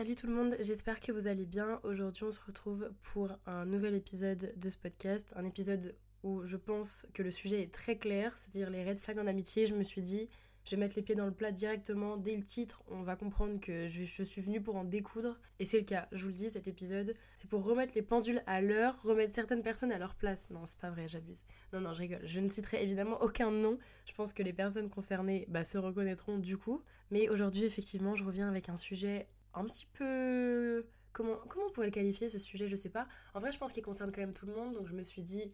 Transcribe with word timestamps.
Salut 0.00 0.16
tout 0.16 0.28
le 0.28 0.32
monde, 0.32 0.56
j'espère 0.60 0.98
que 0.98 1.12
vous 1.12 1.26
allez 1.26 1.44
bien. 1.44 1.78
Aujourd'hui 1.82 2.24
on 2.24 2.32
se 2.32 2.40
retrouve 2.40 2.90
pour 3.02 3.36
un 3.44 3.66
nouvel 3.66 3.94
épisode 3.94 4.54
de 4.56 4.70
ce 4.70 4.78
podcast, 4.78 5.34
un 5.36 5.44
épisode 5.44 5.94
où 6.22 6.42
je 6.46 6.56
pense 6.56 7.06
que 7.12 7.22
le 7.22 7.30
sujet 7.30 7.60
est 7.60 7.70
très 7.70 7.98
clair, 7.98 8.34
c'est-à-dire 8.34 8.70
les 8.70 8.82
red 8.82 8.98
flags 8.98 9.18
en 9.18 9.26
amitié. 9.26 9.66
Je 9.66 9.74
me 9.74 9.84
suis 9.84 10.00
dit, 10.00 10.30
je 10.64 10.70
vais 10.70 10.78
mettre 10.78 10.94
les 10.96 11.02
pieds 11.02 11.14
dans 11.14 11.26
le 11.26 11.34
plat 11.34 11.52
directement 11.52 12.16
dès 12.16 12.34
le 12.34 12.42
titre, 12.42 12.82
on 12.88 13.02
va 13.02 13.14
comprendre 13.14 13.60
que 13.60 13.88
je, 13.88 14.24
suis 14.24 14.40
venue 14.40 14.62
pour 14.62 14.76
en 14.76 14.84
découdre. 14.84 15.38
Et 15.58 15.66
c'est 15.66 15.80
le 15.80 15.84
cas, 15.84 16.08
je 16.12 16.22
vous 16.22 16.28
le 16.28 16.34
dis, 16.34 16.48
cet 16.48 16.66
épisode, 16.66 17.14
c'est 17.36 17.50
pour 17.50 17.62
remettre 17.62 17.92
les 17.94 18.00
pendules 18.00 18.42
à 18.46 18.62
l'heure, 18.62 18.98
remettre 19.02 19.34
certaines 19.34 19.62
personnes 19.62 19.92
à 19.92 19.98
leur 19.98 20.14
place. 20.14 20.48
Non, 20.48 20.64
c'est 20.64 20.78
pas 20.78 20.88
vrai, 20.88 21.08
j'abuse. 21.08 21.44
Non, 21.74 21.82
non, 21.82 21.92
je 21.92 22.00
rigole. 22.00 22.20
Je 22.24 22.40
ne 22.40 22.48
citerai 22.48 22.82
évidemment 22.82 23.20
aucun 23.20 23.50
nom. 23.50 23.76
Je 24.06 24.14
pense 24.14 24.32
que 24.32 24.42
les 24.42 24.54
personnes 24.54 24.88
concernées 24.88 25.44
bah, 25.48 25.62
se 25.62 25.76
reconnaîtront 25.76 26.38
du 26.38 26.56
coup. 26.56 26.82
Mais 27.10 27.28
aujourd'hui, 27.28 27.64
effectivement, 27.64 28.16
je 28.16 28.24
reviens 28.24 28.48
avec 28.48 28.70
un 28.70 28.78
sujet 28.78 29.28
un 29.54 29.64
petit 29.64 29.86
peu... 29.92 30.86
Comment, 31.12 31.38
on 31.66 31.70
pourrait 31.72 31.88
le 31.88 31.92
qualifier 31.92 32.28
ce 32.28 32.38
sujet 32.38 32.68
Je 32.68 32.76
sais 32.76 32.88
pas. 32.88 33.08
En 33.34 33.40
vrai, 33.40 33.50
je 33.50 33.58
pense 33.58 33.72
qu'il 33.72 33.82
concerne 33.82 34.12
quand 34.12 34.20
même 34.20 34.32
tout 34.32 34.46
le 34.46 34.54
monde, 34.54 34.74
donc 34.74 34.86
je 34.86 34.94
me 34.94 35.02
suis 35.02 35.22
dit, 35.22 35.52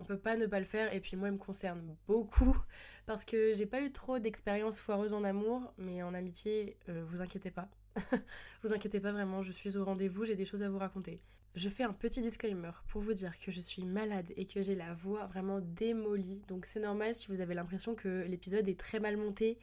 on 0.00 0.04
peut 0.04 0.18
pas 0.18 0.36
ne 0.36 0.46
pas 0.46 0.60
le 0.60 0.66
faire. 0.66 0.92
Et 0.94 1.00
puis 1.00 1.16
moi, 1.16 1.28
il 1.28 1.32
me 1.32 1.38
concerne 1.38 1.96
beaucoup 2.06 2.56
parce 3.06 3.24
que 3.24 3.54
j'ai 3.54 3.66
pas 3.66 3.80
eu 3.80 3.90
trop 3.90 4.18
d'expériences 4.18 4.80
foireuses 4.80 5.14
en 5.14 5.24
amour, 5.24 5.72
mais 5.78 6.02
en 6.02 6.14
amitié, 6.14 6.76
euh, 6.88 7.04
vous 7.08 7.20
inquiétez 7.20 7.50
pas. 7.50 7.68
vous 8.62 8.72
inquiétez 8.72 9.00
pas 9.00 9.12
vraiment, 9.12 9.42
je 9.42 9.52
suis 9.52 9.76
au 9.76 9.84
rendez-vous, 9.84 10.24
j'ai 10.24 10.36
des 10.36 10.44
choses 10.44 10.62
à 10.62 10.68
vous 10.68 10.78
raconter. 10.78 11.16
Je 11.54 11.68
fais 11.68 11.82
un 11.82 11.92
petit 11.92 12.20
disclaimer 12.20 12.70
pour 12.86 13.00
vous 13.00 13.14
dire 13.14 13.36
que 13.40 13.50
je 13.50 13.60
suis 13.60 13.84
malade 13.84 14.32
et 14.36 14.44
que 14.44 14.62
j'ai 14.62 14.76
la 14.76 14.94
voix 14.94 15.26
vraiment 15.26 15.60
démolie. 15.60 16.42
Donc 16.46 16.66
c'est 16.66 16.78
normal 16.78 17.14
si 17.14 17.28
vous 17.28 17.40
avez 17.40 17.54
l'impression 17.54 17.94
que 17.94 18.24
l'épisode 18.28 18.68
est 18.68 18.78
très 18.78 19.00
mal 19.00 19.16
monté 19.16 19.58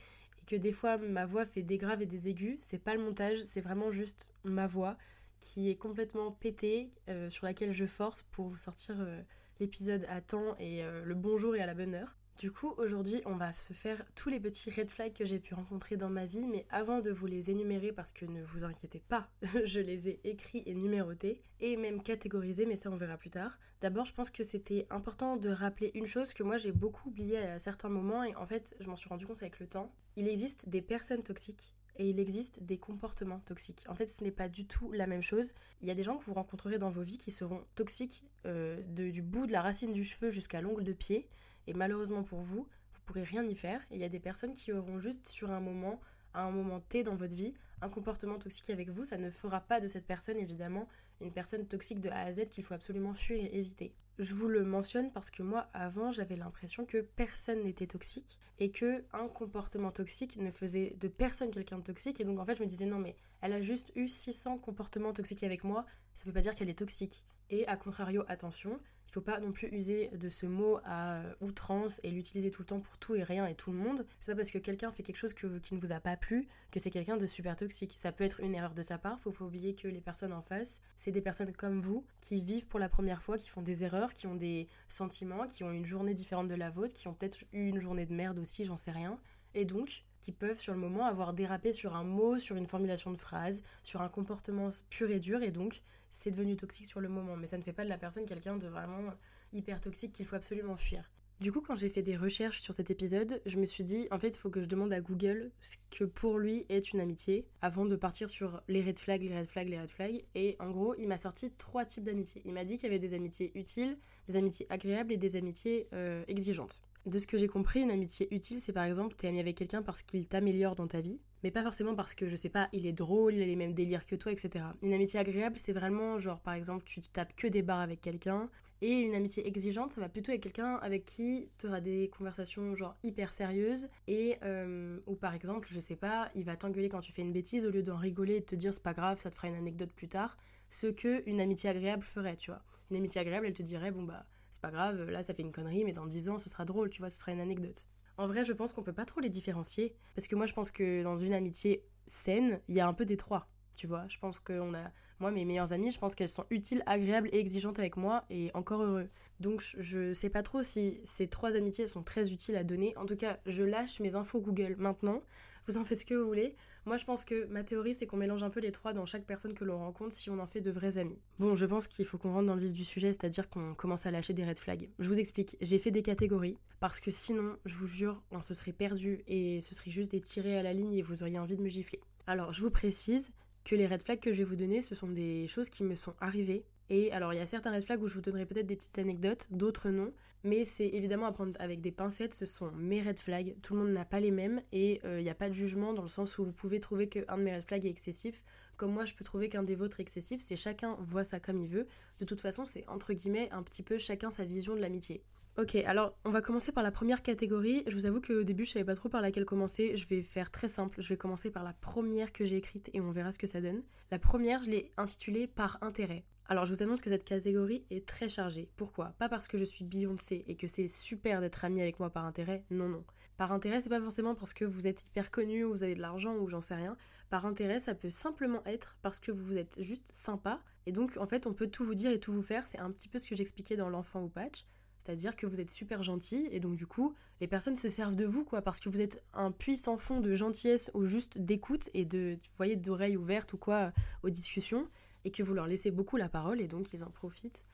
que 0.46 0.56
des 0.56 0.72
fois 0.72 0.98
ma 0.98 1.26
voix 1.26 1.46
fait 1.46 1.64
des 1.64 1.78
graves 1.78 2.02
et 2.02 2.06
des 2.06 2.28
aigus. 2.28 2.58
C'est 2.62 2.80
pas 2.80 2.96
le 2.96 3.04
montage, 3.04 3.44
c'est 3.44 3.62
vraiment 3.62 3.92
juste 3.92 4.30
ma 4.44 4.68
voix 4.68 4.98
qui 5.40 5.70
est 5.70 5.76
complètement 5.76 6.32
pétée, 6.32 6.90
euh, 7.10 7.30
sur 7.30 7.46
laquelle 7.46 7.74
je 7.74 7.86
force 7.86 8.24
pour 8.32 8.48
vous 8.48 8.58
sortir. 8.58 8.96
Euh, 9.00 9.22
l'épisode 9.60 10.06
à 10.10 10.22
temps 10.22 10.56
et 10.60 10.84
euh, 10.84 11.04
le 11.06 11.16
bonjour 11.16 11.56
et 11.56 11.62
à 11.62 11.66
la 11.66 11.74
bonne 11.74 11.94
heure. 11.94 12.18
Du 12.38 12.52
coup, 12.52 12.74
aujourd'hui, 12.78 13.22
on 13.26 13.38
va 13.38 13.54
se 13.54 13.72
faire 13.72 14.04
tous 14.14 14.28
les 14.28 14.42
petits 14.42 14.70
red 14.70 14.90
flags 14.90 15.14
que 15.14 15.24
j'ai 15.24 15.40
pu 15.40 15.54
rencontrer 15.54 15.96
dans 15.96 16.10
ma 16.10 16.26
vie, 16.26 16.46
mais 16.46 16.66
avant 16.70 17.00
de 17.00 17.10
vous 17.10 17.28
les 17.28 17.50
énumérer, 17.50 17.94
parce 17.94 18.12
que 18.12 18.26
ne 18.26 18.44
vous 18.44 18.66
inquiétez 18.66 19.02
pas, 19.08 19.30
je 19.64 19.80
les 19.80 20.10
ai 20.10 20.20
écrits 20.26 20.62
et 20.66 20.76
numérotés, 20.76 21.42
et 21.62 21.78
même 21.78 22.04
catégorisés, 22.04 22.66
mais 22.66 22.76
ça 22.76 22.92
on 22.92 22.98
verra 22.98 23.16
plus 23.16 23.30
tard. 23.30 23.58
D'abord, 23.80 24.06
je 24.06 24.14
pense 24.14 24.32
que 24.32 24.44
c'était 24.44 24.86
important 24.90 25.38
de 25.38 25.50
rappeler 25.50 25.92
une 25.94 26.08
chose 26.08 26.34
que 26.34 26.44
moi 26.44 26.58
j'ai 26.58 26.74
beaucoup 26.74 27.08
oublié 27.08 27.38
à 27.38 27.58
certains 27.58 27.88
moments, 27.88 28.26
et 28.26 28.36
en 28.36 28.46
fait, 28.46 28.76
je 28.82 28.90
m'en 28.90 28.98
suis 28.98 29.08
rendu 29.08 29.26
compte 29.26 29.42
avec 29.42 29.62
le 29.62 29.68
temps. 29.68 29.94
Il 30.18 30.28
existe 30.28 30.68
des 30.68 30.82
personnes 30.82 31.24
toxiques 31.24 31.74
et 31.98 32.10
il 32.10 32.20
existe 32.20 32.64
des 32.64 32.78
comportements 32.78 33.40
toxiques. 33.40 33.86
En 33.88 33.96
fait, 33.96 34.08
ce 34.08 34.22
n'est 34.26 34.32
pas 34.32 34.50
du 34.50 34.68
tout 34.68 34.92
la 34.92 35.08
même 35.08 35.24
chose. 35.24 35.54
Il 35.82 35.88
y 35.88 35.92
a 35.92 35.96
des 35.96 36.04
gens 36.04 36.18
que 36.18 36.26
vous 36.26 36.34
rencontrerez 36.34 36.78
dans 36.78 36.90
vos 36.90 37.04
vies 37.04 37.18
qui 37.18 37.32
seront 37.32 37.64
toxiques 37.76 38.26
euh, 38.46 38.82
du 38.84 39.22
bout 39.22 39.48
de 39.48 39.54
la 39.54 39.62
racine 39.62 39.94
du 39.94 40.04
cheveu 40.04 40.30
jusqu'à 40.30 40.60
l'ongle 40.60 40.84
de 40.84 40.92
pied, 40.92 41.30
et 41.68 41.74
malheureusement 41.74 42.24
pour 42.24 42.42
vous, 42.42 42.68
vous 42.94 43.02
pourrez 43.06 43.24
rien 43.24 43.44
y 43.46 43.56
faire. 43.56 43.82
Et 43.92 43.96
il 43.96 44.02
y 44.02 44.06
a 44.06 44.10
des 44.10 44.20
personnes 44.20 44.54
qui 44.54 44.72
auront 44.72 45.00
juste 45.00 45.28
sur 45.28 45.52
un 45.52 45.60
moment, 45.60 46.00
à 46.34 46.44
un 46.44 46.52
moment 46.52 46.80
T 46.80 47.04
dans 47.04 47.16
votre 47.16 47.36
vie, 47.36 47.54
un 47.82 47.90
comportement 47.90 48.38
toxique 48.38 48.70
avec 48.70 48.90
vous. 48.90 49.06
Ça 49.06 49.18
ne 49.18 49.30
fera 49.30 49.62
pas 49.62 49.80
de 49.80 49.88
cette 49.88 50.06
personne 50.06 50.38
évidemment 50.38 50.88
une 51.22 51.32
personne 51.32 51.66
toxique 51.66 52.02
de 52.02 52.10
A 52.10 52.22
à 52.22 52.34
Z 52.34 52.46
qu'il 52.50 52.64
faut 52.64 52.74
absolument 52.74 53.14
fuir 53.14 53.38
et 53.38 53.58
éviter. 53.58 53.94
Je 54.18 54.34
vous 54.34 54.48
le 54.48 54.64
mentionne 54.64 55.12
parce 55.12 55.30
que 55.30 55.44
moi, 55.44 55.68
avant, 55.74 56.12
j'avais 56.12 56.38
l'impression 56.38 56.86
que 56.86 57.02
personne 57.02 57.64
n'était 57.64 57.88
toxique 57.88 58.40
et 58.60 58.72
que 58.72 59.04
un 59.12 59.28
comportement 59.28 59.92
toxique 59.92 60.38
ne 60.38 60.52
faisait 60.52 60.96
de 61.00 61.08
personne 61.10 61.52
quelqu'un 61.52 61.80
de 61.80 61.84
toxique. 61.84 62.22
Et 62.22 62.24
donc, 62.24 62.40
en 62.40 62.46
fait, 62.46 62.56
je 62.56 62.64
me 62.64 62.68
disais, 62.68 62.86
non, 62.86 63.00
mais 63.00 63.16
elle 63.42 63.52
a 63.52 63.62
juste 63.62 63.92
eu 63.96 64.08
600 64.08 64.58
comportements 64.60 65.12
toxiques 65.12 65.44
avec 65.44 65.66
moi, 65.66 65.86
ça 66.14 66.26
veut 66.26 66.34
pas 66.34 66.42
dire 66.42 66.56
qu'elle 66.56 66.70
est 66.70 66.80
toxique. 66.80 67.26
Et 67.50 67.68
à 67.68 67.78
contrario, 67.78 68.24
attention, 68.28 68.80
il 69.08 69.14
faut 69.14 69.22
pas 69.22 69.40
non 69.40 69.52
plus 69.52 69.70
user 69.70 70.10
de 70.10 70.30
ce 70.30 70.46
mot 70.46 70.80
à 70.84 71.22
outrance 71.40 72.02
et 72.04 72.12
l'utiliser 72.12 72.52
tout 72.52 72.64
le 72.64 72.66
temps 72.66 72.80
pour 72.80 72.98
tout 72.98 73.16
et 73.16 73.24
rien 73.24 73.46
et 73.46 73.56
tout 73.56 73.72
le 73.72 73.78
monde. 73.78 74.06
C'est 74.20 74.32
pas 74.32 74.36
parce 74.36 74.52
que 74.52 74.58
quelqu'un 74.58 74.92
fait 74.92 75.04
quelque 75.04 75.18
chose 75.18 75.34
qui 75.34 75.76
ne 75.76 75.80
vous 75.80 75.92
a 75.92 76.00
pas 76.00 76.18
plu 76.18 76.48
que 76.72 76.80
c'est 76.80 76.90
quelqu'un 76.90 77.16
de 77.16 77.28
super 77.28 77.56
toxique. 77.56 77.94
Ça 77.98 78.12
peut 78.12 78.24
être 78.24 78.42
une 78.42 78.56
erreur 78.56 78.74
de 78.74 78.84
sa 78.84 78.98
part, 78.98 79.20
faut 79.20 79.32
pas 79.32 79.46
oublier 79.46 79.74
que 79.74 79.88
les 79.88 80.02
personnes 80.02 80.34
en 80.34 80.42
face, 80.42 80.82
c'est 80.98 81.12
des 81.12 81.22
personnes 81.22 81.54
comme 81.54 81.82
vous 81.82 82.06
qui 82.20 82.42
vivent 82.42 82.68
pour 82.68 82.80
la 82.80 82.90
première 82.90 83.22
fois, 83.22 83.38
qui 83.38 83.48
font 83.48 83.62
des 83.62 83.84
erreurs, 83.84 84.14
qui 84.14 84.28
ont 84.28 84.36
des 84.36 84.68
sentiments, 84.88 85.48
qui 85.48 85.64
ont 85.64 85.72
une 85.72 85.86
journée 85.86 86.14
différente 86.14 86.48
de 86.48 86.56
la 86.56 86.70
vôtre, 86.70 86.94
qui 86.94 87.08
ont 87.08 87.14
peut-être 87.14 87.46
eu 87.54 87.68
une 87.68 87.80
journée 87.80 88.06
de 88.06 88.14
merde 88.14 88.40
aussi, 88.40 88.66
j'en 88.66 88.78
sais 88.78 88.92
rien. 88.92 89.18
Et 89.54 89.64
donc, 89.64 90.04
qui 90.20 90.34
peuvent 90.34 90.60
sur 90.60 90.74
le 90.74 90.80
moment 90.80 91.06
avoir 91.06 91.34
dérapé 91.34 91.72
sur 91.72 91.96
un 91.96 92.04
mot, 92.04 92.38
sur 92.38 92.58
une 92.58 92.68
formulation 92.68 93.12
de 93.12 93.18
phrase, 93.18 93.62
sur 93.84 94.02
un 94.02 94.10
comportement 94.10 94.70
pur 94.90 95.12
et 95.12 95.20
dur, 95.20 95.44
et 95.44 95.52
donc 95.52 95.82
c'est 96.16 96.32
devenu 96.32 96.56
toxique 96.56 96.86
sur 96.86 97.00
le 97.00 97.10
moment. 97.10 97.36
Mais 97.36 97.48
ça 97.48 97.58
ne 97.58 97.64
fait 97.64 97.74
pas 97.74 97.84
de 97.84 97.90
la 97.90 97.98
personne 97.98 98.26
quelqu'un 98.26 98.58
de 98.58 98.68
vraiment 98.68 99.14
hyper 99.54 99.80
toxique 99.80 100.12
qu'il 100.12 100.26
faut 100.26 100.36
absolument 100.36 100.76
fuir. 100.76 101.10
Du 101.42 101.52
coup, 101.52 101.60
quand 101.60 101.76
j'ai 101.76 101.90
fait 101.90 102.02
des 102.02 102.16
recherches 102.16 102.62
sur 102.62 102.74
cet 102.74 102.92
épisode, 102.92 103.42
je 103.46 103.58
me 103.58 103.66
suis 103.66 103.84
dit, 103.84 104.08
en 104.10 104.18
fait, 104.18 104.30
il 104.30 104.40
faut 104.40 104.50
que 104.50 104.62
je 104.62 104.68
demande 104.68 104.94
à 104.94 105.02
Google 105.02 105.52
ce 105.62 105.76
que 105.92 106.06
pour 106.06 106.40
lui 106.40 106.66
est 106.70 106.94
une 106.94 107.02
amitié, 107.02 107.46
avant 107.62 107.86
de 107.86 107.98
partir 107.98 108.30
sur 108.30 108.62
les 108.70 108.82
red 108.82 108.98
flags, 108.98 109.22
les 109.22 109.38
red 109.38 109.46
flags, 109.46 109.68
les 109.68 109.82
red 109.82 109.90
flags. 109.90 110.24
Et 110.34 110.56
en 110.60 110.72
gros, 110.72 110.96
il 110.98 111.10
m'a 111.10 111.18
sorti 111.18 111.52
trois 111.52 111.84
types 111.84 112.06
d'amitiés. 112.06 112.42
Il 112.46 112.54
m'a 112.54 112.64
dit 112.64 112.76
qu'il 112.76 112.84
y 112.84 112.88
avait 112.88 113.00
des 113.00 113.14
amitiés 113.14 113.52
utiles, 113.56 113.98
des 114.30 114.38
amitiés 114.38 114.66
agréables 114.70 115.12
et 115.12 115.18
des 115.18 115.36
amitiés 115.36 115.90
euh, 115.92 116.24
exigeantes. 116.30 116.80
De 117.06 117.20
ce 117.20 117.28
que 117.28 117.38
j'ai 117.38 117.48
compris, 117.48 117.82
une 117.82 117.92
amitié 117.92 118.34
utile, 118.34 118.62
c'est 118.62 118.74
par 118.74 118.86
exemple, 118.86 119.16
t'es 119.18 119.28
ami 119.28 119.42
avec 119.42 119.58
quelqu'un 119.58 119.84
parce 119.84 120.04
qu'il 120.04 120.26
t'améliore 120.28 120.76
dans 120.76 120.88
ta 120.88 121.02
vie 121.02 121.20
mais 121.46 121.52
pas 121.52 121.62
forcément 121.62 121.94
parce 121.94 122.16
que 122.16 122.28
je 122.28 122.36
sais 122.36 122.50
pas, 122.50 122.70
il 122.74 122.88
est 122.88 122.92
drôle, 122.92 123.36
il 123.36 123.42
a 123.44 123.46
les 123.46 123.56
mêmes 123.56 123.76
délires 123.76 124.08
que 124.08 124.16
toi, 124.16 124.32
etc. 124.32 124.66
Une 124.82 124.96
amitié 124.96 125.20
agréable, 125.20 125.60
c'est 125.60 125.74
vraiment 125.74 126.18
genre 126.18 126.40
par 126.40 126.56
exemple 126.56 126.84
tu 126.86 127.02
tapes 127.02 127.36
que 127.36 127.46
des 127.46 127.62
barres 127.62 127.82
avec 127.82 128.02
quelqu'un, 128.02 128.50
et 128.82 129.02
une 129.02 129.14
amitié 129.14 129.48
exigeante, 129.48 129.92
ça 129.92 130.02
va 130.02 130.10
plutôt 130.10 130.32
être 130.32 130.42
quelqu'un 130.42 130.78
avec 130.78 131.06
qui 131.06 131.52
tu 131.60 131.68
auras 131.68 131.82
des 131.82 132.10
conversations 132.18 132.74
genre 132.74 132.98
hyper 133.04 133.32
sérieuses, 133.32 133.88
et 134.08 134.38
euh, 134.44 135.00
ou 135.06 135.14
par 135.14 135.36
exemple, 135.36 135.68
je 135.72 135.80
sais 135.80 135.96
pas, 135.96 136.32
il 136.34 136.46
va 136.46 136.56
t'engueuler 136.56 136.90
quand 136.90 137.02
tu 137.02 137.12
fais 137.12 137.22
une 137.22 137.32
bêtise 137.32 137.64
au 137.64 137.70
lieu 137.70 137.84
d'en 137.84 137.98
rigoler 137.98 138.38
et 138.38 138.40
de 138.40 138.46
te 138.46 138.56
dire 138.56 138.74
c'est 138.74 138.82
pas 138.82 138.96
grave, 138.96 139.20
ça 139.20 139.30
te 139.30 139.36
fera 139.36 139.48
une 139.48 139.54
anecdote 139.54 139.92
plus 139.92 140.08
tard, 140.08 140.38
ce 140.72 140.88
que 140.88 141.22
une 141.30 141.40
amitié 141.40 141.70
agréable 141.70 142.02
ferait, 142.02 142.38
tu 142.38 142.50
vois. 142.50 142.64
Une 142.90 142.98
amitié 142.98 143.22
agréable, 143.22 143.46
elle 143.46 143.54
te 143.54 143.62
dirait 143.62 143.92
bon 143.92 144.02
bah 144.02 144.26
c'est 144.50 144.62
pas 144.62 144.72
grave, 144.72 145.12
là 145.12 145.22
ça 145.22 145.36
fait 145.36 145.44
une 145.44 145.52
connerie, 145.52 145.86
mais 145.86 145.94
dans 145.94 146.08
10 146.08 146.28
ans 146.30 146.40
ce 146.40 146.50
sera 146.50 146.66
drôle, 146.66 146.90
tu 146.90 147.02
vois, 147.02 147.12
ce 147.12 147.20
sera 147.20 147.34
une 147.34 147.40
anecdote. 147.40 147.86
En 148.18 148.28
vrai, 148.28 148.44
je 148.44 148.54
pense 148.54 148.74
qu'on 148.74 148.84
peut 148.84 148.94
pas 148.94 149.06
trop 149.06 149.20
les 149.20 149.30
différencier. 149.30 149.94
Parce 150.16 150.28
que 150.28 150.36
moi, 150.36 150.46
je 150.46 150.54
pense 150.54 150.72
que 150.72 151.04
dans 151.04 151.18
une 151.18 151.34
amitié 151.34 151.84
saine, 152.08 152.62
il 152.68 152.76
y 152.76 152.80
a 152.80 152.88
un 152.88 152.94
peu 152.94 153.06
des 153.06 153.18
trois. 153.18 153.50
Tu 153.76 153.88
vois, 153.88 154.08
je 154.08 154.18
pense 154.20 154.40
qu'on 154.40 154.74
a. 154.74 154.92
Moi, 155.20 155.32
mes 155.32 155.46
meilleures 155.46 155.72
amies, 155.72 155.92
je 155.92 156.00
pense 156.00 156.16
qu'elles 156.16 156.30
sont 156.30 156.46
utiles, 156.50 156.84
agréables 156.86 157.30
et 157.32 157.40
exigeantes 157.40 157.80
avec 157.80 157.96
moi 157.96 158.26
et 158.30 158.52
encore 158.54 158.84
heureux. 158.84 159.10
Donc, 159.40 159.62
je 159.78 160.14
sais 160.14 160.30
pas 160.30 160.44
trop 160.44 160.62
si 160.62 161.00
ces 161.04 161.28
trois 161.28 161.56
amitiés 161.56 161.88
sont 161.88 162.04
très 162.04 162.34
utiles 162.34 162.56
à 162.58 162.64
donner. 162.64 162.96
En 162.98 163.06
tout 163.06 163.16
cas, 163.16 163.40
je 163.46 163.64
lâche 163.64 164.00
mes 164.02 164.16
infos 164.16 164.42
Google 164.42 164.76
maintenant 164.78 165.22
vous 165.68 165.78
en 165.78 165.84
faites 165.84 166.00
ce 166.00 166.06
que 166.06 166.14
vous 166.14 166.28
voulez. 166.28 166.56
Moi, 166.86 166.98
je 166.98 167.06
pense 167.06 167.26
que 167.26 167.46
ma 167.46 167.64
théorie, 167.64 167.94
c'est 167.94 168.06
qu'on 168.06 168.18
mélange 168.18 168.44
un 168.44 168.50
peu 168.50 168.60
les 168.60 168.72
trois 168.72 168.94
dans 168.94 169.06
chaque 169.06 169.26
personne 169.26 169.54
que 169.54 169.64
l'on 169.64 169.78
rencontre 169.78 170.14
si 170.14 170.30
on 170.30 170.40
en 170.40 170.46
fait 170.46 170.62
de 170.62 170.72
vrais 170.72 170.98
amis. 170.98 171.18
Bon, 171.40 171.56
je 171.56 171.66
pense 171.66 171.88
qu'il 171.88 172.06
faut 172.06 172.18
qu'on 172.18 172.34
rentre 172.34 172.48
dans 172.48 172.56
le 172.56 172.62
vif 172.62 172.74
du 172.74 172.86
sujet, 172.86 173.12
c'est-à-dire 173.14 173.50
qu'on 173.50 173.74
commence 173.74 174.06
à 174.06 174.12
lâcher 174.12 174.34
des 174.34 174.46
red 174.46 174.58
flags. 174.58 174.90
Je 175.00 175.08
vous 175.08 175.20
explique, 175.20 175.58
j'ai 175.62 175.80
fait 175.80 175.92
des 175.92 176.04
catégories, 176.04 176.58
parce 176.80 177.00
que 177.00 177.12
sinon, 177.12 177.58
je 177.66 177.76
vous 177.76 177.88
jure, 177.88 178.22
on 178.32 178.42
se 178.42 178.54
serait 178.54 178.74
perdu 178.74 179.24
et 179.28 179.62
ce 179.62 179.74
serait 179.74 179.92
juste 179.92 180.12
des 180.12 180.22
tirés 180.22 180.58
à 180.58 180.64
la 180.64 180.74
ligne 180.74 180.94
et 180.94 181.02
vous 181.02 181.24
auriez 181.24 181.40
envie 181.40 181.56
de 181.56 181.62
me 181.62 181.70
gifler. 181.70 182.00
Alors, 182.28 182.54
je 182.54 182.62
vous 182.62 182.72
précise 182.72 183.32
que 183.64 183.76
les 183.76 183.88
red 183.88 184.04
flags 184.04 184.20
que 184.20 184.32
je 184.32 184.38
vais 184.38 184.44
vous 184.44 184.56
donner, 184.56 184.82
ce 184.82 184.96
sont 184.96 185.08
des 185.08 185.48
choses 185.48 185.70
qui 185.70 185.84
me 185.84 185.96
sont 185.96 186.14
arrivées 186.20 186.64
et 186.90 187.12
alors, 187.12 187.34
il 187.34 187.38
y 187.38 187.42
a 187.42 187.48
certains 187.48 187.72
red 187.72 187.84
flags 187.84 188.02
où 188.02 188.08
je 188.08 188.14
vous 188.14 188.22
donnerai 188.22 188.46
peut-être 188.46 188.68
des 188.68 188.76
petites 188.76 188.98
anecdotes, 189.00 189.48
d'autres 189.50 189.90
non. 189.90 190.14
Mais 190.44 190.64
c'est 190.64 190.88
évidemment 190.88 191.26
à 191.26 191.32
prendre 191.32 191.54
avec 191.60 191.82
des 191.82 191.92
pincettes, 191.92 192.36
ce 192.36 192.46
sont 192.46 192.72
mes 192.74 193.02
red 193.02 193.18
flags. 193.18 193.56
Tout 193.64 193.74
le 193.74 193.80
monde 193.80 193.94
n'a 193.94 194.06
pas 194.06 194.20
les 194.20 194.30
mêmes 194.30 194.62
et 194.72 195.02
euh, 195.04 195.20
il 195.20 195.24
n'y 195.24 195.30
a 195.32 195.36
pas 195.36 195.50
de 195.50 195.56
jugement 195.56 195.92
dans 195.94 196.04
le 196.04 196.08
sens 196.08 196.38
où 196.38 196.44
vous 196.44 196.52
pouvez 196.52 196.80
trouver 196.80 197.10
qu'un 197.10 197.38
de 197.38 197.42
mes 197.42 197.56
red 197.56 197.64
flags 197.64 197.84
est 197.84 197.90
excessif, 197.90 198.44
comme 198.78 198.92
moi 198.92 199.06
je 199.06 199.16
peux 199.16 199.24
trouver 199.24 199.50
qu'un 199.50 199.64
des 199.64 199.74
vôtres 199.74 200.00
est 200.00 200.04
excessif. 200.04 200.42
C'est 200.42 200.56
chacun 200.56 200.98
voit 201.00 201.24
ça 201.24 201.40
comme 201.40 201.58
il 201.58 201.68
veut. 201.68 201.88
De 202.20 202.26
toute 202.26 202.42
façon, 202.42 202.64
c'est 202.64 202.88
entre 202.88 203.14
guillemets 203.14 203.50
un 203.52 203.64
petit 203.64 203.82
peu 203.82 203.98
chacun 203.98 204.30
sa 204.30 204.46
vision 204.46 204.76
de 204.76 204.82
l'amitié. 204.82 205.24
Ok, 205.58 205.74
alors 205.86 206.16
on 206.26 206.30
va 206.30 206.42
commencer 206.42 206.72
par 206.72 206.84
la 206.84 206.92
première 206.92 207.24
catégorie. 207.24 207.84
Je 207.88 207.96
vous 207.96 208.06
avoue 208.06 208.22
qu'au 208.22 208.44
début 208.44 208.66
je 208.66 208.74
savais 208.74 208.86
pas 208.86 208.96
trop 208.96 209.10
par 209.10 209.22
laquelle 209.22 209.46
commencer. 209.46 209.96
Je 209.96 210.06
vais 210.08 210.22
faire 210.22 210.52
très 210.52 210.68
simple. 210.68 211.02
Je 211.02 211.10
vais 211.10 211.18
commencer 211.18 211.50
par 211.50 211.64
la 211.64 211.74
première 211.74 212.32
que 212.32 212.46
j'ai 212.46 212.58
écrite 212.58 212.92
et 212.94 213.02
on 213.02 213.10
verra 213.12 213.32
ce 213.32 213.40
que 213.40 213.48
ça 213.48 213.62
donne. 213.62 213.82
La 214.12 214.20
première, 214.20 214.62
je 214.62 214.70
l'ai 214.70 214.92
intitulée 214.98 215.48
par 215.48 215.80
intérêt. 215.82 216.24
Alors 216.48 216.66
je 216.66 216.74
vous 216.74 216.84
annonce 216.84 217.02
que 217.02 217.10
cette 217.10 217.24
catégorie 217.24 217.84
est 217.90 218.06
très 218.06 218.28
chargée. 218.28 218.70
Pourquoi? 218.76 219.16
Pas 219.18 219.30
parce 219.30 219.48
que 219.48 219.58
je 219.58 219.64
suis 219.64 219.84
Beyoncé 219.84 220.44
et 220.48 220.56
que 220.56 220.68
c'est 220.68 220.88
super 220.88 221.42
d'être 221.42 221.66
ami 221.66 221.82
avec 221.82 222.00
moi 222.00 222.12
par 222.12 222.24
intérêt, 222.26 222.64
non 222.70 222.88
non. 222.88 223.04
Par 223.38 223.52
intérêt, 223.52 223.82
c'est 223.82 223.90
pas 223.90 224.00
forcément 224.00 224.36
parce 224.36 224.54
que 224.54 224.64
vous 224.64 224.86
êtes 224.86 225.02
hyper 225.06 225.32
connu 225.32 225.64
ou 225.66 225.72
vous 225.72 225.84
avez 225.84 225.96
de 225.96 226.02
l'argent 226.02 226.36
ou 226.36 226.48
j'en 226.48 226.62
sais 226.62 226.76
rien. 226.76 226.98
Par 227.32 227.48
intérêt, 227.48 227.80
ça 227.80 227.96
peut 227.96 228.12
simplement 228.12 228.64
être 228.66 228.96
parce 229.02 229.20
que 229.20 229.32
vous 229.32 229.58
êtes 229.58 229.82
juste 229.82 230.08
sympa 230.12 230.62
et 230.86 230.92
donc 230.92 231.18
en 231.18 231.26
fait 231.26 231.48
on 231.48 231.54
peut 231.54 231.68
tout 231.68 231.84
vous 231.84 231.96
dire 231.96 232.12
et 232.12 232.20
tout 232.20 232.32
vous 232.32 232.44
faire. 232.44 232.68
C'est 232.68 232.80
un 232.80 232.92
petit 232.92 233.10
peu 233.10 233.18
ce 233.18 233.28
que 233.28 233.36
j'expliquais 233.36 233.76
dans 233.76 233.90
l'enfant 233.90 234.24
ou 234.24 234.30
patch. 234.30 234.66
C'est-à-dire 235.00 235.36
que 235.36 235.48
vous 235.48 235.60
êtes 235.60 235.72
super 235.72 236.04
gentil 236.04 236.48
et 236.52 236.60
donc 236.60 236.76
du 236.76 236.86
coup, 236.86 237.16
les 237.42 237.48
personnes 237.48 237.76
se 237.76 237.90
servent 237.90 238.16
de 238.16 238.26
vous 238.26 238.44
quoi 238.44 238.62
parce 238.62 238.80
que 238.80 238.90
vous 238.90 239.02
êtes 239.02 239.24
un 239.34 239.52
puissant 239.52 239.98
fond 239.98 240.20
de 240.20 240.34
gentillesse 240.36 240.92
ou 240.94 241.06
juste 241.06 241.40
d'écoute 241.40 241.90
et 241.96 242.06
de 242.06 242.38
vous 242.42 242.58
voyez 242.58 242.76
d'oreilles 242.76 243.18
ouvertes 243.18 243.54
ou 243.54 243.58
quoi 243.58 243.92
aux 244.22 244.30
discussions 244.30 244.88
et 245.26 245.32
que 245.32 245.44
vous 245.44 245.54
leur 245.54 245.68
laissez 245.68 245.92
beaucoup 245.92 246.16
la 246.16 246.30
parole 246.30 246.62
et 246.62 246.68
donc 246.68 246.94
ils 246.94 247.04
en 247.04 247.12
profitent 247.12 247.66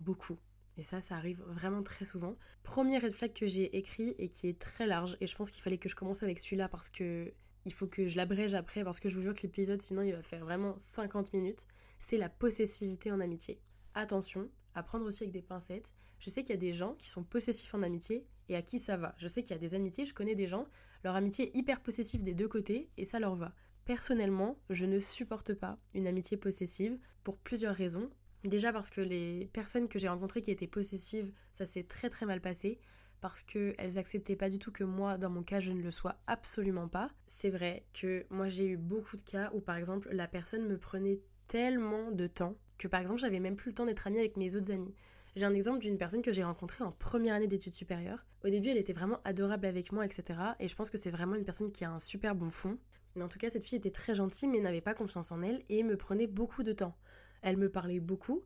beaucoup. 0.00 0.38
Et 0.78 0.82
ça, 0.82 1.00
ça 1.00 1.16
arrive 1.16 1.42
vraiment 1.46 1.82
très 1.82 2.06
souvent. 2.06 2.36
Premier 2.62 2.98
red 2.98 3.12
flag 3.12 3.34
que 3.34 3.46
j'ai 3.46 3.76
écrit 3.76 4.14
et 4.18 4.28
qui 4.28 4.48
est 4.48 4.58
très 4.58 4.86
large, 4.86 5.16
et 5.20 5.26
je 5.26 5.36
pense 5.36 5.50
qu'il 5.50 5.62
fallait 5.62 5.76
que 5.76 5.90
je 5.90 5.94
commence 5.94 6.22
avec 6.22 6.40
celui-là 6.40 6.68
parce 6.68 6.88
que 6.88 7.34
il 7.66 7.72
faut 7.74 7.86
que 7.86 8.08
je 8.08 8.16
l'abrège 8.16 8.54
après, 8.54 8.84
parce 8.84 9.00
que 9.00 9.10
je 9.10 9.16
vous 9.16 9.20
jure 9.20 9.34
que 9.34 9.42
l'épisode, 9.42 9.82
sinon, 9.82 10.00
il 10.00 10.12
va 10.12 10.22
faire 10.22 10.42
vraiment 10.42 10.74
50 10.78 11.34
minutes. 11.34 11.66
C'est 11.98 12.16
la 12.16 12.30
possessivité 12.30 13.12
en 13.12 13.20
amitié. 13.20 13.60
Attention, 13.94 14.48
à 14.74 14.82
prendre 14.82 15.04
aussi 15.04 15.24
avec 15.24 15.32
des 15.32 15.42
pincettes. 15.42 15.94
Je 16.18 16.30
sais 16.30 16.42
qu'il 16.42 16.50
y 16.50 16.58
a 16.58 16.60
des 16.60 16.72
gens 16.72 16.94
qui 16.94 17.10
sont 17.10 17.22
possessifs 17.22 17.74
en 17.74 17.82
amitié 17.82 18.26
et 18.48 18.56
à 18.56 18.62
qui 18.62 18.78
ça 18.78 18.96
va. 18.96 19.14
Je 19.18 19.28
sais 19.28 19.42
qu'il 19.42 19.50
y 19.50 19.54
a 19.54 19.58
des 19.58 19.74
amitiés, 19.74 20.06
je 20.06 20.14
connais 20.14 20.34
des 20.34 20.46
gens, 20.46 20.66
leur 21.04 21.14
amitié 21.16 21.48
est 21.48 21.56
hyper 21.58 21.80
possessive 21.80 22.22
des 22.22 22.34
deux 22.34 22.48
côtés 22.48 22.90
et 22.96 23.04
ça 23.04 23.18
leur 23.18 23.36
va. 23.36 23.54
Personnellement, 23.84 24.58
je 24.70 24.84
ne 24.84 25.00
supporte 25.00 25.54
pas 25.54 25.78
une 25.94 26.06
amitié 26.06 26.36
possessive 26.36 26.98
pour 27.24 27.38
plusieurs 27.38 27.74
raisons. 27.74 28.10
Déjà 28.44 28.72
parce 28.72 28.90
que 28.90 29.00
les 29.00 29.50
personnes 29.52 29.88
que 29.88 29.98
j'ai 29.98 30.08
rencontrées 30.08 30.40
qui 30.40 30.50
étaient 30.50 30.66
possessives, 30.66 31.32
ça 31.52 31.66
s'est 31.66 31.84
très 31.84 32.08
très 32.08 32.26
mal 32.26 32.40
passé 32.40 32.78
parce 33.20 33.42
qu'elles 33.42 33.98
acceptaient 33.98 34.36
pas 34.36 34.48
du 34.48 34.58
tout 34.58 34.72
que 34.72 34.84
moi, 34.84 35.18
dans 35.18 35.28
mon 35.28 35.42
cas, 35.42 35.60
je 35.60 35.72
ne 35.72 35.82
le 35.82 35.90
sois 35.90 36.16
absolument 36.26 36.88
pas. 36.88 37.10
C'est 37.26 37.50
vrai 37.50 37.84
que 37.92 38.24
moi 38.30 38.48
j'ai 38.48 38.66
eu 38.66 38.76
beaucoup 38.76 39.16
de 39.16 39.22
cas 39.22 39.50
où 39.52 39.60
par 39.60 39.76
exemple 39.76 40.08
la 40.12 40.26
personne 40.26 40.66
me 40.66 40.78
prenait 40.78 41.20
tellement 41.48 42.10
de 42.12 42.26
temps 42.26 42.56
que 42.78 42.88
par 42.88 43.00
exemple 43.00 43.20
j'avais 43.20 43.40
même 43.40 43.56
plus 43.56 43.70
le 43.70 43.74
temps 43.74 43.84
d'être 43.84 44.06
amie 44.06 44.18
avec 44.18 44.36
mes 44.36 44.54
autres 44.56 44.70
amis. 44.70 44.94
J'ai 45.36 45.44
un 45.44 45.54
exemple 45.54 45.78
d'une 45.78 45.98
personne 45.98 46.22
que 46.22 46.32
j'ai 46.32 46.42
rencontrée 46.42 46.82
en 46.82 46.90
première 46.92 47.34
année 47.34 47.46
d'études 47.46 47.74
supérieures. 47.74 48.26
Au 48.44 48.48
début, 48.48 48.70
elle 48.70 48.78
était 48.78 48.92
vraiment 48.92 49.20
adorable 49.24 49.66
avec 49.66 49.92
moi, 49.92 50.04
etc. 50.04 50.40
Et 50.58 50.66
je 50.66 50.74
pense 50.74 50.90
que 50.90 50.98
c'est 50.98 51.10
vraiment 51.10 51.36
une 51.36 51.44
personne 51.44 51.70
qui 51.70 51.84
a 51.84 51.90
un 51.90 52.00
super 52.00 52.34
bon 52.34 52.50
fond. 52.50 52.78
Mais 53.14 53.24
en 53.24 53.28
tout 53.28 53.38
cas, 53.38 53.50
cette 53.50 53.64
fille 53.64 53.78
était 53.78 53.90
très 53.90 54.14
gentille, 54.14 54.48
mais 54.48 54.60
n'avait 54.60 54.80
pas 54.80 54.94
confiance 54.94 55.32
en 55.32 55.42
elle 55.42 55.62
et 55.68 55.82
me 55.82 55.96
prenait 55.96 56.26
beaucoup 56.26 56.62
de 56.62 56.72
temps. 56.72 56.96
Elle 57.42 57.56
me 57.56 57.70
parlait 57.70 58.00
beaucoup, 58.00 58.42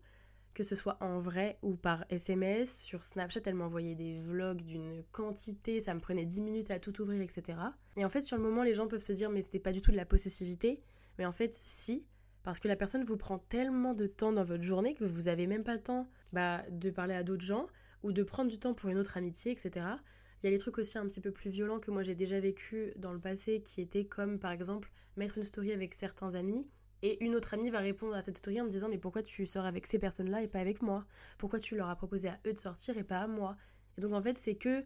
que 0.54 0.62
ce 0.62 0.76
soit 0.76 0.96
en 1.02 1.20
vrai 1.20 1.58
ou 1.62 1.74
par 1.74 2.04
SMS. 2.08 2.78
Sur 2.78 3.04
Snapchat, 3.04 3.40
elle 3.46 3.54
m'envoyait 3.54 3.94
des 3.94 4.20
vlogs 4.20 4.62
d'une 4.62 5.02
quantité, 5.12 5.80
ça 5.80 5.94
me 5.94 6.00
prenait 6.00 6.24
10 6.24 6.40
minutes 6.40 6.70
à 6.70 6.78
tout 6.78 7.00
ouvrir, 7.02 7.20
etc. 7.20 7.58
Et 7.96 8.04
en 8.04 8.08
fait, 8.08 8.22
sur 8.22 8.36
le 8.36 8.42
moment, 8.42 8.62
les 8.62 8.74
gens 8.74 8.88
peuvent 8.88 9.00
se 9.00 9.12
dire, 9.12 9.30
mais 9.30 9.42
c'était 9.42 9.58
pas 9.58 9.72
du 9.72 9.80
tout 9.80 9.90
de 9.90 9.96
la 9.96 10.06
possessivité. 10.06 10.80
Mais 11.18 11.26
en 11.26 11.32
fait, 11.32 11.54
si, 11.54 12.06
parce 12.42 12.60
que 12.60 12.68
la 12.68 12.76
personne 12.76 13.04
vous 13.04 13.16
prend 13.16 13.38
tellement 13.38 13.94
de 13.94 14.06
temps 14.06 14.32
dans 14.32 14.44
votre 14.44 14.62
journée 14.62 14.94
que 14.94 15.04
vous 15.04 15.28
avez 15.28 15.46
même 15.46 15.64
pas 15.64 15.74
le 15.74 15.82
temps 15.82 16.08
bah, 16.32 16.62
de 16.70 16.90
parler 16.90 17.14
à 17.14 17.22
d'autres 17.22 17.44
gens 17.44 17.66
ou 18.02 18.12
de 18.12 18.22
prendre 18.22 18.50
du 18.50 18.58
temps 18.58 18.74
pour 18.74 18.90
une 18.90 18.98
autre 18.98 19.16
amitié, 19.16 19.52
etc. 19.52 19.86
Il 20.44 20.48
y 20.48 20.50
a 20.50 20.50
les 20.50 20.58
trucs 20.58 20.76
aussi 20.76 20.98
un 20.98 21.06
petit 21.06 21.22
peu 21.22 21.30
plus 21.30 21.48
violents 21.48 21.80
que 21.80 21.90
moi 21.90 22.02
j'ai 22.02 22.14
déjà 22.14 22.38
vécu 22.38 22.92
dans 22.96 23.14
le 23.14 23.18
passé 23.18 23.62
qui 23.62 23.80
étaient 23.80 24.04
comme 24.04 24.38
par 24.38 24.52
exemple 24.52 24.92
mettre 25.16 25.38
une 25.38 25.44
story 25.44 25.72
avec 25.72 25.94
certains 25.94 26.34
amis 26.34 26.68
et 27.00 27.24
une 27.24 27.34
autre 27.34 27.54
amie 27.54 27.70
va 27.70 27.78
répondre 27.78 28.14
à 28.14 28.20
cette 28.20 28.36
story 28.36 28.60
en 28.60 28.64
me 28.64 28.68
disant 28.68 28.90
mais 28.90 28.98
pourquoi 28.98 29.22
tu 29.22 29.46
sors 29.46 29.64
avec 29.64 29.86
ces 29.86 29.98
personnes-là 29.98 30.42
et 30.42 30.46
pas 30.46 30.58
avec 30.58 30.82
moi? 30.82 31.06
Pourquoi 31.38 31.60
tu 31.60 31.76
leur 31.76 31.88
as 31.88 31.96
proposé 31.96 32.28
à 32.28 32.38
eux 32.46 32.52
de 32.52 32.58
sortir 32.58 32.98
et 32.98 33.04
pas 33.04 33.20
à 33.20 33.26
moi? 33.26 33.56
Et 33.96 34.02
donc 34.02 34.12
en 34.12 34.20
fait 34.20 34.36
c'est 34.36 34.54
que 34.54 34.84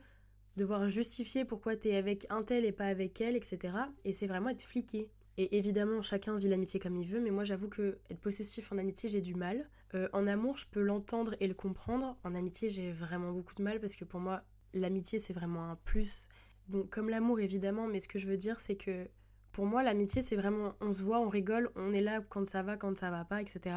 devoir 0.56 0.86
justifier 0.86 1.44
pourquoi 1.44 1.74
tu 1.74 1.88
es 1.88 1.96
avec 1.96 2.28
un 2.30 2.44
tel 2.44 2.64
et 2.64 2.70
pas 2.70 2.86
avec 2.86 3.20
elle, 3.20 3.34
etc. 3.34 3.74
Et 4.04 4.12
c'est 4.12 4.28
vraiment 4.28 4.50
être 4.50 4.62
fliqué. 4.62 5.10
Et 5.38 5.56
évidemment, 5.56 6.02
chacun 6.02 6.36
vit 6.36 6.48
l'amitié 6.48 6.78
comme 6.78 6.94
il 6.94 7.08
veut, 7.08 7.20
mais 7.20 7.32
moi 7.32 7.42
j'avoue 7.42 7.68
que 7.68 7.98
être 8.10 8.20
possessif 8.20 8.70
en 8.70 8.78
amitié, 8.78 9.08
j'ai 9.08 9.20
du 9.20 9.34
mal. 9.34 9.68
Euh, 9.96 10.08
en 10.12 10.28
amour, 10.28 10.56
je 10.56 10.66
peux 10.70 10.82
l'entendre 10.82 11.34
et 11.40 11.48
le 11.48 11.54
comprendre. 11.54 12.16
En 12.22 12.36
amitié, 12.36 12.68
j'ai 12.68 12.92
vraiment 12.92 13.32
beaucoup 13.32 13.56
de 13.56 13.62
mal 13.62 13.80
parce 13.80 13.96
que 13.96 14.04
pour 14.04 14.20
moi, 14.20 14.44
l'amitié, 14.74 15.18
c'est 15.18 15.32
vraiment 15.32 15.70
un 15.70 15.76
plus. 15.76 16.28
Bon, 16.68 16.86
comme 16.90 17.08
l'amour, 17.08 17.40
évidemment, 17.40 17.86
mais 17.86 18.00
ce 18.00 18.08
que 18.08 18.18
je 18.18 18.26
veux 18.26 18.36
dire, 18.36 18.60
c'est 18.60 18.76
que 18.76 19.08
pour 19.52 19.66
moi, 19.66 19.82
l'amitié, 19.82 20.22
c'est 20.22 20.36
vraiment 20.36 20.74
on 20.80 20.92
se 20.92 21.02
voit, 21.02 21.20
on 21.20 21.28
rigole, 21.28 21.70
on 21.76 21.92
est 21.92 22.00
là 22.00 22.20
quand 22.28 22.46
ça 22.46 22.62
va, 22.62 22.76
quand 22.76 22.96
ça 22.96 23.10
va 23.10 23.24
pas, 23.24 23.40
etc. 23.40 23.76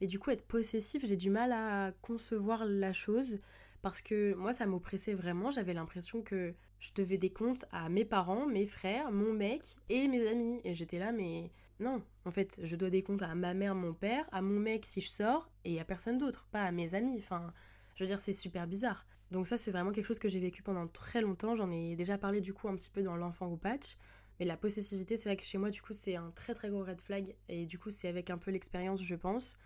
Et 0.00 0.06
du 0.06 0.18
coup, 0.18 0.30
être 0.30 0.46
possessif, 0.46 1.04
j'ai 1.04 1.16
du 1.16 1.30
mal 1.30 1.52
à 1.52 1.92
concevoir 2.00 2.64
la 2.64 2.92
chose 2.92 3.38
parce 3.82 4.02
que 4.02 4.34
moi, 4.34 4.52
ça 4.52 4.66
m'oppressait 4.66 5.14
vraiment. 5.14 5.50
J'avais 5.50 5.74
l'impression 5.74 6.22
que 6.22 6.54
je 6.78 6.90
devais 6.94 7.18
des 7.18 7.30
comptes 7.30 7.64
à 7.70 7.88
mes 7.88 8.04
parents, 8.04 8.46
mes 8.46 8.66
frères, 8.66 9.12
mon 9.12 9.32
mec 9.32 9.62
et 9.88 10.08
mes 10.08 10.26
amis. 10.26 10.60
Et 10.64 10.74
j'étais 10.74 10.98
là, 10.98 11.12
mais 11.12 11.50
non, 11.78 12.02
en 12.24 12.30
fait, 12.30 12.60
je 12.62 12.76
dois 12.76 12.90
des 12.90 13.02
comptes 13.02 13.22
à 13.22 13.34
ma 13.34 13.54
mère, 13.54 13.74
mon 13.74 13.94
père, 13.94 14.26
à 14.32 14.42
mon 14.42 14.58
mec 14.58 14.84
si 14.86 15.00
je 15.00 15.08
sors 15.08 15.50
et 15.64 15.80
à 15.80 15.84
personne 15.84 16.18
d'autre, 16.18 16.46
pas 16.50 16.62
à 16.62 16.72
mes 16.72 16.94
amis. 16.94 17.16
Enfin, 17.18 17.52
je 17.94 18.04
veux 18.04 18.08
dire, 18.08 18.18
c'est 18.18 18.32
super 18.32 18.66
bizarre. 18.66 19.06
Donc 19.30 19.46
ça, 19.46 19.56
c'est 19.56 19.70
vraiment 19.70 19.92
quelque 19.92 20.06
chose 20.06 20.18
que 20.18 20.28
j'ai 20.28 20.40
vécu 20.40 20.62
pendant 20.62 20.86
très 20.88 21.20
longtemps. 21.20 21.54
J'en 21.54 21.70
ai 21.70 21.94
déjà 21.96 22.18
parlé 22.18 22.40
du 22.40 22.52
coup 22.52 22.68
un 22.68 22.76
petit 22.76 22.90
peu 22.90 23.02
dans 23.02 23.16
l'enfant 23.16 23.48
ou 23.48 23.56
patch. 23.56 23.96
Mais 24.38 24.46
la 24.46 24.56
possessivité, 24.56 25.16
c'est 25.16 25.28
vrai 25.28 25.36
que 25.36 25.44
chez 25.44 25.58
moi, 25.58 25.70
du 25.70 25.82
coup, 25.82 25.92
c'est 25.92 26.16
un 26.16 26.30
très 26.34 26.54
très 26.54 26.70
gros 26.70 26.82
red 26.82 27.00
flag. 27.00 27.34
Et 27.48 27.66
du 27.66 27.78
coup, 27.78 27.90
c'est 27.90 28.08
avec 28.08 28.30
un 28.30 28.38
peu 28.38 28.50
l'expérience, 28.50 29.02
je 29.02 29.14
pense. 29.14 29.56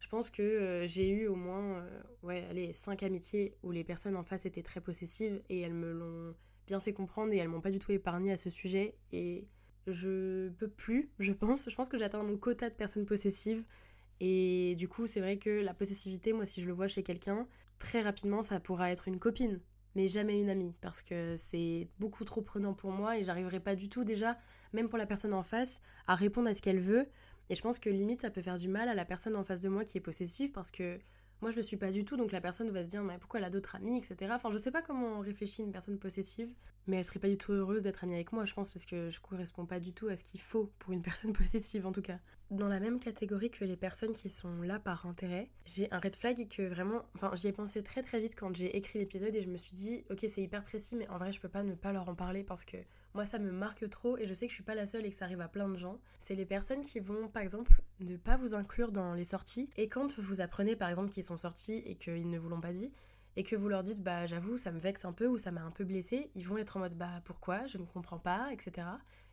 Je 0.00 0.08
pense 0.08 0.30
que 0.30 0.42
euh, 0.42 0.86
j'ai 0.86 1.08
eu 1.08 1.26
au 1.26 1.34
moins, 1.34 1.80
euh, 1.80 2.02
ouais, 2.22 2.46
allez, 2.50 2.72
cinq 2.72 3.02
amitiés 3.02 3.56
où 3.62 3.72
les 3.72 3.84
personnes 3.84 4.16
en 4.16 4.22
face 4.22 4.46
étaient 4.46 4.62
très 4.62 4.80
possessives 4.80 5.42
et 5.48 5.60
elles 5.60 5.74
me 5.74 5.92
l'ont 5.92 6.34
bien 6.66 6.78
fait 6.78 6.92
comprendre 6.92 7.32
et 7.32 7.38
elles 7.38 7.48
m'ont 7.48 7.60
pas 7.60 7.70
du 7.70 7.78
tout 7.78 7.90
épargné 7.90 8.30
à 8.30 8.36
ce 8.36 8.50
sujet. 8.50 8.94
Et 9.12 9.48
je 9.88 10.50
peux 10.50 10.68
plus, 10.68 11.10
je 11.18 11.32
pense. 11.32 11.68
Je 11.68 11.74
pense 11.74 11.88
que 11.88 11.98
j'ai 11.98 12.04
atteint 12.04 12.22
mon 12.22 12.36
quota 12.36 12.68
de 12.68 12.74
personnes 12.74 13.06
possessives. 13.06 13.64
Et 14.20 14.74
du 14.76 14.88
coup, 14.88 15.06
c'est 15.06 15.20
vrai 15.20 15.38
que 15.38 15.50
la 15.50 15.74
possessivité, 15.74 16.32
moi, 16.32 16.44
si 16.44 16.60
je 16.60 16.66
le 16.66 16.72
vois 16.72 16.88
chez 16.88 17.02
quelqu'un, 17.02 17.48
très 17.78 18.02
rapidement, 18.02 18.42
ça 18.42 18.60
pourra 18.60 18.90
être 18.90 19.08
une 19.08 19.18
copine 19.18 19.60
mais 19.98 20.06
jamais 20.06 20.40
une 20.40 20.48
amie 20.48 20.74
parce 20.80 21.02
que 21.02 21.34
c'est 21.36 21.88
beaucoup 21.98 22.24
trop 22.24 22.40
prenant 22.40 22.72
pour 22.72 22.92
moi 22.92 23.18
et 23.18 23.24
j'arriverai 23.24 23.58
pas 23.58 23.74
du 23.74 23.88
tout 23.88 24.04
déjà, 24.04 24.38
même 24.72 24.88
pour 24.88 24.96
la 24.96 25.06
personne 25.06 25.34
en 25.34 25.42
face, 25.42 25.80
à 26.06 26.14
répondre 26.14 26.48
à 26.48 26.54
ce 26.54 26.62
qu'elle 26.62 26.78
veut. 26.80 27.08
Et 27.50 27.56
je 27.56 27.62
pense 27.62 27.80
que 27.80 27.90
limite 27.90 28.20
ça 28.20 28.30
peut 28.30 28.40
faire 28.40 28.58
du 28.58 28.68
mal 28.68 28.88
à 28.88 28.94
la 28.94 29.04
personne 29.04 29.34
en 29.34 29.42
face 29.42 29.60
de 29.60 29.68
moi 29.68 29.84
qui 29.84 29.98
est 29.98 30.02
possessive 30.02 30.52
parce 30.52 30.70
que 30.70 31.00
moi 31.40 31.50
je 31.50 31.56
le 31.56 31.62
suis 31.62 31.76
pas 31.76 31.90
du 31.90 32.04
tout 32.04 32.16
donc 32.16 32.30
la 32.30 32.40
personne 32.40 32.70
va 32.70 32.84
se 32.84 32.88
dire 32.88 33.02
mais 33.02 33.18
pourquoi 33.18 33.40
elle 33.40 33.46
a 33.46 33.50
d'autres 33.50 33.74
amis 33.74 33.96
etc. 33.96 34.30
Enfin 34.34 34.50
je 34.52 34.58
sais 34.58 34.70
pas 34.70 34.82
comment 34.82 35.18
on 35.18 35.20
réfléchit 35.20 35.62
une 35.62 35.72
personne 35.72 35.98
possessive 35.98 36.54
mais 36.86 36.98
elle 36.98 37.04
serait 37.04 37.18
pas 37.18 37.28
du 37.28 37.38
tout 37.38 37.52
heureuse 37.52 37.82
d'être 37.82 38.04
amie 38.04 38.14
avec 38.14 38.32
moi 38.32 38.44
je 38.44 38.54
pense 38.54 38.70
parce 38.70 38.84
que 38.84 39.10
je 39.10 39.20
correspond 39.20 39.66
pas 39.66 39.80
du 39.80 39.92
tout 39.92 40.06
à 40.06 40.14
ce 40.14 40.22
qu'il 40.22 40.40
faut 40.40 40.70
pour 40.78 40.92
une 40.92 41.02
personne 41.10 41.32
possessive 41.32 41.86
en 41.86 41.92
tout 41.92 42.02
cas 42.02 42.18
dans 42.50 42.68
la 42.68 42.80
même 42.80 42.98
catégorie 42.98 43.50
que 43.50 43.64
les 43.64 43.76
personnes 43.76 44.12
qui 44.12 44.30
sont 44.30 44.62
là 44.62 44.78
par 44.78 45.06
intérêt. 45.06 45.50
J'ai 45.66 45.92
un 45.92 45.98
red 45.98 46.16
flag 46.16 46.48
que 46.48 46.62
vraiment, 46.62 47.02
enfin 47.14 47.30
j'y 47.34 47.48
ai 47.48 47.52
pensé 47.52 47.82
très 47.82 48.02
très 48.02 48.20
vite 48.20 48.34
quand 48.34 48.54
j'ai 48.56 48.76
écrit 48.76 48.98
l'épisode 48.98 49.34
et 49.34 49.42
je 49.42 49.48
me 49.48 49.56
suis 49.56 49.74
dit 49.74 50.04
ok 50.10 50.24
c'est 50.28 50.42
hyper 50.42 50.64
précis 50.64 50.96
mais 50.96 51.08
en 51.08 51.18
vrai 51.18 51.32
je 51.32 51.40
peux 51.40 51.48
pas 51.48 51.62
ne 51.62 51.74
pas 51.74 51.92
leur 51.92 52.08
en 52.08 52.14
parler 52.14 52.42
parce 52.42 52.64
que 52.64 52.78
moi 53.14 53.24
ça 53.24 53.38
me 53.38 53.50
marque 53.50 53.88
trop 53.90 54.16
et 54.16 54.26
je 54.26 54.34
sais 54.34 54.46
que 54.46 54.50
je 54.50 54.54
suis 54.54 54.64
pas 54.64 54.74
la 54.74 54.86
seule 54.86 55.04
et 55.04 55.10
que 55.10 55.16
ça 55.16 55.26
arrive 55.26 55.40
à 55.40 55.48
plein 55.48 55.68
de 55.68 55.76
gens. 55.76 55.98
C'est 56.18 56.34
les 56.34 56.46
personnes 56.46 56.82
qui 56.82 57.00
vont 57.00 57.28
par 57.28 57.42
exemple 57.42 57.82
ne 58.00 58.16
pas 58.16 58.36
vous 58.36 58.54
inclure 58.54 58.92
dans 58.92 59.14
les 59.14 59.24
sorties 59.24 59.68
et 59.76 59.88
quand 59.88 60.18
vous 60.18 60.40
apprenez 60.40 60.76
par 60.76 60.88
exemple 60.88 61.10
qu'ils 61.10 61.24
sont 61.24 61.36
sortis 61.36 61.82
et 61.84 61.96
qu'ils 61.96 62.30
ne 62.30 62.38
vous 62.38 62.48
l'ont 62.48 62.60
pas 62.60 62.72
dit, 62.72 62.90
et 63.38 63.44
que 63.44 63.56
vous 63.56 63.68
leur 63.68 63.82
dites 63.82 64.02
bah 64.02 64.26
j'avoue 64.26 64.58
ça 64.58 64.72
me 64.72 64.78
vexe 64.78 65.04
un 65.06 65.12
peu 65.12 65.26
ou 65.26 65.38
ça 65.38 65.50
m'a 65.50 65.62
un 65.62 65.70
peu 65.70 65.84
blessé, 65.84 66.30
ils 66.34 66.46
vont 66.46 66.58
être 66.58 66.76
en 66.76 66.80
mode 66.80 66.96
bah 66.96 67.22
pourquoi, 67.24 67.66
je 67.66 67.78
ne 67.78 67.84
comprends 67.84 68.18
pas, 68.18 68.52
etc 68.52 68.86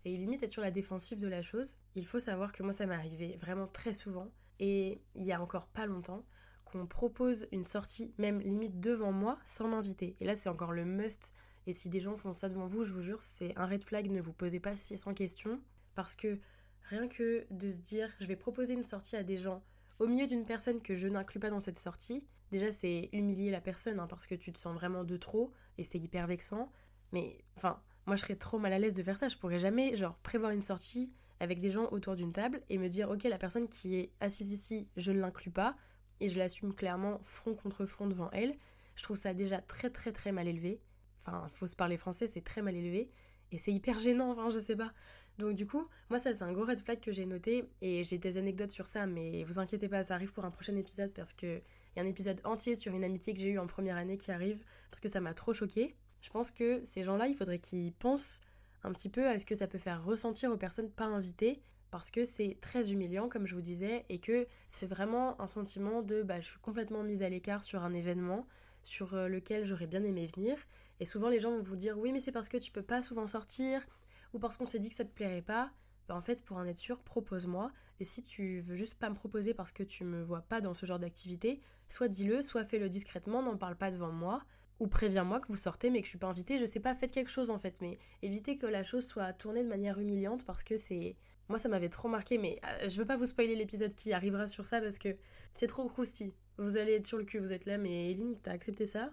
et 0.06 0.16
limite 0.16 0.44
être 0.44 0.52
sur 0.52 0.62
la 0.62 0.72
défensive 0.72 1.20
de 1.20 1.28
la 1.28 1.42
chose. 1.42 1.74
Il 1.96 2.06
faut 2.06 2.20
savoir 2.20 2.52
que 2.52 2.64
moi 2.64 2.74
ça 2.74 2.86
m'est 2.86 2.96
arrivé 2.96 3.36
vraiment 3.38 3.68
très 3.68 3.94
souvent. 3.94 4.32
Et 4.60 5.02
il 5.16 5.26
y 5.26 5.34
a 5.34 5.42
encore 5.42 5.68
pas 5.68 5.88
longtemps 5.88 6.24
qu'on 6.64 6.88
propose 6.88 7.48
une 7.52 7.64
sortie 7.64 8.14
même 8.18 8.40
limite 8.40 8.80
devant 8.80 9.12
moi 9.12 9.40
sans 9.46 9.68
m'inviter. 9.68 10.16
Et 10.22 10.26
là 10.26 10.36
c'est 10.36 10.50
encore 10.50 10.72
le 10.72 10.86
must. 10.86 11.34
Et 11.68 11.74
si 11.74 11.90
des 11.90 12.00
gens 12.00 12.16
font 12.16 12.34
ça 12.34 12.48
devant 12.48 12.68
vous, 12.68 12.84
je 12.84 12.94
vous 12.94 13.02
jure, 13.02 13.22
c'est 13.22 13.58
un 13.58 13.66
red 13.66 13.84
flag, 13.84 14.10
ne 14.12 14.22
vous 14.22 14.34
posez 14.34 14.60
pas 14.60 14.76
600 14.76 15.16
questions 15.16 15.60
parce 15.96 16.16
que 16.16 16.40
rien 16.84 17.08
que 17.08 17.48
de 17.50 17.72
se 17.72 17.80
dire 17.80 18.14
je 18.20 18.28
vais 18.28 18.36
proposer 18.36 18.76
une 18.76 18.84
sortie 18.84 19.16
à 19.16 19.24
des 19.24 19.38
gens 19.38 19.64
au 19.98 20.08
milieu 20.08 20.28
d'une 20.28 20.46
personne 20.46 20.82
que 20.82 20.94
je 20.94 21.08
n'inclus 21.08 21.40
pas 21.40 21.50
dans 21.50 21.62
cette 21.62 21.80
sortie, 21.80 22.24
déjà 22.56 22.72
c'est 22.72 23.10
humilier 23.14 23.52
la 23.52 23.62
personne 23.62 24.00
hein, 24.00 24.08
parce 24.08 24.28
que 24.28 24.36
tu 24.36 24.52
te 24.52 24.58
sens 24.58 24.74
vraiment 24.74 25.04
de 25.04 25.18
trop 25.18 25.52
et 25.78 25.84
c'est 25.84 26.00
hyper 26.00 26.28
vexant. 26.28 26.72
Mais 27.12 27.38
enfin, 27.58 27.82
moi, 28.06 28.16
je 28.16 28.22
serais 28.22 28.36
trop 28.36 28.60
mal 28.60 28.74
à 28.74 28.80
l'aise 28.80 28.96
de 28.96 29.04
faire 29.04 29.18
ça. 29.18 29.28
Je 29.28 29.38
pourrais 29.38 29.60
jamais, 29.60 29.96
genre, 29.96 30.16
prévoir 30.18 30.52
une 30.52 30.62
sortie 30.62 31.12
avec 31.40 31.60
des 31.60 31.72
gens 31.72 31.88
autour 31.92 32.16
d'une 32.16 32.32
table 32.32 32.62
et 32.70 32.78
me 32.78 32.88
dire, 32.88 33.10
ok, 33.10 33.24
la 33.24 33.38
personne 33.38 33.68
qui 33.68 33.96
est 33.96 34.12
assise 34.20 34.52
ici, 34.52 34.88
je 34.96 35.12
ne 35.12 35.20
l'inclus 35.20 35.52
pas 35.52 35.76
et 36.20 36.30
je 36.30 36.38
l'assume 36.38 36.74
clairement 36.74 37.20
front 37.24 37.56
contre 37.56 37.86
front 37.86 38.08
devant 38.08 38.30
elle. 38.32 38.56
Je 38.96 39.04
trouve 39.04 39.18
ça 39.18 39.34
déjà 39.34 39.60
très, 39.60 39.90
très, 39.90 40.12
très 40.12 40.32
mal 40.32 40.48
élevé. 40.48 40.80
Enfin, 41.26 41.48
faut 41.50 41.68
se 41.68 41.76
parler 41.76 41.98
français, 41.98 42.28
c'est 42.28 42.44
très 42.44 42.62
mal 42.62 42.76
élevé 42.76 43.10
et 43.52 43.58
c'est 43.58 43.74
hyper 43.74 44.00
gênant, 44.00 44.32
enfin, 44.32 44.50
je 44.50 44.60
sais 44.60 44.76
pas. 44.76 44.94
Donc, 45.38 45.56
du 45.56 45.68
coup, 45.68 45.88
moi, 46.10 46.20
ça, 46.20 46.34
c'est 46.34 46.44
un 46.44 46.54
gros 46.54 46.66
red 46.66 46.80
flag 46.80 47.00
que 47.00 47.12
j'ai 47.12 47.26
noté 47.26 47.70
et 47.82 48.04
j'ai 48.04 48.18
des 48.18 48.38
anecdotes 48.38 48.70
sur 48.70 48.88
ça, 48.88 49.06
mais 49.06 49.44
vous 49.44 49.60
inquiétez 49.60 49.90
pas, 49.90 50.04
ça 50.04 50.14
arrive 50.14 50.32
pour 50.32 50.46
un 50.46 50.52
prochain 50.52 50.76
épisode 50.76 51.12
parce 51.14 51.34
que 51.34 51.62
y 51.98 52.00
a 52.00 52.04
un 52.04 52.08
épisode 52.08 52.42
entier 52.44 52.75
sur 52.75 52.94
une 52.94 53.04
amitié 53.04 53.34
que 53.34 53.40
j'ai 53.40 53.50
eue 53.50 53.60
en 53.60 53.68
première 53.68 53.98
année 53.98 54.18
qui 54.18 54.32
arrive 54.32 54.64
parce 54.92 55.00
que 55.00 55.08
ça 55.08 55.22
m'a 55.22 55.34
trop 55.34 55.54
choqué. 55.54 55.96
Je 56.22 56.30
pense 56.30 56.52
que 56.52 56.82
ces 56.84 57.04
gens-là, 57.04 57.28
il 57.28 57.36
faudrait 57.36 57.60
qu'ils 57.60 57.94
pensent 57.94 58.42
un 58.84 58.92
petit 58.92 59.10
peu 59.10 59.28
à 59.28 59.40
ce 59.40 59.46
que 59.46 59.56
ça 59.56 59.68
peut 59.68 59.78
faire 59.78 60.04
ressentir 60.04 60.52
aux 60.52 60.58
personnes 60.58 60.90
pas 60.90 61.06
invitées 61.06 61.62
parce 61.92 62.12
que 62.12 62.25
c'est 62.25 62.58
très 62.62 62.92
humiliant 62.92 63.30
comme 63.30 63.48
je 63.48 63.56
vous 63.56 63.62
disais 63.62 64.06
et 64.10 64.20
que 64.20 64.48
c'est 64.68 64.86
vraiment 64.86 65.40
un 65.42 65.48
sentiment 65.48 66.02
de 66.02 66.24
bah, 66.24 66.40
je 66.40 66.48
suis 66.48 66.60
complètement 66.60 67.04
mise 67.04 67.24
à 67.24 67.30
l'écart 67.30 67.64
sur 67.64 67.84
un 67.84 67.94
événement 67.94 68.48
sur 68.84 69.14
euh, 69.14 69.28
lequel 69.28 69.66
j'aurais 69.66 69.88
bien 69.88 70.04
aimé 70.04 70.28
venir. 70.36 70.58
Et 71.00 71.06
souvent 71.06 71.30
les 71.30 71.40
gens 71.40 71.52
vont 71.52 71.64
vous 71.64 71.75
dire 71.75 71.98
oui 71.98 72.12
mais 72.12 72.20
c'est 72.20 72.32
parce 72.32 72.50
que 72.50 72.58
tu 72.58 72.72
peux 72.72 72.82
pas 72.82 73.02
souvent 73.02 73.28
sortir 73.28 73.86
ou 74.34 74.40
parce 74.40 74.58
qu'on 74.58 74.66
s'est 74.66 74.80
dit 74.80 74.90
que 74.90 74.96
ça 74.96 75.06
te 75.06 75.14
plairait 75.14 75.42
pas. 75.42 75.72
Bah, 76.08 76.16
en 76.16 76.22
fait 76.22 76.44
pour 76.44 76.58
en 76.58 76.66
être 76.66 76.78
sûr 76.78 77.00
propose-moi. 77.02 77.72
Et 78.00 78.04
si 78.04 78.24
tu 78.24 78.60
veux 78.60 78.76
juste 78.76 78.96
pas 78.96 79.10
me 79.10 79.16
proposer 79.16 79.54
parce 79.54 79.72
que 79.72 79.84
tu 79.84 80.04
me 80.04 80.22
vois 80.22 80.42
pas 80.42 80.62
dans 80.62 80.74
ce 80.74 80.86
genre 80.86 81.00
d'activité, 81.00 81.62
soit 81.88 82.08
dis-le, 82.08 82.42
soit 82.42 82.66
fais-le 82.66 82.90
discrètement, 82.90 83.42
n'en 83.42 83.58
parle 83.58 83.76
pas 83.76 83.92
devant 83.92 84.12
moi. 84.12 84.44
Ou 84.80 84.88
préviens-moi 84.88 85.40
que 85.40 85.48
vous 85.48 85.58
sortez 85.58 85.90
mais 85.90 86.00
que 86.00 86.06
je 86.06 86.10
suis 86.10 86.20
pas 86.20 86.28
invitée, 86.28 86.58
je 86.58 86.66
sais 86.66 86.82
pas, 86.82 86.94
faites 86.96 87.12
quelque 87.12 87.32
chose 87.32 87.50
en 87.50 87.58
fait, 87.58 87.80
mais 87.82 87.98
évitez 88.22 88.58
que 88.58 88.66
la 88.66 88.84
chose 88.84 89.06
soit 89.06 89.32
tournée 89.34 89.64
de 89.64 89.70
manière 89.70 90.00
humiliante 90.00 90.44
parce 90.46 90.64
que 90.64 90.76
c'est 90.76 91.16
moi, 91.48 91.60
ça 91.60 91.70
m'avait 91.70 91.90
trop 91.90 92.08
marqué, 92.08 92.38
mais 92.38 92.60
euh, 92.66 92.90
je 92.90 92.98
veux 92.98 93.06
pas 93.06 93.18
vous 93.18 93.28
spoiler 93.28 93.56
l'épisode 93.56 93.94
qui 93.94 94.14
arrivera 94.14 94.48
sur 94.48 94.66
ça 94.66 94.82
parce 94.82 94.98
que 94.98 95.16
c'est 95.54 95.68
trop 95.68 95.88
croustillant. 95.88 96.34
Vous 96.58 96.78
allez 96.78 96.94
être 96.94 97.06
sur 97.06 97.18
le 97.18 97.24
cul, 97.24 97.40
vous 97.40 97.52
êtes 97.52 97.66
là, 97.66 97.78
mais 97.78 98.10
Eline, 98.12 98.38
t'as 98.42 98.52
accepté 98.52 98.88
ça? 98.88 99.12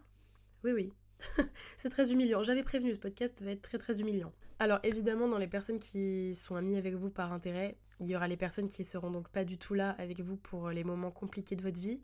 Oui, 0.65 0.73
oui. 0.73 0.93
c'est 1.77 1.91
très 1.91 2.13
humiliant. 2.13 2.43
J'avais 2.43 2.63
prévenu, 2.63 2.95
ce 2.95 2.99
podcast 2.99 3.43
va 3.43 3.51
être 3.51 3.63
très 3.63 3.79
très 3.79 4.01
humiliant. 4.01 4.33
Alors 4.59 4.79
évidemment, 4.83 5.29
dans 5.29 5.39
les 5.39 5.47
personnes 5.47 5.79
qui 5.79 6.35
sont 6.35 6.57
amies 6.57 6.77
avec 6.77 6.95
vous 6.95 7.11
par 7.11 7.33
intérêt, 7.33 7.77
il 8.01 8.07
y 8.07 8.17
aura 8.17 8.29
les 8.29 8.37
personnes 8.37 8.69
qui 8.69 8.85
seront 8.85 9.11
donc 9.11 9.29
pas 9.29 9.45
du 9.45 9.59
tout 9.59 9.75
là 9.75 9.91
avec 9.99 10.21
vous 10.21 10.37
pour 10.37 10.71
les 10.71 10.85
moments 10.85 11.11
compliqués 11.11 11.57
de 11.57 11.63
votre 11.63 11.81
vie. 11.81 12.01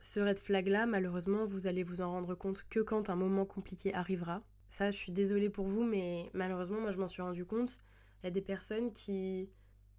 Ce 0.00 0.18
red 0.20 0.38
flag-là, 0.38 0.86
malheureusement, 0.86 1.46
vous 1.46 1.66
allez 1.66 1.82
vous 1.82 2.00
en 2.00 2.10
rendre 2.10 2.34
compte 2.34 2.64
que 2.68 2.80
quand 2.80 3.08
un 3.08 3.14
moment 3.14 3.44
compliqué 3.44 3.94
arrivera. 3.94 4.42
Ça, 4.68 4.90
je 4.90 4.96
suis 4.96 5.12
désolée 5.12 5.50
pour 5.50 5.66
vous, 5.66 5.84
mais 5.84 6.30
malheureusement, 6.32 6.80
moi 6.80 6.92
je 6.92 6.98
m'en 6.98 7.08
suis 7.08 7.22
rendu 7.22 7.44
compte. 7.44 7.78
Il 8.22 8.26
y 8.26 8.28
a 8.28 8.30
des 8.30 8.40
personnes 8.40 8.92
qui 8.92 9.48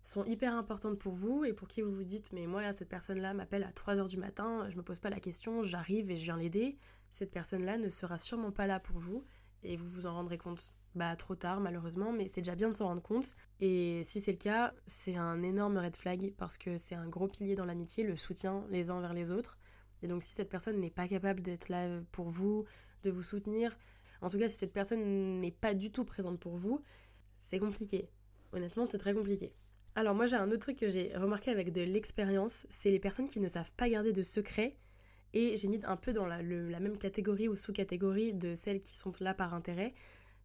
sont 0.03 0.25
hyper 0.25 0.53
importantes 0.53 0.99
pour 0.99 1.13
vous 1.13 1.45
et 1.45 1.53
pour 1.53 1.67
qui 1.67 1.81
vous 1.81 1.93
vous 1.93 2.03
dites 2.03 2.31
mais 2.33 2.45
moi 2.45 2.73
cette 2.73 2.89
personne-là 2.89 3.33
m'appelle 3.33 3.63
à 3.63 3.71
3h 3.71 4.07
du 4.07 4.17
matin, 4.17 4.67
je 4.69 4.77
me 4.77 4.83
pose 4.83 4.99
pas 4.99 5.09
la 5.09 5.19
question, 5.19 5.63
j'arrive 5.63 6.11
et 6.11 6.17
je 6.17 6.23
viens 6.23 6.37
l'aider. 6.37 6.77
Cette 7.11 7.31
personne-là 7.31 7.77
ne 7.77 7.89
sera 7.89 8.17
sûrement 8.17 8.51
pas 8.51 8.67
là 8.67 8.79
pour 8.79 8.97
vous 8.97 9.23
et 9.63 9.77
vous 9.77 9.87
vous 9.87 10.05
en 10.05 10.13
rendrez 10.13 10.37
compte 10.37 10.71
bah 10.95 11.15
trop 11.15 11.35
tard 11.35 11.59
malheureusement 11.59 12.11
mais 12.11 12.27
c'est 12.27 12.41
déjà 12.41 12.55
bien 12.55 12.69
de 12.69 12.73
s'en 12.73 12.85
rendre 12.85 13.01
compte 13.01 13.33
et 13.61 14.03
si 14.03 14.19
c'est 14.19 14.33
le 14.33 14.37
cas, 14.37 14.73
c'est 14.87 15.15
un 15.15 15.41
énorme 15.41 15.77
red 15.77 15.95
flag 15.95 16.33
parce 16.37 16.57
que 16.57 16.77
c'est 16.77 16.95
un 16.95 17.07
gros 17.07 17.27
pilier 17.27 17.55
dans 17.55 17.65
l'amitié, 17.65 18.03
le 18.03 18.17
soutien 18.17 18.65
les 18.69 18.89
uns 18.89 18.99
vers 18.99 19.13
les 19.13 19.31
autres. 19.31 19.57
Et 20.01 20.07
donc 20.07 20.21
si 20.21 20.33
cette 20.33 20.49
personne 20.49 20.79
n'est 20.79 20.91
pas 20.91 21.07
capable 21.07 21.41
d'être 21.41 21.69
là 21.69 22.01
pour 22.11 22.29
vous, 22.29 22.65
de 23.03 23.09
vous 23.09 23.23
soutenir, 23.23 23.77
en 24.21 24.29
tout 24.29 24.37
cas 24.37 24.49
si 24.49 24.57
cette 24.57 24.73
personne 24.73 25.39
n'est 25.39 25.51
pas 25.51 25.73
du 25.73 25.91
tout 25.91 26.03
présente 26.03 26.39
pour 26.39 26.57
vous, 26.57 26.83
c'est 27.39 27.59
compliqué. 27.59 28.09
Honnêtement, 28.51 28.85
c'est 28.89 28.97
très 28.97 29.13
compliqué. 29.13 29.53
Alors 29.95 30.15
moi 30.15 30.25
j'ai 30.25 30.35
un 30.35 30.49
autre 30.49 30.59
truc 30.59 30.77
que 30.77 30.89
j'ai 30.89 31.15
remarqué 31.15 31.51
avec 31.51 31.71
de 31.71 31.81
l'expérience, 31.81 32.65
c'est 32.69 32.89
les 32.89 32.99
personnes 32.99 33.27
qui 33.27 33.39
ne 33.39 33.47
savent 33.47 33.71
pas 33.73 33.89
garder 33.89 34.11
de 34.11 34.23
secrets. 34.23 34.75
Et 35.33 35.57
j'ai 35.57 35.67
mis 35.67 35.79
un 35.85 35.97
peu 35.97 36.13
dans 36.13 36.27
la, 36.27 36.43
même 36.43 36.97
catégorie 36.97 37.47
ou 37.47 37.55
sous-catégorie 37.55 38.33
de 38.33 38.53
celles 38.53 38.81
qui 38.81 38.95
sont 38.95 39.11
là 39.19 39.33
par 39.33 39.53
intérêt. 39.55 39.93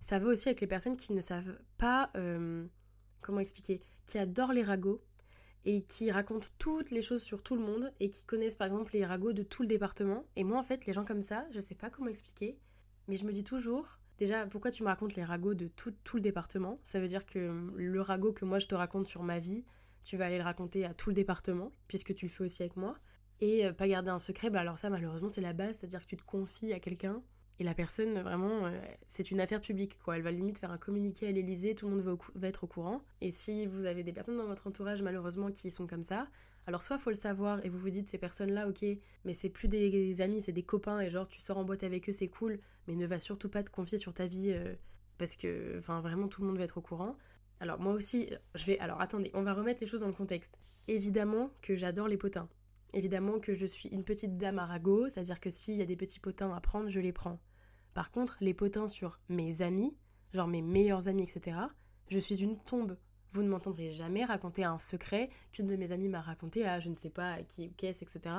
Ça 0.00 0.18
va 0.18 0.28
aussi 0.28 0.48
avec 0.48 0.62
les 0.62 0.66
personnes 0.66 0.96
qui 0.96 1.12
ne 1.12 1.20
savent 1.20 1.58
pas, 1.76 2.10
euh, 2.16 2.66
comment 3.20 3.40
expliquer, 3.40 3.82
qui 4.06 4.18
adorent 4.18 4.54
les 4.54 4.62
ragots 4.62 5.02
et 5.66 5.82
qui 5.82 6.10
racontent 6.10 6.46
toutes 6.58 6.90
les 6.90 7.02
choses 7.02 7.22
sur 7.22 7.42
tout 7.42 7.54
le 7.54 7.60
monde 7.60 7.92
et 8.00 8.08
qui 8.08 8.24
connaissent 8.24 8.56
par 8.56 8.68
exemple 8.68 8.94
les 8.94 9.04
ragots 9.04 9.34
de 9.34 9.42
tout 9.42 9.62
le 9.62 9.68
département. 9.68 10.24
Et 10.36 10.44
moi 10.44 10.58
en 10.58 10.62
fait, 10.62 10.86
les 10.86 10.94
gens 10.94 11.04
comme 11.04 11.22
ça, 11.22 11.46
je 11.50 11.60
sais 11.60 11.74
pas 11.74 11.90
comment 11.90 12.08
expliquer, 12.08 12.58
mais 13.08 13.16
je 13.16 13.26
me 13.26 13.32
dis 13.32 13.44
toujours, 13.44 13.98
Déjà, 14.18 14.46
pourquoi 14.46 14.70
tu 14.70 14.82
me 14.82 14.88
racontes 14.88 15.14
les 15.14 15.24
ragots 15.24 15.54
de 15.54 15.68
tout, 15.68 15.94
le 16.14 16.20
département? 16.20 16.80
Ça 16.82 17.00
veut 17.00 17.06
dire 17.06 17.24
que 17.24 17.70
le 17.76 18.00
ragot 18.00 18.32
que 18.32 18.44
moi 18.44 18.58
je 18.58 18.66
te 18.66 18.74
raconte 18.74 19.06
sur 19.06 19.22
ma 19.22 19.38
vie, 19.38 19.64
tu 20.02 20.16
vas 20.16 20.26
aller 20.26 20.38
le 20.38 20.44
raconter 20.44 20.84
à 20.84 20.94
tout 20.94 21.10
le 21.10 21.14
département, 21.14 21.72
puisque 21.86 22.14
tu 22.14 22.26
le 22.26 22.30
fais 22.30 22.44
aussi 22.44 22.62
avec 22.62 22.76
moi. 22.76 22.98
Et 23.40 23.66
euh, 23.66 23.72
pas 23.72 23.86
garder 23.86 24.10
un 24.10 24.18
secret, 24.18 24.50
bah 24.50 24.60
alors 24.60 24.78
ça 24.78 24.90
malheureusement 24.90 25.28
c'est 25.28 25.40
la 25.40 25.52
base, 25.52 25.76
c'est-à-dire 25.78 26.00
que 26.00 26.06
tu 26.06 26.16
te 26.16 26.24
confies 26.24 26.72
à 26.72 26.80
quelqu'un 26.80 27.22
et 27.60 27.64
la 27.64 27.74
personne 27.74 28.20
vraiment 28.20 28.66
euh, 28.66 28.80
c'est 29.08 29.30
une 29.30 29.40
affaire 29.40 29.60
publique 29.60 29.98
quoi. 29.98 30.16
Elle 30.16 30.22
va 30.22 30.30
limite 30.30 30.58
faire 30.58 30.70
un 30.70 30.78
communiqué 30.78 31.28
à 31.28 31.32
l'Elysée, 31.32 31.74
tout 31.74 31.88
le 31.88 31.96
monde 31.96 32.18
va, 32.34 32.48
être 32.48 32.64
au 32.64 32.66
courant. 32.66 33.02
Et 33.20 33.30
si 33.30 33.66
vous 33.66 33.84
avez 33.84 34.02
des 34.02 34.12
personnes 34.12 34.36
dans 34.36 34.46
votre 34.46 34.66
entourage 34.66 35.02
malheureusement 35.02 35.50
qui 35.50 35.70
sont 35.70 35.86
comme 35.86 36.02
ça, 36.02 36.28
alors 36.68 36.82
soit 36.82 36.98
faut 36.98 37.08
le 37.08 37.16
savoir 37.16 37.64
et 37.64 37.70
vous 37.70 37.78
vous 37.78 37.88
dites 37.88 38.08
ces 38.08 38.18
personnes-là, 38.18 38.68
ok, 38.68 38.84
mais 39.24 39.32
c'est 39.32 39.48
plus 39.48 39.68
des 39.68 40.20
amis, 40.20 40.42
c'est 40.42 40.52
des 40.52 40.62
copains 40.62 41.00
et 41.00 41.08
genre 41.08 41.26
tu 41.26 41.40
sors 41.40 41.56
en 41.56 41.64
boîte 41.64 41.82
avec 41.82 42.10
eux, 42.10 42.12
c'est 42.12 42.28
cool, 42.28 42.60
mais 42.86 42.94
ne 42.94 43.06
va 43.06 43.18
surtout 43.18 43.48
pas 43.48 43.62
te 43.62 43.70
confier 43.70 43.96
sur 43.96 44.12
ta 44.12 44.26
vie 44.26 44.50
euh, 44.50 44.74
parce 45.16 45.34
que, 45.34 45.78
enfin 45.78 46.02
vraiment 46.02 46.28
tout 46.28 46.42
le 46.42 46.46
monde 46.46 46.58
va 46.58 46.64
être 46.64 46.76
au 46.76 46.82
courant. 46.82 47.16
Alors 47.60 47.80
moi 47.80 47.94
aussi, 47.94 48.28
je 48.54 48.66
vais, 48.66 48.78
alors 48.80 49.00
attendez, 49.00 49.30
on 49.32 49.40
va 49.40 49.54
remettre 49.54 49.80
les 49.80 49.86
choses 49.86 50.02
dans 50.02 50.08
le 50.08 50.12
contexte. 50.12 50.60
Évidemment 50.88 51.50
que 51.62 51.74
j'adore 51.74 52.06
les 52.06 52.18
potins. 52.18 52.50
Évidemment 52.92 53.40
que 53.40 53.54
je 53.54 53.64
suis 53.64 53.88
une 53.88 54.04
petite 54.04 54.36
dame 54.36 54.58
à 54.58 54.66
ragot, 54.66 55.08
c'est-à-dire 55.08 55.40
que 55.40 55.48
s'il 55.48 55.76
y 55.76 55.82
a 55.82 55.86
des 55.86 55.96
petits 55.96 56.20
potins 56.20 56.52
à 56.52 56.60
prendre, 56.60 56.90
je 56.90 57.00
les 57.00 57.12
prends. 57.12 57.40
Par 57.94 58.10
contre, 58.10 58.36
les 58.42 58.52
potins 58.52 58.88
sur 58.88 59.16
mes 59.30 59.62
amis, 59.62 59.96
genre 60.34 60.48
mes 60.48 60.60
meilleurs 60.60 61.08
amis, 61.08 61.22
etc., 61.22 61.60
je 62.10 62.18
suis 62.18 62.42
une 62.42 62.58
tombe. 62.58 62.98
Vous 63.32 63.42
ne 63.42 63.48
m'entendrez 63.48 63.90
jamais 63.90 64.24
raconter 64.24 64.64
un 64.64 64.78
secret 64.78 65.28
qu'une 65.52 65.66
de 65.66 65.76
mes 65.76 65.92
amies 65.92 66.08
m'a 66.08 66.20
raconté 66.20 66.66
à 66.66 66.80
je 66.80 66.88
ne 66.88 66.94
sais 66.94 67.10
pas 67.10 67.32
à 67.32 67.42
qui 67.42 67.68
ou 67.68 67.72
qu'est-ce, 67.76 68.02
etc. 68.02 68.34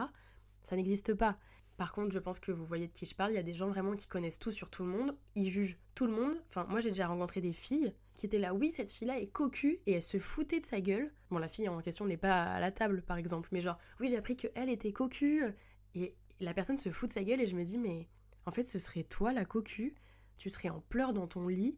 Ça 0.64 0.76
n'existe 0.76 1.14
pas. 1.14 1.38
Par 1.78 1.94
contre, 1.94 2.12
je 2.12 2.20
pense 2.20 2.40
que 2.40 2.52
vous 2.52 2.66
voyez 2.66 2.88
de 2.88 2.92
qui 2.92 3.06
je 3.06 3.16
parle, 3.16 3.32
il 3.32 3.36
y 3.36 3.40
a 3.40 3.44
des 3.44 3.54
gens 3.54 3.70
vraiment 3.70 3.96
qui 3.96 4.10
connaissent 4.10 4.38
tout 4.38 4.52
sur 4.52 4.70
tout 4.70 4.84
le 4.84 4.90
monde, 4.90 5.16
ils 5.36 5.50
jugent 5.50 5.78
tout 5.96 6.08
le 6.08 6.12
monde. 6.12 6.36
Enfin, 6.50 6.66
moi 6.70 6.82
j'ai 6.82 6.90
déjà 6.90 7.08
rencontré 7.08 7.40
des 7.40 7.54
filles 7.54 7.94
qui 8.16 8.26
étaient 8.26 8.38
là, 8.38 8.54
oui, 8.54 8.70
cette 8.70 8.92
fille-là 8.92 9.18
est 9.18 9.28
cocu, 9.28 9.80
et 9.86 9.94
elle 9.94 10.04
se 10.04 10.20
foutait 10.20 10.60
de 10.60 10.66
sa 10.66 10.82
gueule. 10.82 11.14
Bon, 11.30 11.38
la 11.38 11.48
fille 11.48 11.70
en 11.70 11.80
question 11.80 12.06
n'est 12.06 12.18
pas 12.18 12.44
à 12.44 12.60
la 12.60 12.70
table, 12.70 13.02
par 13.02 13.16
exemple, 13.16 13.48
mais 13.54 13.62
genre, 13.62 13.78
oui, 14.02 14.10
j'ai 14.10 14.18
appris 14.18 14.36
qu'elle 14.36 14.68
était 14.68 14.92
cocu, 14.92 15.46
et 15.96 16.14
la 16.42 16.54
personne 16.54 16.78
se 16.78 16.90
fout 16.90 17.08
de 17.08 17.14
sa 17.14 17.24
gueule, 17.24 17.40
et 17.40 17.46
je 17.46 17.56
me 17.56 17.64
dis, 17.64 17.78
mais 17.78 18.10
en 18.46 18.52
fait, 18.52 18.64
ce 18.64 18.78
serait 18.78 19.04
toi 19.04 19.32
la 19.32 19.46
cocu, 19.46 19.96
tu 20.38 20.50
serais 20.50 20.68
en 20.68 20.82
pleurs 20.82 21.14
dans 21.14 21.28
ton 21.28 21.48
lit, 21.48 21.78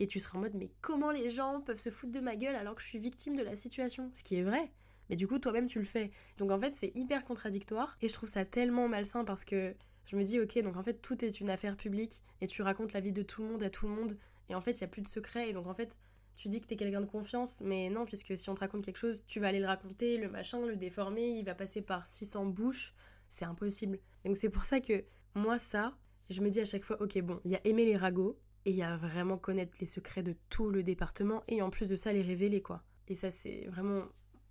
et 0.00 0.06
tu 0.06 0.20
seras 0.20 0.38
en 0.38 0.42
mode 0.42 0.54
mais 0.54 0.70
comment 0.80 1.10
les 1.10 1.28
gens 1.28 1.60
peuvent 1.60 1.78
se 1.78 1.90
foutre 1.90 2.12
de 2.12 2.20
ma 2.20 2.36
gueule 2.36 2.54
alors 2.54 2.74
que 2.74 2.82
je 2.82 2.86
suis 2.86 2.98
victime 2.98 3.36
de 3.36 3.42
la 3.42 3.56
situation? 3.56 4.10
Ce 4.14 4.22
qui 4.22 4.36
est 4.36 4.42
vrai. 4.42 4.70
Mais 5.08 5.16
du 5.16 5.26
coup, 5.26 5.38
toi-même, 5.38 5.66
tu 5.66 5.78
le 5.78 5.84
fais. 5.84 6.10
Donc 6.36 6.50
en 6.50 6.58
fait, 6.58 6.74
c'est 6.74 6.92
hyper 6.94 7.24
contradictoire. 7.24 7.96
Et 8.02 8.08
je 8.08 8.12
trouve 8.12 8.28
ça 8.28 8.44
tellement 8.44 8.88
malsain 8.88 9.24
parce 9.24 9.44
que 9.44 9.74
je 10.06 10.16
me 10.16 10.22
dis, 10.22 10.40
ok, 10.40 10.58
donc 10.62 10.76
en 10.76 10.82
fait, 10.82 10.94
tout 10.94 11.24
est 11.24 11.40
une 11.40 11.50
affaire 11.50 11.76
publique. 11.76 12.22
Et 12.40 12.46
tu 12.46 12.62
racontes 12.62 12.92
la 12.92 13.00
vie 13.00 13.12
de 13.12 13.22
tout 13.22 13.42
le 13.42 13.48
monde 13.48 13.62
à 13.62 13.70
tout 13.70 13.88
le 13.88 13.94
monde. 13.94 14.18
Et 14.48 14.54
en 14.54 14.60
fait, 14.60 14.72
il 14.72 14.82
n'y 14.82 14.84
a 14.84 14.88
plus 14.88 15.02
de 15.02 15.08
secret. 15.08 15.48
Et 15.48 15.52
donc 15.52 15.66
en 15.66 15.74
fait, 15.74 15.98
tu 16.36 16.48
dis 16.48 16.60
que 16.60 16.66
t'es 16.66 16.76
quelqu'un 16.76 17.00
de 17.00 17.06
confiance. 17.06 17.60
Mais 17.62 17.88
non, 17.90 18.04
puisque 18.04 18.36
si 18.36 18.50
on 18.50 18.54
te 18.54 18.60
raconte 18.60 18.84
quelque 18.84 18.98
chose, 18.98 19.24
tu 19.26 19.40
vas 19.40 19.48
aller 19.48 19.60
le 19.60 19.66
raconter, 19.66 20.18
le 20.18 20.28
machin, 20.28 20.64
le 20.66 20.76
déformer. 20.76 21.38
Il 21.38 21.44
va 21.44 21.54
passer 21.54 21.82
par 21.82 22.06
600 22.06 22.46
bouches. 22.46 22.94
C'est 23.28 23.44
impossible. 23.44 23.98
Donc 24.24 24.36
c'est 24.36 24.50
pour 24.50 24.64
ça 24.64 24.80
que 24.80 25.04
moi, 25.34 25.58
ça, 25.58 25.96
je 26.30 26.40
me 26.40 26.50
dis 26.50 26.60
à 26.60 26.64
chaque 26.64 26.84
fois, 26.84 27.00
ok, 27.00 27.20
bon, 27.22 27.40
il 27.44 27.52
y 27.52 27.56
a 27.56 27.66
aimer 27.66 27.84
les 27.84 27.96
ragots 27.96 28.38
et 28.64 28.82
a 28.82 28.96
vraiment 28.96 29.38
connaître 29.38 29.76
les 29.80 29.86
secrets 29.86 30.22
de 30.22 30.34
tout 30.50 30.70
le 30.70 30.82
département 30.82 31.42
et 31.48 31.62
en 31.62 31.70
plus 31.70 31.88
de 31.88 31.96
ça 31.96 32.12
les 32.12 32.22
révéler 32.22 32.62
quoi. 32.62 32.82
Et 33.08 33.14
ça 33.14 33.30
c'est 33.30 33.66
vraiment 33.68 34.02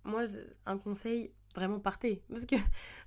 moi 0.04 0.24
un 0.66 0.78
conseil 0.78 1.32
vraiment 1.54 1.80
partez 1.80 2.22
parce 2.28 2.46
que 2.46 2.56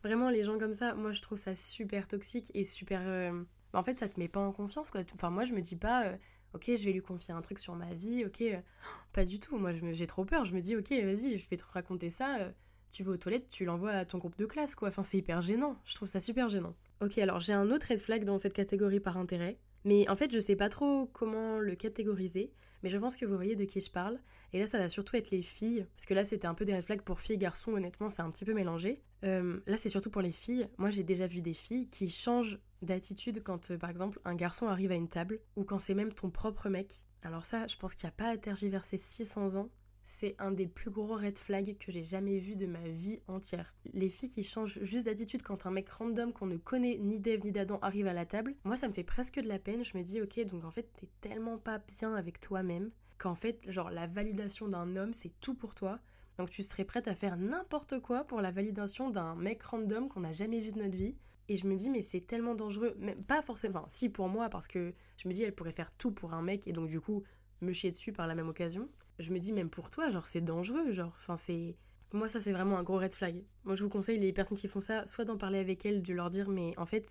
vraiment 0.03 0.29
les 0.29 0.43
gens 0.43 0.58
comme 0.58 0.74
ça 0.74 0.93
moi 0.93 1.12
je 1.12 1.22
trouve 1.22 1.38
ça 1.38 1.55
super 1.55 2.08
toxique 2.08 2.51
et 2.53 2.65
super 2.65 3.01
euh, 3.03 3.43
bah, 3.74 3.79
en 3.79 3.84
fait 3.84 3.98
ça 3.98 4.10
te 4.10 4.20
met 4.20 4.27
pas 4.27 4.41
en 4.41 4.51
confiance 4.51 4.91
quoi. 4.91 5.01
Enfin 5.13 5.29
moi 5.29 5.46
je 5.46 5.53
me 5.53 5.62
dis 5.62 5.75
pas 5.75 6.05
euh, 6.05 6.17
OK, 6.53 6.65
je 6.67 6.86
vais 6.86 6.91
lui 6.91 7.01
confier 7.01 7.34
un 7.34 7.41
truc 7.41 7.60
sur 7.60 7.75
ma 7.75 7.93
vie, 7.93 8.25
OK, 8.25 8.41
euh, 8.41 8.60
pas 9.13 9.25
du 9.25 9.39
tout. 9.39 9.58
Moi 9.58 9.72
j'ai 9.91 10.08
trop 10.08 10.25
peur, 10.25 10.46
je 10.46 10.53
me 10.53 10.62
dis 10.62 10.75
OK, 10.75 10.91
vas-y, 10.91 11.38
je 11.38 11.50
vais 11.50 11.58
te 11.58 11.63
raconter 11.72 12.10
ça 12.10 12.51
tu 12.91 13.03
vas 13.03 13.12
aux 13.12 13.17
toilettes, 13.17 13.48
tu 13.48 13.65
l'envoies 13.65 13.91
à 13.91 14.05
ton 14.05 14.17
groupe 14.17 14.38
de 14.38 14.46
classe, 14.46 14.75
quoi. 14.75 14.89
Enfin, 14.89 15.01
c'est 15.01 15.17
hyper 15.17 15.41
gênant. 15.41 15.77
Je 15.86 15.96
trouve 15.96 16.08
ça 16.08 16.20
super 16.20 16.50
gênant. 16.50 16.75
Ok, 17.01 17.17
alors 17.17 17.39
j'ai 17.39 17.53
un 17.53 17.72
autre 17.72 17.88
red 17.89 18.00
flag 18.00 18.24
dans 18.25 18.38
cette 18.38 18.53
catégorie 18.53 19.00
par 19.00 19.17
intérêt. 19.17 19.58
Mais 19.86 20.08
en 20.10 20.16
fait, 20.16 20.32
je 20.32 20.40
sais 20.40 20.56
pas 20.56 20.70
trop 20.70 21.08
comment 21.14 21.60
le 21.60 21.76
catégoriser, 21.76 22.52
mais 22.84 22.90
je 22.90 22.98
pense 22.98 23.16
que 23.16 23.26
vous 23.26 23.36
voyez 23.36 23.56
de 23.56 23.66
qui 23.66 23.82
je 23.82 23.92
parle. 23.92 24.20
Et 24.54 24.60
là, 24.60 24.68
ça 24.68 24.78
va 24.78 24.90
surtout 24.90 25.16
être 25.16 25.32
les 25.32 25.42
filles, 25.42 25.86
parce 25.96 26.06
que 26.06 26.14
là, 26.14 26.26
c'était 26.26 26.48
un 26.48 26.54
peu 26.54 26.66
des 26.66 26.76
red 26.76 26.84
flags 26.84 27.02
pour 27.02 27.20
filles 27.20 27.36
et 27.36 27.40
garçons, 27.40 27.72
honnêtement, 27.72 28.10
c'est 28.10 28.22
un 28.22 28.30
petit 28.32 28.46
peu 28.46 28.54
mélangé. 28.54 29.02
Euh, 29.24 29.60
là, 29.66 29.78
c'est 29.78 29.90
surtout 29.90 30.10
pour 30.10 30.22
les 30.22 30.32
filles. 30.32 30.68
Moi, 30.78 30.90
j'ai 30.90 31.04
déjà 31.04 31.28
vu 31.28 31.42
des 31.42 31.54
filles 31.54 31.88
qui 31.88 32.10
changent 32.10 32.60
d'attitude 32.82 33.44
quand, 33.44 33.72
euh, 33.72 33.78
par 33.78 33.90
exemple, 33.90 34.20
un 34.26 34.36
garçon 34.36 34.68
arrive 34.68 34.92
à 34.92 34.96
une 34.96 35.08
table, 35.08 35.40
ou 35.56 35.64
quand 35.64 35.80
c'est 35.80 35.94
même 35.94 36.12
ton 36.14 36.30
propre 36.30 36.70
mec. 36.70 36.94
Alors 37.24 37.46
ça, 37.46 37.68
je 37.68 37.78
pense 37.78 37.94
qu'il 37.94 38.08
n'y 38.08 38.10
a 38.10 38.16
pas 38.16 38.30
à 38.30 38.38
tergiverser 38.38 38.98
600 38.98 39.56
ans 39.56 39.70
c'est 40.03 40.36
un 40.39 40.51
des 40.51 40.67
plus 40.67 40.89
gros 40.89 41.15
red 41.15 41.38
flags 41.38 41.77
que 41.77 41.91
j'ai 41.91 42.03
jamais 42.03 42.39
vu 42.39 42.55
de 42.55 42.65
ma 42.65 42.88
vie 42.88 43.20
entière. 43.27 43.74
Les 43.93 44.10
filles 44.10 44.29
qui 44.29 44.43
changent 44.43 44.79
juste 44.81 45.05
d'attitude 45.05 45.43
quand 45.43 45.65
un 45.65 45.72
mec 45.72 45.89
random 45.89 46.34
qu'on 46.34 46.46
ne 46.46 46.58
connaît 46.58 46.98
ni 46.98 47.20
d'Eve 47.20 47.46
ni 47.46 47.51
d'Adam 47.51 47.79
arrive 47.81 48.08
à 48.08 48.13
la 48.13 48.25
table, 48.25 48.55
moi 48.63 48.75
ça 48.75 48.88
me 48.88 48.93
fait 48.93 49.03
presque 49.03 49.39
de 49.39 49.48
la 49.48 49.60
peine. 49.60 49.84
Je 49.84 49.98
me 49.98 50.03
dis, 50.03 50.22
ok, 50.22 50.39
donc 50.46 50.63
en 50.65 50.72
fait 50.72 50.89
t'es 51.00 51.08
tellement 51.22 51.58
pas 51.58 51.79
bien 51.79 52.13
avec 52.15 52.39
toi-même 52.39 52.91
qu'en 53.17 53.36
fait, 53.36 53.60
genre 53.67 53.91
la 53.91 54.08
validation 54.08 54.67
d'un 54.67 54.96
homme 54.96 55.13
c'est 55.13 55.39
tout 55.39 55.53
pour 55.53 55.75
toi. 55.75 56.00
Donc 56.38 56.50
tu 56.50 56.63
serais 56.63 56.86
prête 56.86 57.08
à 57.08 57.15
faire 57.15 57.38
n'importe 57.38 58.00
quoi 58.00 58.24
pour 58.24 58.41
la 58.41 58.51
validation 58.51 59.10
d'un 59.10 59.36
mec 59.36 59.62
random 59.63 60.10
qu'on 60.10 60.22
n'a 60.22 60.31
jamais 60.31 60.60
vu 60.60 60.72
de 60.72 60.79
notre 60.79 60.96
vie. 60.96 61.15
Et 61.50 61.58
je 61.58 61.67
me 61.67 61.75
dis, 61.75 61.89
mais 61.89 62.01
c'est 62.01 62.22
tellement 62.22 62.55
dangereux. 62.55 62.96
Même 62.98 63.22
pas 63.24 63.41
forcément, 63.41 63.79
enfin, 63.79 63.88
si 63.89 64.10
pour 64.10 64.29
moi, 64.29 64.50
parce 64.50 64.67
que 64.67 64.93
je 65.17 65.27
me 65.27 65.34
dis, 65.34 65.43
elle 65.43 65.53
pourrait 65.53 65.74
faire 65.74 65.91
tout 65.91 66.12
pour 66.12 66.34
un 66.34 66.41
mec 66.41 66.67
et 66.67 66.72
donc 66.72 66.88
du 66.88 67.01
coup 67.01 67.24
me 67.62 67.74
chier 67.74 67.91
dessus 67.91 68.13
par 68.13 68.25
la 68.25 68.36
même 68.36 68.48
occasion 68.48 68.89
je 69.20 69.32
me 69.32 69.39
dis 69.39 69.53
même 69.53 69.70
pour 69.70 69.89
toi, 69.89 70.10
genre 70.10 70.27
c'est 70.27 70.41
dangereux, 70.41 70.91
genre, 70.91 71.13
enfin 71.18 71.36
c'est... 71.36 71.75
Moi 72.13 72.27
ça 72.27 72.41
c'est 72.41 72.51
vraiment 72.51 72.77
un 72.77 72.84
gros 72.84 72.98
red 72.98 73.13
flag. 73.13 73.44
Moi 73.63 73.75
je 73.75 73.84
vous 73.84 73.89
conseille 73.89 74.20
les 74.20 74.34
personnes 74.34 74.58
qui 74.58 74.68
font 74.68 74.82
ça, 74.82 75.08
soit 75.08 75.25
d'en 75.25 75.38
parler 75.38 75.60
avec 75.60 75.86
elles, 75.86 76.01
de 76.01 76.13
leur 76.13 76.30
dire 76.30 76.50
mais 76.50 76.77
en 76.77 76.86
fait 76.86 77.08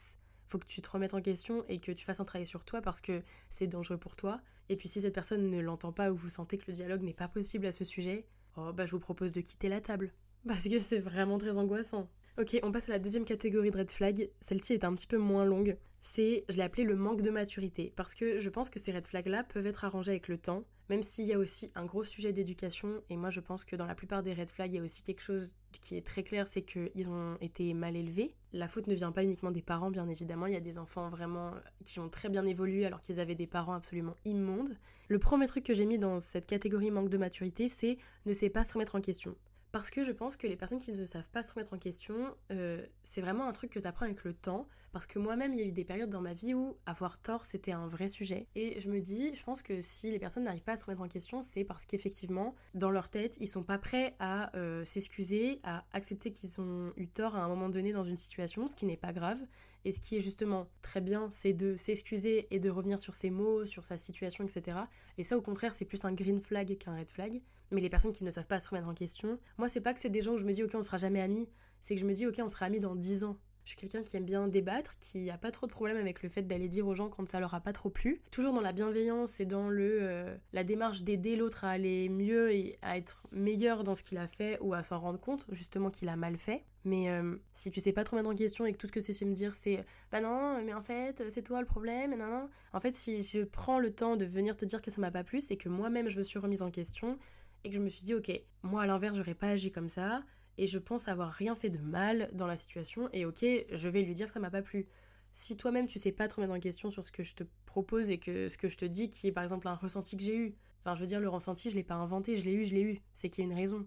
faut 0.50 0.59
que 0.59 0.66
tu 0.66 0.83
te 0.83 0.90
remettes 0.90 1.14
en 1.14 1.23
question 1.23 1.64
et 1.69 1.78
que 1.78 1.92
tu 1.92 2.04
fasses 2.04 2.21
un 2.21 2.25
travail 2.25 2.47
sur 2.47 2.64
toi 2.64 2.83
parce 2.83 3.00
que 3.00 3.23
c'est 3.49 3.69
dangereux 3.69 3.99
pour 3.99 4.16
toi. 4.16 4.40
Et 4.69 4.76
puis 4.76 4.88
si 4.88 5.00
cette 5.00 5.14
personne 5.14 5.49
ne 5.49 5.61
l'entend 5.61 5.92
pas 5.92 6.11
ou 6.11 6.16
vous 6.16 6.28
sentez 6.28 6.59
que 6.59 6.64
le 6.66 6.73
dialogue 6.75 7.02
n'est 7.02 7.14
pas 7.14 7.28
possible 7.28 7.66
à 7.66 7.73
ce 7.73 7.85
sujet, 7.85 8.26
oh 8.57 8.73
bah 8.73 8.85
je 8.85 8.92
vous 8.92 9.00
propose 9.00 9.33
de 9.33 9.40
quitter 9.40 9.69
la 9.69 9.80
table. 9.80 10.12
Parce 10.47 10.69
que 10.69 10.80
c'est 10.80 10.99
vraiment 10.99 11.38
très 11.38 11.57
angoissant. 11.57 12.09
Ok, 12.38 12.59
on 12.62 12.73
passe 12.73 12.88
à 12.88 12.92
la 12.92 12.99
deuxième 12.99 13.25
catégorie 13.25 13.71
de 13.71 13.78
red 13.78 13.90
flag. 13.90 14.30
Celle-ci 14.40 14.73
est 14.73 14.85
un 14.85 14.95
petit 14.95 15.07
peu 15.07 15.19
moins 15.19 15.45
longue. 15.45 15.76
C'est, 16.00 16.45
je 16.49 16.57
l'ai 16.57 16.62
appelé 16.62 16.85
le 16.85 16.97
manque 16.97 17.23
de 17.23 17.30
maturité. 17.30 17.92
Parce 17.97 18.14
que 18.14 18.38
je 18.38 18.49
pense 18.49 18.71
que 18.71 18.78
ces 18.78 18.92
red 18.92 19.07
flags-là 19.07 19.45
peuvent 19.45 19.66
être 19.66 19.85
arrangés 19.85 20.12
avec 20.12 20.28
le 20.28 20.38
temps. 20.38 20.64
Même 20.90 21.04
s'il 21.04 21.26
y 21.26 21.32
a 21.32 21.38
aussi 21.38 21.70
un 21.76 21.85
gros 21.85 22.02
sujet 22.02 22.32
d'éducation. 22.32 23.00
Et 23.11 23.16
moi, 23.16 23.30
je 23.30 23.38
pense 23.38 23.64
que 23.64 23.76
dans 23.76 23.87
la 23.87 23.94
plupart 23.94 24.25
des 24.25 24.35
red 24.35 24.49
flags, 24.49 24.73
il 24.73 24.76
y 24.78 24.80
a 24.80 24.82
aussi 24.82 25.02
quelque 25.04 25.23
chose 25.23 25.52
qui 25.80 25.97
est 25.97 26.04
très 26.04 26.25
clair 26.25 26.49
c'est 26.49 26.62
qu'ils 26.62 27.09
ont 27.09 27.37
été 27.40 27.73
mal 27.75 27.94
élevés. 27.94 28.35
La 28.52 28.66
faute 28.66 28.88
ne 28.88 28.94
vient 28.97 29.12
pas 29.12 29.23
uniquement 29.23 29.52
des 29.52 29.62
parents, 29.62 29.92
bien 29.92 30.09
évidemment. 30.09 30.47
Il 30.47 30.52
y 30.52 30.56
a 30.56 30.61
des 30.61 30.80
enfants 30.80 31.09
vraiment 31.09 31.52
qui 31.85 32.00
ont 32.00 32.09
très 32.09 32.28
bien 32.28 32.44
évolué 32.44 32.87
alors 32.87 33.00
qu'ils 33.00 33.20
avaient 33.20 33.37
des 33.37 33.47
parents 33.47 33.75
absolument 33.75 34.16
immondes. 34.25 34.76
Le 35.06 35.20
premier 35.20 35.47
truc 35.47 35.62
que 35.62 35.75
j'ai 35.75 35.87
mis 35.87 35.97
dans 35.97 36.18
cette 36.18 36.47
catégorie 36.47 36.90
manque 36.90 37.09
de 37.09 37.18
maturité, 37.18 37.68
c'est 37.68 37.97
ne 38.26 38.32
sait 38.32 38.50
pas 38.50 38.64
se 38.64 38.75
remettre 38.75 38.97
en 38.97 39.00
question. 39.00 39.37
Parce 39.73 39.91
que 39.91 40.03
je 40.03 40.12
pense 40.12 40.37
que 40.37 40.47
les 40.47 40.57
personnes 40.57 40.81
qui 40.81 40.93
ne 40.93 41.07
savent 41.07 41.29
pas 41.31 41.43
se 41.43 41.53
remettre 41.53 41.73
en 41.73 41.79
question, 41.79 42.35
euh, 42.50 42.85
c'est 43.05 43.21
vraiment 43.21 43.47
un 43.47 43.53
truc 43.53 43.71
que 43.71 43.79
tu 43.79 43.87
apprends 43.87 44.07
avec 44.07 44.25
le 44.25 44.35
temps. 44.35 44.67
Parce 44.93 45.07
que 45.07 45.21
moi-même, 45.21 45.53
il 45.53 45.61
y 45.61 45.62
a 45.62 45.67
eu 45.67 45.73
des 45.73 45.85
périodes 45.85 46.11
dans 46.11 46.21
ma 46.21 46.33
vie 46.33 46.53
où 46.53 46.77
avoir 46.85 47.19
tort, 47.19 47.45
c'était 47.45 47.71
un 47.71 47.87
vrai 47.87 48.09
sujet. 48.09 48.49
Et 48.57 48.81
je 48.81 48.91
me 48.91 49.00
dis, 49.00 49.33
je 49.35 49.45
pense 49.45 49.62
que 49.62 49.81
si 49.81 50.11
les 50.11 50.19
personnes 50.19 50.43
n'arrivent 50.43 50.65
pas 50.65 50.73
à 50.73 50.77
se 50.77 50.85
remettre 50.85 51.03
en 51.03 51.09
question, 51.09 51.43
c'est 51.43 51.62
parce 51.62 51.87
qu'effectivement, 51.87 52.57
dans 52.75 52.91
leur 52.91 53.09
tête, 53.09 53.37
ils 53.41 53.47
sont 53.47 53.62
pas 53.62 53.79
prêts 53.79 54.17
à 54.19 54.55
euh, 54.57 54.85
s'excuser, 54.85 55.61
à 55.62 55.85
accepter 55.93 56.33
qu'ils 56.33 56.61
ont 56.61 56.93
eu 56.97 57.07
tort 57.07 57.37
à 57.37 57.45
un 57.45 57.49
moment 57.49 57.69
donné 57.69 57.93
dans 57.93 58.03
une 58.03 58.17
situation, 58.17 58.67
ce 58.67 58.75
qui 58.75 58.85
n'est 58.85 58.97
pas 58.97 59.12
grave. 59.12 59.39
Et 59.84 59.92
ce 59.92 60.00
qui 60.00 60.16
est 60.16 60.20
justement 60.20 60.68
très 60.82 61.00
bien, 61.00 61.28
c'est 61.32 61.52
de 61.52 61.76
s'excuser 61.76 62.46
et 62.50 62.58
de 62.58 62.70
revenir 62.70 63.00
sur 63.00 63.14
ses 63.14 63.30
mots, 63.30 63.64
sur 63.64 63.84
sa 63.84 63.96
situation, 63.96 64.44
etc. 64.44 64.78
Et 65.18 65.22
ça, 65.22 65.37
au 65.37 65.42
contraire, 65.42 65.75
c'est 65.75 65.84
plus 65.84 66.04
un 66.04 66.12
green 66.12 66.40
flag 66.40 66.76
qu'un 66.78 66.96
red 66.96 67.10
flag. 67.10 67.40
Mais 67.70 67.80
les 67.80 67.88
personnes 67.88 68.12
qui 68.12 68.25
ne 68.25 68.30
savent 68.30 68.46
pas 68.46 68.60
se 68.60 68.68
remettre 68.68 68.88
en 68.88 68.94
question, 68.94 69.38
moi, 69.56 69.68
c'est 69.68 69.80
pas 69.80 69.94
que 69.94 70.00
c'est 70.00 70.10
des 70.10 70.22
gens 70.22 70.34
où 70.34 70.38
je 70.38 70.44
me 70.44 70.52
dis, 70.52 70.62
ok, 70.62 70.72
on 70.75 70.82
sera 70.82 70.99
jamais 70.99 71.20
amis, 71.20 71.49
c'est 71.80 71.94
que 71.94 72.00
je 72.00 72.06
me 72.06 72.12
dis, 72.12 72.26
ok, 72.26 72.40
on 72.42 72.49
sera 72.49 72.66
amis 72.66 72.80
dans 72.80 72.96
10 72.96 73.25
ans. 73.25 73.38
Je 73.64 73.71
suis 73.71 73.76
quelqu'un 73.76 74.02
qui 74.02 74.17
aime 74.17 74.25
bien 74.25 74.49
débattre, 74.49 74.97
qui 74.99 75.31
a 75.31 75.38
pas 75.38 75.50
trop 75.50 75.67
de 75.67 75.73
problème 75.73 75.97
avec 75.97 76.23
le 76.23 76.29
fait 76.29 76.43
d'aller 76.43 76.69
dire 76.69 76.87
aux 76.87 76.95
gens 76.95 77.09
quand 77.09 77.29
ça 77.29 77.40
leur 77.40 77.55
a 77.55 77.61
pas 77.61 77.73
trop 77.73 77.90
plu. 77.90 78.21
Toujours 78.31 78.52
dans 78.52 78.61
la 78.61 78.73
bienveillance 78.73 79.40
et 79.40 79.47
dans 79.47 79.69
le 79.69 79.99
euh, 80.02 80.37
la 80.52 80.64
démarche 80.64 81.02
d'aider 81.02 81.37
l'autre 81.37 81.64
à 81.64 81.71
aller 81.71 82.09
mieux 82.09 82.52
et 82.52 82.79
à 82.83 82.97
être 82.97 83.23
meilleur 83.33 83.85
dans 83.85 83.95
ce 83.95 84.02
qu'il 84.02 84.19
a 84.19 84.26
fait 84.26 84.59
ou 84.61 84.75
à 84.75 84.83
s'en 84.83 84.99
rendre 84.99 85.21
compte 85.21 85.47
justement 85.50 85.90
qu'il 85.90 86.09
a 86.09 86.17
mal 86.17 86.37
fait. 86.37 86.64
Mais 86.85 87.11
euh, 87.11 87.37
si 87.52 87.71
tu 87.71 87.81
sais 87.81 87.93
pas 87.93 88.05
trop 88.05 88.17
mettre 88.17 88.31
en 88.31 88.35
question 88.35 88.64
et 88.64 88.73
que 88.73 88.79
tout 88.79 88.87
ce 88.87 88.93
que 88.93 89.00
tu 89.00 89.12
sais 89.12 89.26
me 89.26 89.35
dire 89.35 89.55
c'est 89.55 89.85
bah 90.11 90.21
non, 90.21 90.62
mais 90.64 90.73
en 90.73 90.81
fait 90.81 91.23
c'est 91.29 91.43
toi 91.43 91.61
le 91.61 91.67
problème, 91.67 92.17
non, 92.17 92.26
non. 92.26 92.49
En 92.73 92.81
fait, 92.81 92.95
si 92.95 93.23
je 93.23 93.40
prends 93.40 93.79
le 93.79 93.93
temps 93.93 94.17
de 94.17 94.25
venir 94.25 94.57
te 94.57 94.64
dire 94.64 94.81
que 94.81 94.90
ça 94.90 95.00
m'a 95.00 95.11
pas 95.11 95.25
plu, 95.25 95.40
c'est 95.40 95.57
que 95.57 95.69
moi-même 95.69 96.09
je 96.09 96.19
me 96.19 96.25
suis 96.25 96.38
remise 96.38 96.62
en 96.62 96.71
question 96.71 97.19
et 97.64 97.69
que 97.69 97.75
je 97.75 97.81
me 97.81 97.88
suis 97.88 98.05
dit, 98.05 98.14
ok, 98.14 98.31
moi 98.62 98.83
à 98.83 98.87
l'inverse, 98.87 99.17
j'aurais 99.17 99.35
pas 99.35 99.49
agi 99.49 99.71
comme 99.71 99.88
ça, 99.88 100.23
et 100.61 100.67
je 100.67 100.79
pense 100.79 101.09
avoir 101.09 101.31
rien 101.33 101.55
fait 101.55 101.71
de 101.71 101.79
mal 101.79 102.29
dans 102.35 102.47
la 102.47 102.59
situation, 102.59 103.09
et 103.14 103.25
ok, 103.25 103.43
je 103.43 103.88
vais 103.88 104.02
lui 104.02 104.12
dire 104.12 104.26
que 104.26 104.33
ça 104.35 104.40
m'a 104.40 104.50
pas 104.50 104.61
plu. 104.61 104.87
Si 105.33 105.57
toi-même 105.57 105.87
tu 105.87 105.99
sais 105.99 106.12
pas 106.12 106.29
te 106.29 106.35
remettre 106.35 106.52
en 106.52 106.61
question 106.61 106.90
sur 106.90 107.02
ce 107.02 107.11
que 107.11 107.23
je 107.23 107.35
te 107.35 107.45
propose 107.64 108.11
et 108.11 108.19
que 108.19 108.49
ce 108.49 108.59
que 108.59 108.69
je 108.69 108.76
te 108.76 108.85
dis, 108.85 109.09
qui 109.09 109.26
est 109.26 109.33
par 109.33 109.43
exemple 109.43 109.69
un 109.69 109.75
ressenti 109.75 110.19
que 110.19 110.23
j'ai 110.23 110.37
eu, 110.37 110.55
enfin 110.81 110.95
je 110.95 111.00
veux 111.00 111.07
dire, 111.07 111.19
le 111.19 111.31
ressenti, 111.31 111.71
je 111.71 111.76
l'ai 111.76 111.83
pas 111.83 111.95
inventé, 111.95 112.37
je 112.37 112.45
l'ai 112.45 112.52
eu, 112.52 112.67
je 112.67 112.75
l'ai 112.75 112.83
eu, 112.83 113.00
c'est 113.14 113.31
qu'il 113.31 113.43
y 113.43 113.49
a 113.49 113.50
une 113.50 113.57
raison. 113.57 113.87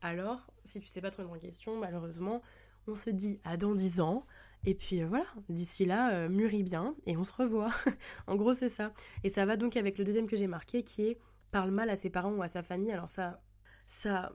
Alors, 0.00 0.50
si 0.64 0.80
tu 0.80 0.88
sais 0.88 1.02
pas 1.02 1.10
te 1.10 1.18
remettre 1.18 1.34
en 1.34 1.38
question, 1.38 1.76
malheureusement, 1.78 2.40
on 2.86 2.94
se 2.94 3.10
dit 3.10 3.38
à 3.44 3.58
dans 3.58 3.74
10 3.74 4.00
ans, 4.00 4.24
et 4.64 4.74
puis 4.74 5.02
euh, 5.02 5.06
voilà, 5.06 5.26
d'ici 5.50 5.84
là, 5.84 6.14
euh, 6.14 6.30
mûris 6.30 6.62
bien 6.62 6.94
et 7.04 7.18
on 7.18 7.24
se 7.24 7.32
revoit. 7.34 7.70
en 8.26 8.36
gros, 8.36 8.54
c'est 8.54 8.68
ça. 8.70 8.94
Et 9.24 9.28
ça 9.28 9.44
va 9.44 9.58
donc 9.58 9.76
avec 9.76 9.98
le 9.98 10.04
deuxième 10.04 10.26
que 10.26 10.36
j'ai 10.36 10.46
marqué 10.46 10.84
qui 10.84 11.02
est 11.02 11.18
parle 11.50 11.70
mal 11.70 11.90
à 11.90 11.96
ses 11.96 12.10
parents 12.10 12.32
ou 12.32 12.42
à 12.42 12.48
sa 12.48 12.62
famille, 12.62 12.90
alors 12.90 13.08
ça, 13.08 13.40
ça, 13.86 14.32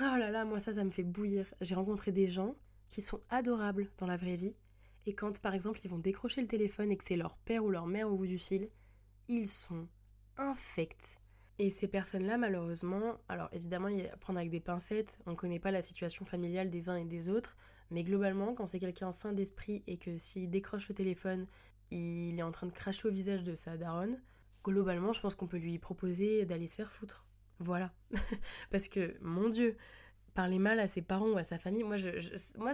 oh 0.00 0.16
là 0.16 0.30
là, 0.30 0.44
moi 0.44 0.60
ça, 0.60 0.74
ça 0.74 0.84
me 0.84 0.90
fait 0.90 1.02
bouillir. 1.02 1.52
J'ai 1.60 1.74
rencontré 1.74 2.12
des 2.12 2.26
gens 2.26 2.56
qui 2.88 3.00
sont 3.00 3.20
adorables 3.30 3.90
dans 3.98 4.06
la 4.06 4.16
vraie 4.16 4.36
vie, 4.36 4.54
et 5.06 5.14
quand 5.14 5.40
par 5.40 5.54
exemple 5.54 5.80
ils 5.84 5.90
vont 5.90 5.98
décrocher 5.98 6.40
le 6.40 6.48
téléphone 6.48 6.90
et 6.90 6.96
que 6.96 7.04
c'est 7.04 7.16
leur 7.16 7.36
père 7.38 7.64
ou 7.64 7.70
leur 7.70 7.86
mère 7.86 8.10
au 8.10 8.16
bout 8.16 8.26
du 8.26 8.38
fil, 8.38 8.68
ils 9.28 9.48
sont 9.48 9.88
infects. 10.36 11.20
Et 11.58 11.70
ces 11.70 11.88
personnes-là, 11.88 12.36
malheureusement, 12.36 13.14
alors 13.28 13.48
évidemment, 13.52 13.88
il 13.88 14.00
y 14.00 14.06
a 14.06 14.16
prendre 14.18 14.38
avec 14.38 14.50
des 14.50 14.60
pincettes, 14.60 15.18
on 15.26 15.30
ne 15.30 15.36
connaît 15.36 15.58
pas 15.58 15.70
la 15.70 15.80
situation 15.80 16.24
familiale 16.26 16.70
des 16.70 16.90
uns 16.90 16.96
et 16.96 17.04
des 17.04 17.28
autres, 17.30 17.56
mais 17.90 18.04
globalement, 18.04 18.54
quand 18.54 18.66
c'est 18.66 18.80
quelqu'un 18.80 19.12
sain 19.12 19.32
d'esprit 19.32 19.82
et 19.86 19.96
que 19.96 20.18
s'il 20.18 20.50
décroche 20.50 20.88
le 20.88 20.94
téléphone, 20.94 21.46
il 21.90 22.38
est 22.38 22.42
en 22.42 22.50
train 22.50 22.66
de 22.66 22.72
cracher 22.72 23.08
au 23.08 23.10
visage 23.10 23.42
de 23.44 23.54
sa 23.54 23.76
daronne, 23.76 24.20
globalement, 24.64 25.12
je 25.12 25.20
pense 25.20 25.34
qu'on 25.34 25.46
peut 25.46 25.56
lui 25.56 25.78
proposer 25.78 26.44
d'aller 26.44 26.66
se 26.66 26.74
faire 26.74 26.92
foutre. 26.92 27.25
Voilà. 27.58 27.92
Parce 28.70 28.88
que, 28.88 29.16
mon 29.20 29.48
Dieu, 29.48 29.76
parler 30.34 30.58
mal 30.58 30.78
à 30.80 30.86
ses 30.86 31.02
parents 31.02 31.30
ou 31.30 31.38
à 31.38 31.44
sa 31.44 31.58
famille, 31.58 31.84
moi, 31.84 31.96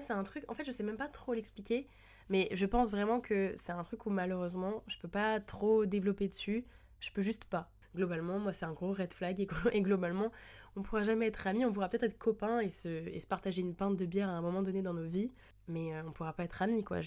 c'est 0.00 0.12
un 0.12 0.22
truc, 0.22 0.44
en 0.48 0.54
fait, 0.54 0.64
je 0.64 0.70
sais 0.70 0.82
même 0.82 0.96
pas 0.96 1.08
trop 1.08 1.32
l'expliquer, 1.32 1.86
mais 2.28 2.48
je 2.52 2.66
pense 2.66 2.90
vraiment 2.90 3.20
que 3.20 3.52
c'est 3.56 3.72
un 3.72 3.84
truc 3.84 4.06
où 4.06 4.10
malheureusement, 4.10 4.82
je 4.86 4.98
peux 4.98 5.08
pas 5.08 5.40
trop 5.40 5.86
développer 5.86 6.28
dessus, 6.28 6.64
je 7.00 7.10
peux 7.12 7.22
juste 7.22 7.44
pas. 7.44 7.70
Globalement, 7.94 8.38
moi, 8.38 8.52
c'est 8.52 8.64
un 8.64 8.72
gros 8.72 8.92
red 8.92 9.12
flag 9.12 9.40
et, 9.72 9.80
globalement, 9.80 10.30
on 10.76 10.82
pourra 10.82 11.02
jamais 11.02 11.26
être 11.26 11.46
amis, 11.46 11.64
on 11.64 11.72
pourra 11.72 11.88
peut-être 11.88 12.04
être 12.04 12.18
copains 12.18 12.60
et 12.60 12.68
se, 12.68 12.88
et 12.88 13.20
se 13.20 13.26
partager 13.26 13.60
une 13.60 13.74
pinte 13.74 13.96
de 13.96 14.06
bière 14.06 14.28
à 14.28 14.32
un 14.32 14.40
moment 14.40 14.62
donné 14.62 14.82
dans 14.82 14.94
nos 14.94 15.06
vies, 15.06 15.30
mais 15.68 15.94
euh, 15.94 16.02
on 16.06 16.12
pourra 16.12 16.32
pas 16.32 16.44
être 16.44 16.62
amis, 16.62 16.82
quoi. 16.82 17.00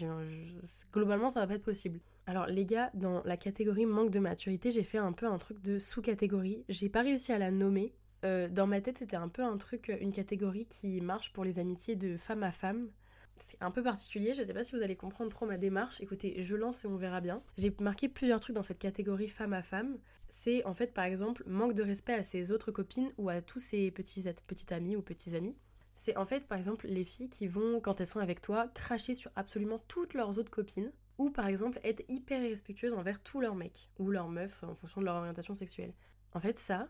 globalement, 0.94 1.30
ça 1.30 1.40
va 1.40 1.48
pas 1.48 1.56
être 1.56 1.64
possible. 1.64 2.00
Alors 2.28 2.48
les 2.48 2.66
gars, 2.66 2.90
dans 2.94 3.22
la 3.24 3.38
catégorie 3.38 3.86
manque 3.86 4.10
de 4.10 4.20
maturité, 4.20 4.72
j'ai 4.72 4.84
fait 4.84 4.98
un 4.98 5.12
peu 5.12 5.28
un 5.28 5.38
truc 5.38 5.62
de 5.62 5.78
sous-catégorie. 5.78 6.66
J'ai 6.70 6.90
pas 6.90 7.02
réussi 7.02 7.32
à 7.32 7.38
la 7.38 7.52
nommer. 7.52 7.94
Euh, 8.24 8.50
dans 8.50 8.66
ma 8.66 8.82
tête, 8.82 8.98
c'était 8.98 9.16
un 9.16 9.28
peu 9.28 9.44
un 9.44 9.58
truc, 9.58 9.96
une 10.02 10.12
catégorie 10.12 10.66
qui 10.66 11.02
marche 11.02 11.32
pour 11.34 11.44
les 11.44 11.60
amitiés 11.60 11.96
de 11.96 12.18
femme 12.18 12.42
à 12.42 12.52
femme. 12.52 12.90
C'est 13.38 13.62
un 13.62 13.72
peu 13.72 13.84
particulier, 13.84 14.34
je 14.34 14.44
sais 14.44 14.54
pas 14.54 14.64
si 14.64 14.76
vous 14.76 14.82
allez 14.82 14.96
comprendre 14.96 15.30
trop 15.30 15.46
ma 15.46 15.58
démarche. 15.58 16.00
Écoutez, 16.00 16.42
je 16.42 16.56
lance 16.56 16.86
et 16.86 16.88
on 16.88 16.96
verra 16.96 17.20
bien. 17.20 17.44
J'ai 17.58 17.74
marqué 17.80 18.08
plusieurs 18.08 18.40
trucs 18.40 18.56
dans 18.56 18.64
cette 18.64 18.80
catégorie 18.80 19.28
femme 19.28 19.54
à 19.54 19.62
femme. 19.62 19.98
C'est 20.28 20.64
en 20.66 20.74
fait 20.74 20.94
par 20.94 21.06
exemple 21.06 21.44
manque 21.46 21.74
de 21.74 21.84
respect 21.84 22.14
à 22.14 22.24
ses 22.24 22.52
autres 22.52 22.72
copines 22.72 23.12
ou 23.18 23.30
à 23.30 23.42
tous 23.42 23.60
ses 23.60 23.92
petits, 23.92 24.24
petits 24.48 24.74
amis 24.74 24.96
ou 24.96 25.02
petits 25.02 25.36
amis. 25.36 25.56
C'est 25.96 26.18
en 26.18 26.26
fait 26.26 26.48
par 26.48 26.58
exemple 26.58 26.88
les 26.88 27.04
filles 27.04 27.30
qui 27.30 27.48
vont, 27.48 27.80
quand 27.80 28.00
elles 28.00 28.08
sont 28.08 28.20
avec 28.20 28.42
toi, 28.42 28.68
cracher 28.74 29.14
sur 29.14 29.32
absolument 29.36 29.80
toutes 29.88 30.14
leurs 30.14 30.40
autres 30.40 30.52
copines 30.52 30.92
ou 31.18 31.30
par 31.30 31.48
exemple 31.48 31.80
être 31.84 32.04
hyper 32.10 32.42
irrespectueuse 32.42 32.94
envers 32.94 33.22
tous 33.22 33.42
leurs 33.42 33.56
mecs 33.56 33.90
ou 34.00 34.12
leurs 34.12 34.30
meufs 34.30 34.64
en 34.64 34.76
fonction 34.76 35.02
de 35.02 35.06
leur 35.06 35.16
orientation 35.16 35.56
sexuelle. 35.56 35.94
En 36.34 36.40
fait, 36.40 36.60
ça, 36.60 36.90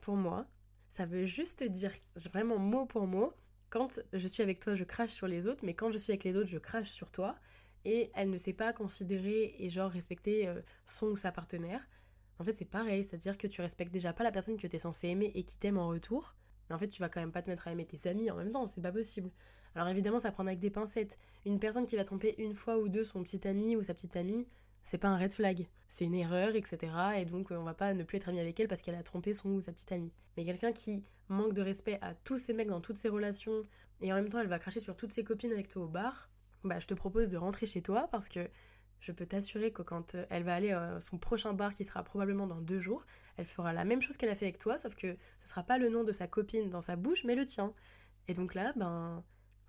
pour 0.00 0.16
moi, 0.16 0.46
ça 0.88 1.06
veut 1.06 1.26
juste 1.26 1.64
dire 1.64 1.90
vraiment 2.16 2.58
mot 2.58 2.86
pour 2.86 3.06
mot, 3.06 3.32
quand 3.74 4.00
je 4.12 4.28
suis 4.28 4.44
avec 4.44 4.60
toi, 4.60 4.76
je 4.76 4.84
crache 4.84 5.10
sur 5.10 5.26
les 5.26 5.48
autres, 5.48 5.64
mais 5.64 5.74
quand 5.74 5.90
je 5.90 5.98
suis 5.98 6.12
avec 6.12 6.22
les 6.22 6.36
autres, 6.36 6.48
je 6.48 6.58
crache 6.58 6.90
sur 6.90 7.10
toi. 7.10 7.34
Et 7.84 8.12
elle 8.14 8.30
ne 8.30 8.38
sait 8.38 8.52
pas 8.52 8.72
considérer 8.72 9.56
et 9.58 9.68
genre 9.68 9.90
respecter 9.90 10.46
euh, 10.46 10.60
son 10.86 11.08
ou 11.08 11.16
sa 11.16 11.32
partenaire. 11.32 11.80
En 12.38 12.44
fait, 12.44 12.52
c'est 12.52 12.64
pareil, 12.64 13.02
c'est-à-dire 13.02 13.36
que 13.36 13.48
tu 13.48 13.62
respectes 13.62 13.92
déjà 13.92 14.12
pas 14.12 14.22
la 14.22 14.30
personne 14.30 14.56
que 14.56 14.68
tu 14.68 14.76
es 14.76 14.78
censé 14.78 15.08
aimer 15.08 15.32
et 15.34 15.42
qui 15.42 15.56
t'aime 15.56 15.76
en 15.76 15.88
retour. 15.88 16.36
Mais 16.68 16.76
en 16.76 16.78
fait, 16.78 16.86
tu 16.86 17.00
vas 17.00 17.08
quand 17.08 17.18
même 17.18 17.32
pas 17.32 17.42
te 17.42 17.50
mettre 17.50 17.66
à 17.66 17.72
aimer 17.72 17.84
tes 17.84 18.08
amis 18.08 18.30
en 18.30 18.36
même 18.36 18.52
temps, 18.52 18.68
c'est 18.68 18.80
pas 18.80 18.92
possible. 18.92 19.32
Alors 19.74 19.88
évidemment, 19.88 20.20
ça 20.20 20.30
prend 20.30 20.46
avec 20.46 20.60
des 20.60 20.70
pincettes. 20.70 21.18
Une 21.44 21.58
personne 21.58 21.84
qui 21.84 21.96
va 21.96 22.04
tromper 22.04 22.36
une 22.38 22.54
fois 22.54 22.78
ou 22.78 22.88
deux 22.88 23.02
son 23.02 23.24
petit 23.24 23.46
ami 23.48 23.74
ou 23.74 23.82
sa 23.82 23.92
petite 23.92 24.14
amie, 24.14 24.46
c'est 24.84 24.98
pas 24.98 25.08
un 25.08 25.18
red 25.18 25.32
flag. 25.32 25.66
C'est 25.88 26.04
une 26.04 26.14
erreur, 26.14 26.54
etc. 26.54 26.92
Et 27.16 27.24
donc 27.24 27.50
euh, 27.50 27.56
on 27.56 27.64
va 27.64 27.74
pas 27.74 27.92
ne 27.94 28.04
plus 28.04 28.18
être 28.18 28.28
ami 28.28 28.40
avec 28.40 28.58
elle 28.60 28.68
parce 28.68 28.82
qu'elle 28.82 28.94
a 28.94 29.02
trompé 29.02 29.34
son 29.34 29.50
ou 29.50 29.62
sa 29.62 29.72
petite 29.72 29.90
amie. 29.92 30.12
Mais 30.36 30.44
quelqu'un 30.44 30.72
qui 30.72 31.02
manque 31.28 31.54
de 31.54 31.62
respect 31.62 31.98
à 32.02 32.14
tous 32.14 32.38
ses 32.38 32.52
mecs 32.52 32.68
dans 32.68 32.80
toutes 32.80 32.96
ses 32.96 33.08
relations 33.08 33.62
et 34.00 34.12
en 34.12 34.16
même 34.16 34.28
temps 34.28 34.40
elle 34.40 34.48
va 34.48 34.58
cracher 34.58 34.80
sur 34.80 34.94
toutes 34.94 35.12
ses 35.12 35.24
copines 35.24 35.52
avec 35.52 35.68
toi 35.68 35.84
au 35.84 35.88
bar, 35.88 36.28
bah 36.62 36.78
je 36.78 36.86
te 36.86 36.94
propose 36.94 37.28
de 37.28 37.36
rentrer 37.36 37.66
chez 37.66 37.82
toi 37.82 38.08
parce 38.10 38.28
que 38.28 38.48
je 39.00 39.12
peux 39.12 39.26
t'assurer 39.26 39.70
que 39.70 39.82
quand 39.82 40.14
euh, 40.14 40.24
elle 40.30 40.44
va 40.44 40.54
aller 40.54 40.70
à 40.70 41.00
son 41.00 41.18
prochain 41.18 41.52
bar 41.52 41.74
qui 41.74 41.84
sera 41.84 42.02
probablement 42.02 42.46
dans 42.46 42.60
deux 42.60 42.80
jours, 42.80 43.04
elle 43.36 43.46
fera 43.46 43.72
la 43.72 43.84
même 43.84 44.00
chose 44.00 44.16
qu'elle 44.16 44.30
a 44.30 44.34
fait 44.34 44.46
avec 44.46 44.58
toi, 44.58 44.78
sauf 44.78 44.94
que 44.94 45.16
ce 45.38 45.48
sera 45.48 45.62
pas 45.62 45.78
le 45.78 45.88
nom 45.88 46.04
de 46.04 46.12
sa 46.12 46.26
copine 46.26 46.70
dans 46.70 46.80
sa 46.80 46.96
bouche, 46.96 47.24
mais 47.24 47.34
le 47.34 47.44
tien. 47.46 47.72
Et 48.28 48.32
donc 48.32 48.54
là, 48.54 48.72
ben, 48.76 49.22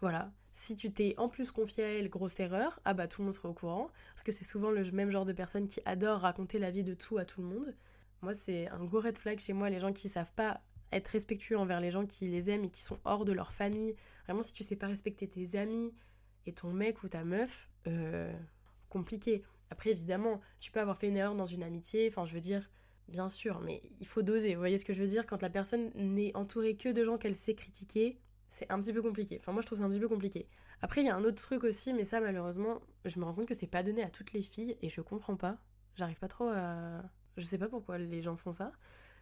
voilà. 0.06 0.32
Si 0.54 0.76
tu 0.76 0.94
t'es 0.94 1.16
en 1.18 1.30
plus 1.30 1.50
confié 1.50 1.84
à 1.84 1.88
elle, 1.94 2.10
grosse 2.10 2.40
erreur, 2.40 2.80
ah 2.86 2.94
bah 2.94 3.08
tout 3.08 3.22
le 3.22 3.26
monde 3.26 3.34
sera 3.34 3.50
au 3.50 3.54
courant. 3.54 3.90
Parce 4.14 4.22
que 4.22 4.32
c'est 4.32 4.44
souvent 4.44 4.70
le 4.70 4.84
même 4.92 5.10
genre 5.10 5.26
de 5.26 5.34
personne 5.34 5.68
qui 5.68 5.82
adore 5.84 6.20
raconter 6.20 6.60
la 6.60 6.70
vie 6.70 6.84
de 6.84 6.94
tout 6.94 7.18
à 7.18 7.26
tout 7.26 7.42
le 7.42 7.48
monde. 7.48 7.76
Moi, 8.22 8.36
c'est 8.36 8.68
un 8.68 8.86
gros 8.86 9.00
red 9.00 9.18
flag 9.18 9.40
chez 9.40 9.54
moi, 9.54 9.72
les 9.72 9.80
gens 9.80 9.94
qui 9.94 10.08
savent 10.08 10.32
pas 10.34 10.62
être 10.92 11.08
respectueux 11.08 11.58
envers 11.58 11.82
les 11.82 11.90
gens 11.90 12.06
qui 12.06 12.28
les 12.28 12.52
aiment 12.52 12.66
et 12.66 12.70
qui 12.70 12.84
sont 12.84 13.00
hors 13.04 13.26
de 13.26 13.32
leur 13.34 13.52
famille. 13.52 13.96
Vraiment, 14.26 14.44
si 14.44 14.54
tu 14.54 14.64
sais 14.64 14.76
pas 14.76 14.86
respecter 14.86 15.28
tes 15.28 15.58
amis 15.58 15.92
et 16.46 16.54
ton 16.54 16.72
mec 16.72 17.02
ou 17.02 17.10
ta 17.10 17.24
meuf, 17.24 17.68
euh, 17.88 18.32
compliqué. 18.90 19.42
Après, 19.72 19.90
évidemment, 19.90 20.40
tu 20.60 20.70
peux 20.70 20.82
avoir 20.82 21.00
fait 21.00 21.08
une 21.08 21.18
erreur 21.18 21.34
dans 21.34 21.48
une 21.48 21.64
amitié, 21.64 22.08
enfin, 22.10 22.26
je 22.26 22.34
veux 22.36 22.42
dire, 22.42 22.70
bien 23.08 23.28
sûr, 23.28 23.60
mais 23.60 23.82
il 24.00 24.06
faut 24.06 24.22
doser. 24.22 24.54
Vous 24.54 24.62
voyez 24.62 24.78
ce 24.78 24.86
que 24.86 24.94
je 24.94 25.02
veux 25.02 25.10
dire? 25.10 25.26
Quand 25.26 25.42
la 25.42 25.50
personne 25.50 25.90
n'est 25.96 26.36
entourée 26.36 26.76
que 26.76 26.90
de 26.90 27.04
gens 27.04 27.18
qu'elle 27.18 27.36
sait 27.36 27.56
critiquer, 27.56 28.20
c'est 28.50 28.72
un 28.72 28.80
petit 28.80 28.94
peu 28.94 29.02
compliqué. 29.02 29.38
Enfin, 29.40 29.52
moi, 29.52 29.62
je 29.62 29.68
trouve 29.68 29.80
ça 29.80 29.86
un 29.86 29.90
petit 29.90 30.00
peu 30.00 30.08
compliqué. 30.08 30.48
Après, 30.82 31.02
il 31.02 31.08
y 31.08 31.10
a 31.10 31.16
un 31.16 31.24
autre 31.24 31.42
truc 31.42 31.64
aussi, 31.64 31.94
mais 31.94 32.04
ça, 32.04 32.22
malheureusement, 32.22 32.82
je 33.06 33.20
me 33.20 33.26
rends 33.26 33.34
compte 33.34 33.48
que 33.48 33.54
c'est 33.54 33.68
pas 33.68 33.84
donné 33.84 34.04
à 34.04 34.10
toutes 34.10 34.34
les 34.34 34.42
filles 34.42 34.78
et 34.82 34.90
je 34.90 35.02
comprends 35.02 35.36
pas. 35.36 35.58
J'arrive 35.96 36.20
pas 36.20 36.28
trop 36.28 36.50
à. 36.50 37.02
Je 37.38 37.44
sais 37.44 37.58
pas 37.58 37.68
pourquoi 37.68 37.98
les 37.98 38.22
gens 38.22 38.36
font 38.36 38.54
ça. 38.54 38.72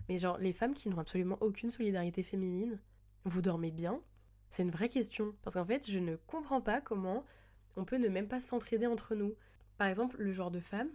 Mais 0.09 0.17
genre, 0.17 0.37
les 0.37 0.53
femmes 0.53 0.73
qui 0.73 0.89
n'ont 0.89 0.99
absolument 0.99 1.37
aucune 1.41 1.71
solidarité 1.71 2.23
féminine, 2.23 2.79
vous 3.25 3.41
dormez 3.41 3.71
bien? 3.71 4.01
C'est 4.49 4.63
une 4.63 4.71
vraie 4.71 4.89
question. 4.89 5.33
Parce 5.41 5.55
qu'en 5.55 5.65
fait, 5.65 5.89
je 5.89 5.99
ne 5.99 6.15
comprends 6.15 6.61
pas 6.61 6.81
comment 6.81 7.25
on 7.75 7.85
peut 7.85 7.97
ne 7.97 8.09
même 8.09 8.27
pas 8.27 8.39
s'entraider 8.39 8.85
entre 8.85 9.15
nous. 9.15 9.33
Par 9.77 9.87
exemple, 9.87 10.17
le 10.19 10.31
genre 10.31 10.51
de 10.51 10.59
femme 10.59 10.89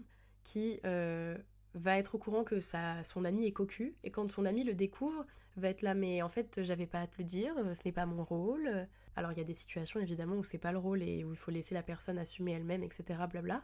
qui 0.44 0.80
euh, 0.84 1.36
va 1.74 1.98
être 1.98 2.14
au 2.14 2.18
courant 2.18 2.44
que 2.44 2.60
sa, 2.60 3.02
son 3.04 3.24
ami 3.24 3.46
est 3.46 3.52
cocu, 3.52 3.96
et 4.04 4.10
quand 4.10 4.30
son 4.30 4.44
ami 4.44 4.64
le 4.64 4.74
découvre, 4.74 5.26
va 5.58 5.68
être 5.68 5.82
là, 5.82 5.94
mais 5.94 6.22
en 6.22 6.28
fait, 6.28 6.62
j'avais 6.62 6.86
pas 6.86 7.00
à 7.00 7.06
te 7.06 7.16
le 7.18 7.24
dire, 7.24 7.54
ce 7.74 7.82
n'est 7.84 7.92
pas 7.92 8.06
mon 8.06 8.24
rôle. 8.24 8.88
Alors, 9.16 9.32
il 9.32 9.38
y 9.38 9.40
a 9.40 9.44
des 9.44 9.54
situations 9.54 10.00
évidemment 10.00 10.36
où 10.36 10.44
c'est 10.44 10.58
pas 10.58 10.72
le 10.72 10.78
rôle 10.78 11.02
et 11.02 11.24
où 11.24 11.32
il 11.32 11.36
faut 11.36 11.50
laisser 11.50 11.74
la 11.74 11.82
personne 11.82 12.18
assumer 12.18 12.52
elle-même, 12.52 12.82
etc. 12.82 13.20
Blabla. 13.28 13.62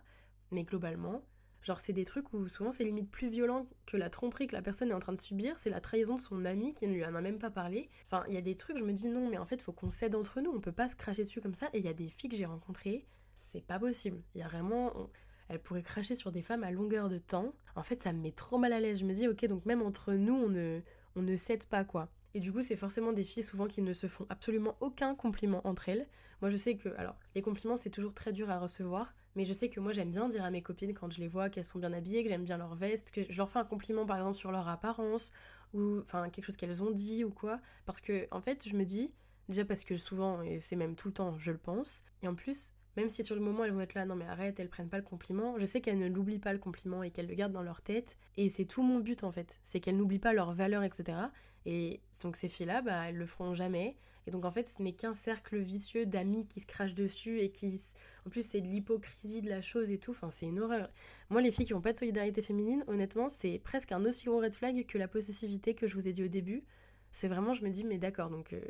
Mais 0.51 0.65
globalement, 0.65 1.23
genre, 1.63 1.81
c'est 1.81 1.93
des 1.93 2.05
trucs 2.05 2.33
où 2.33 2.49
souvent 2.49 2.73
c'est 2.73 2.85
limite 2.85 3.11
plus 3.11 3.29
violent 3.29 3.67
que 3.87 3.97
la 3.97 4.11
tromperie 4.11 4.47
que 4.47 4.55
la 4.55 4.63
personne 4.63 4.91
est 4.91 4.95
en 4.95 5.01
train 5.01 5.13
de 5.13 5.19
subir, 5.19 5.59
c'est 5.59 5.71
la 5.71 5.81
trahison 5.81 6.17
de 6.17 6.21
son 6.21 6.45
ami 6.45 6.75
qui 6.75 6.87
ne 6.87 6.93
lui 6.93 7.05
en 7.05 7.15
a 7.15 7.21
même 7.21 7.39
pas 7.39 7.51
parlé. 7.51 7.89
Enfin, 8.07 8.25
il 8.29 8.35
y 8.35 8.37
a 8.37 8.43
des 8.43 8.57
trucs, 8.57 8.79
je 8.79 8.85
me 8.85 8.93
dis 8.93 9.09
non, 9.09 9.29
mais 9.29 9.39
en 9.39 9.47
fait, 9.47 9.63
faut 9.63 9.73
qu'on 9.73 9.91
cède 9.91 10.15
entre 10.15 10.41
nous, 10.41 10.51
on 10.51 10.61
peut 10.61 10.73
pas 10.73 10.89
se 10.89 10.97
cracher 10.97 11.23
dessus 11.23 11.41
comme 11.41 11.55
ça. 11.55 11.69
Et 11.73 11.79
il 11.79 11.85
y 11.85 11.89
a 11.89 11.95
des 11.95 12.09
filles 12.09 12.31
que 12.31 12.37
j'ai 12.37 12.47
rencontrées, 12.47 13.07
c'est 13.33 13.65
pas 13.65 13.79
possible. 13.79 14.23
Il 14.35 14.41
y 14.41 14.45
a 14.45 14.49
vraiment 14.49 15.11
elle 15.49 15.61
pourrait 15.61 15.83
cracher 15.83 16.15
sur 16.15 16.33
des 16.33 16.43
femmes 16.43 16.65
à 16.65 16.71
longueur 16.71 17.09
de 17.09 17.19
temps. 17.19 17.53
En 17.77 17.83
fait, 17.83 18.03
ça 18.03 18.13
me 18.13 18.21
met 18.21 18.33
trop 18.33 18.59
mal 18.59 18.73
à 18.73 18.81
l'aise. 18.81 19.01
Je 19.01 19.05
me 19.05 19.13
dis, 19.13 19.29
ok, 19.29 19.45
donc 19.47 19.67
même 19.67 19.83
entre 19.83 20.13
nous, 20.15 20.35
on 20.35 20.49
ne, 20.49 20.81
on 21.17 21.23
ne 21.23 21.37
cède 21.37 21.67
pas, 21.67 21.85
quoi. 21.85 22.09
Et 22.35 22.41
du 22.41 22.53
coup, 22.53 22.63
c'est 22.63 22.77
forcément 22.77 23.13
des 23.13 23.23
filles 23.23 23.45
souvent 23.45 23.69
qui 23.69 23.81
ne 23.81 23.93
se 23.93 24.09
font 24.09 24.27
absolument 24.29 24.77
aucun 24.81 25.15
compliment 25.15 25.65
entre 25.67 25.89
elles. 25.89 26.09
Moi, 26.41 26.51
je 26.51 26.57
sais 26.57 26.77
que, 26.77 26.89
alors, 26.99 27.17
les 27.37 27.43
compliments, 27.43 27.77
c'est 27.77 27.91
toujours 27.91 28.13
très 28.13 28.33
dur 28.33 28.51
à 28.51 28.59
recevoir, 28.59 29.15
mais 29.37 29.45
je 29.45 29.53
sais 29.53 29.69
que 29.69 29.79
moi, 29.79 29.93
j'aime 29.93 30.11
bien 30.11 30.29
dire 30.29 30.45
à 30.45 30.51
mes 30.51 30.61
copines 30.61 30.95
quand 30.95 31.13
je 31.13 31.21
les 31.21 31.29
vois 31.29 31.49
qu'elles 31.49 31.65
sont 31.65 31.79
bien 31.79 31.93
habillées, 31.93 32.25
que 32.25 32.29
j'aime 32.29 32.45
bien 32.45 32.59
leur 32.59 32.75
veste, 32.75 33.13
que 33.13 33.23
je 33.31 33.37
leur 33.37 33.49
fais 33.49 33.61
un 33.61 33.65
compliment, 33.65 34.05
par 34.05 34.17
exemple, 34.17 34.37
sur 34.37 34.51
leur 34.51 34.69
apparence, 34.69 35.31
ou 35.75 36.01
enfin, 36.01 36.29
quelque 36.31 36.45
chose 36.45 36.57
qu'elles 36.57 36.83
ont 36.83 36.91
dit 36.91 37.25
ou 37.25 37.31
quoi. 37.31 37.61
Parce 37.87 38.01
que, 38.01 38.27
en 38.33 38.41
fait, 38.41 38.69
je 38.69 38.77
me 38.77 38.85
dis, 38.85 39.13
déjà 39.49 39.65
parce 39.65 39.85
que 39.85 39.97
souvent, 39.97 40.43
et 40.43 40.59
c'est 40.59 40.77
même 40.77 40.97
tout 40.97 41.09
le 41.09 41.15
temps, 41.15 41.39
je 41.39 41.53
le 41.53 41.59
pense, 41.59 42.03
et 42.23 42.29
en 42.29 42.35
plus, 42.35 42.75
même 42.97 43.09
si 43.09 43.25
sur 43.25 43.35
le 43.35 43.41
moment 43.41 43.65
elles 43.65 43.73
vont 43.73 43.81
être 43.81 43.95
là, 43.95 44.05
non 44.07 44.17
mais 44.17 44.27
arrête, 44.27 44.59
elles 44.61 44.69
prennent 44.69 44.89
pas 44.89 44.99
le 44.99 45.03
compliment, 45.03 45.59
je 45.59 45.67
sais 45.67 45.81
qu'elles 45.81 45.99
ne 45.99 46.09
l'oublient 46.09 46.39
pas 46.39 46.53
le 46.53 46.59
compliment 46.59 47.03
et 47.03 47.11
qu'elles 47.11 47.29
le 47.29 47.35
gardent 47.35 47.53
dans 47.53 47.63
leur 47.63 47.83
tête. 47.83 48.17
Et 48.37 48.49
c'est 48.49 48.65
tout 48.65 48.83
mon 48.83 49.01
but 49.01 49.25
en 49.25 49.33
fait, 49.33 49.59
c'est 49.63 49.81
qu'elles 49.81 49.97
n'oublient 49.97 50.19
pas 50.19 50.33
leur 50.33 50.53
valeur, 50.53 50.83
etc. 50.83 51.19
Et 51.67 52.01
donc 52.23 52.37
ces 52.37 52.49
filles-là, 52.49 52.83
bah, 52.83 53.09
elles 53.09 53.17
le 53.17 53.27
feront 53.27 53.55
jamais. 53.55 53.97
Et 54.27 54.31
donc 54.31 54.45
en 54.45 54.51
fait, 54.51 54.67
ce 54.69 54.83
n'est 54.83 54.93
qu'un 54.93 55.15
cercle 55.15 55.59
vicieux 55.59 56.07
d'amis 56.07 56.47
qui 56.47 56.61
se 56.61 56.67
crachent 56.67 56.95
dessus 56.95 57.41
et 57.41 57.51
qui... 57.51 57.81
En 58.27 58.31
plus, 58.31 58.47
c'est 58.47 58.61
de 58.61 58.67
l'hypocrisie 58.67 59.43
de 59.43 59.51
la 59.51 59.61
chose 59.61 59.91
et 59.91 59.99
tout. 59.99 60.13
Enfin, 60.13 60.31
c'est 60.31 60.47
une 60.47 60.61
horreur. 60.61 60.91
Moi, 61.29 61.43
les 61.43 61.51
filles 61.51 61.67
qui 61.67 61.75
n'ont 61.75 61.83
pas 61.83 61.93
de 61.93 61.99
solidarité 61.99 62.41
féminine, 62.41 62.85
honnêtement, 62.87 63.29
c'est 63.29 63.59
presque 63.59 63.93
un 63.93 64.03
aussi 64.05 64.27
gros 64.27 64.39
red 64.39 64.55
flag 64.55 64.87
que 64.87 64.97
la 64.97 65.09
possessivité 65.09 65.75
que 65.75 65.87
je 65.87 65.95
vous 65.95 66.09
ai 66.09 66.13
dit 66.13 66.25
au 66.25 66.29
début. 66.29 66.65
C'est 67.13 67.29
vraiment, 67.29 67.53
je 67.53 67.65
me 67.65 67.71
dis, 67.71 67.85
mais 67.85 67.99
d'accord, 67.99 68.31
donc... 68.31 68.53
Euh, 68.53 68.61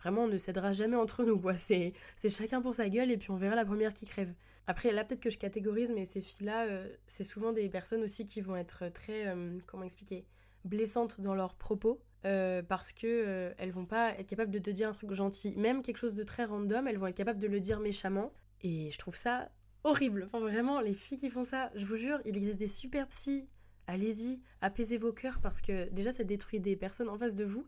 Vraiment, 0.00 0.24
on 0.24 0.28
ne 0.28 0.38
cédera 0.38 0.72
jamais 0.72 0.96
entre 0.96 1.24
nous, 1.24 1.38
quoi. 1.38 1.54
C'est 1.54 1.92
chacun 2.28 2.60
pour 2.60 2.74
sa 2.74 2.88
gueule 2.88 3.10
et 3.10 3.16
puis 3.16 3.30
on 3.30 3.36
verra 3.36 3.54
la 3.54 3.64
première 3.64 3.94
qui 3.94 4.04
crève. 4.06 4.32
Après, 4.66 4.92
là, 4.92 5.04
peut-être 5.04 5.20
que 5.20 5.30
je 5.30 5.38
catégorise, 5.38 5.92
mais 5.92 6.04
ces 6.04 6.20
filles-là, 6.20 6.64
euh, 6.64 6.88
c'est 7.06 7.24
souvent 7.24 7.52
des 7.52 7.68
personnes 7.68 8.02
aussi 8.02 8.24
qui 8.24 8.40
vont 8.40 8.56
être 8.56 8.88
très, 8.88 9.28
euh, 9.28 9.58
comment 9.66 9.84
expliquer, 9.84 10.26
blessantes 10.64 11.20
dans 11.20 11.34
leurs 11.34 11.54
propos. 11.54 12.00
Euh, 12.24 12.60
parce 12.60 12.90
que 12.90 13.54
elles 13.56 13.70
vont 13.70 13.86
pas 13.86 14.10
être 14.18 14.26
capables 14.26 14.50
de 14.50 14.58
te 14.58 14.70
dire 14.70 14.88
un 14.88 14.92
truc 14.92 15.12
gentil, 15.12 15.54
même 15.56 15.82
quelque 15.82 15.98
chose 15.98 16.16
de 16.16 16.24
très 16.24 16.44
random, 16.44 16.88
elles 16.88 16.98
vont 16.98 17.06
être 17.06 17.16
capables 17.16 17.38
de 17.38 17.46
le 17.46 17.60
dire 17.60 17.78
méchamment. 17.78 18.32
Et 18.62 18.90
je 18.90 18.98
trouve 18.98 19.14
ça 19.14 19.48
horrible. 19.84 20.28
Vraiment, 20.32 20.80
les 20.80 20.92
filles 20.92 21.18
qui 21.18 21.30
font 21.30 21.44
ça, 21.44 21.70
je 21.76 21.86
vous 21.86 21.96
jure, 21.96 22.20
il 22.24 22.36
existe 22.36 22.58
des 22.58 22.66
super 22.66 23.06
psys. 23.08 23.46
Allez-y, 23.86 24.40
apaisez 24.60 24.98
vos 24.98 25.12
cœurs 25.12 25.38
parce 25.40 25.60
que 25.60 25.88
déjà, 25.90 26.10
ça 26.10 26.24
détruit 26.24 26.58
des 26.58 26.74
personnes 26.74 27.08
en 27.08 27.16
face 27.16 27.36
de 27.36 27.44
vous. 27.44 27.64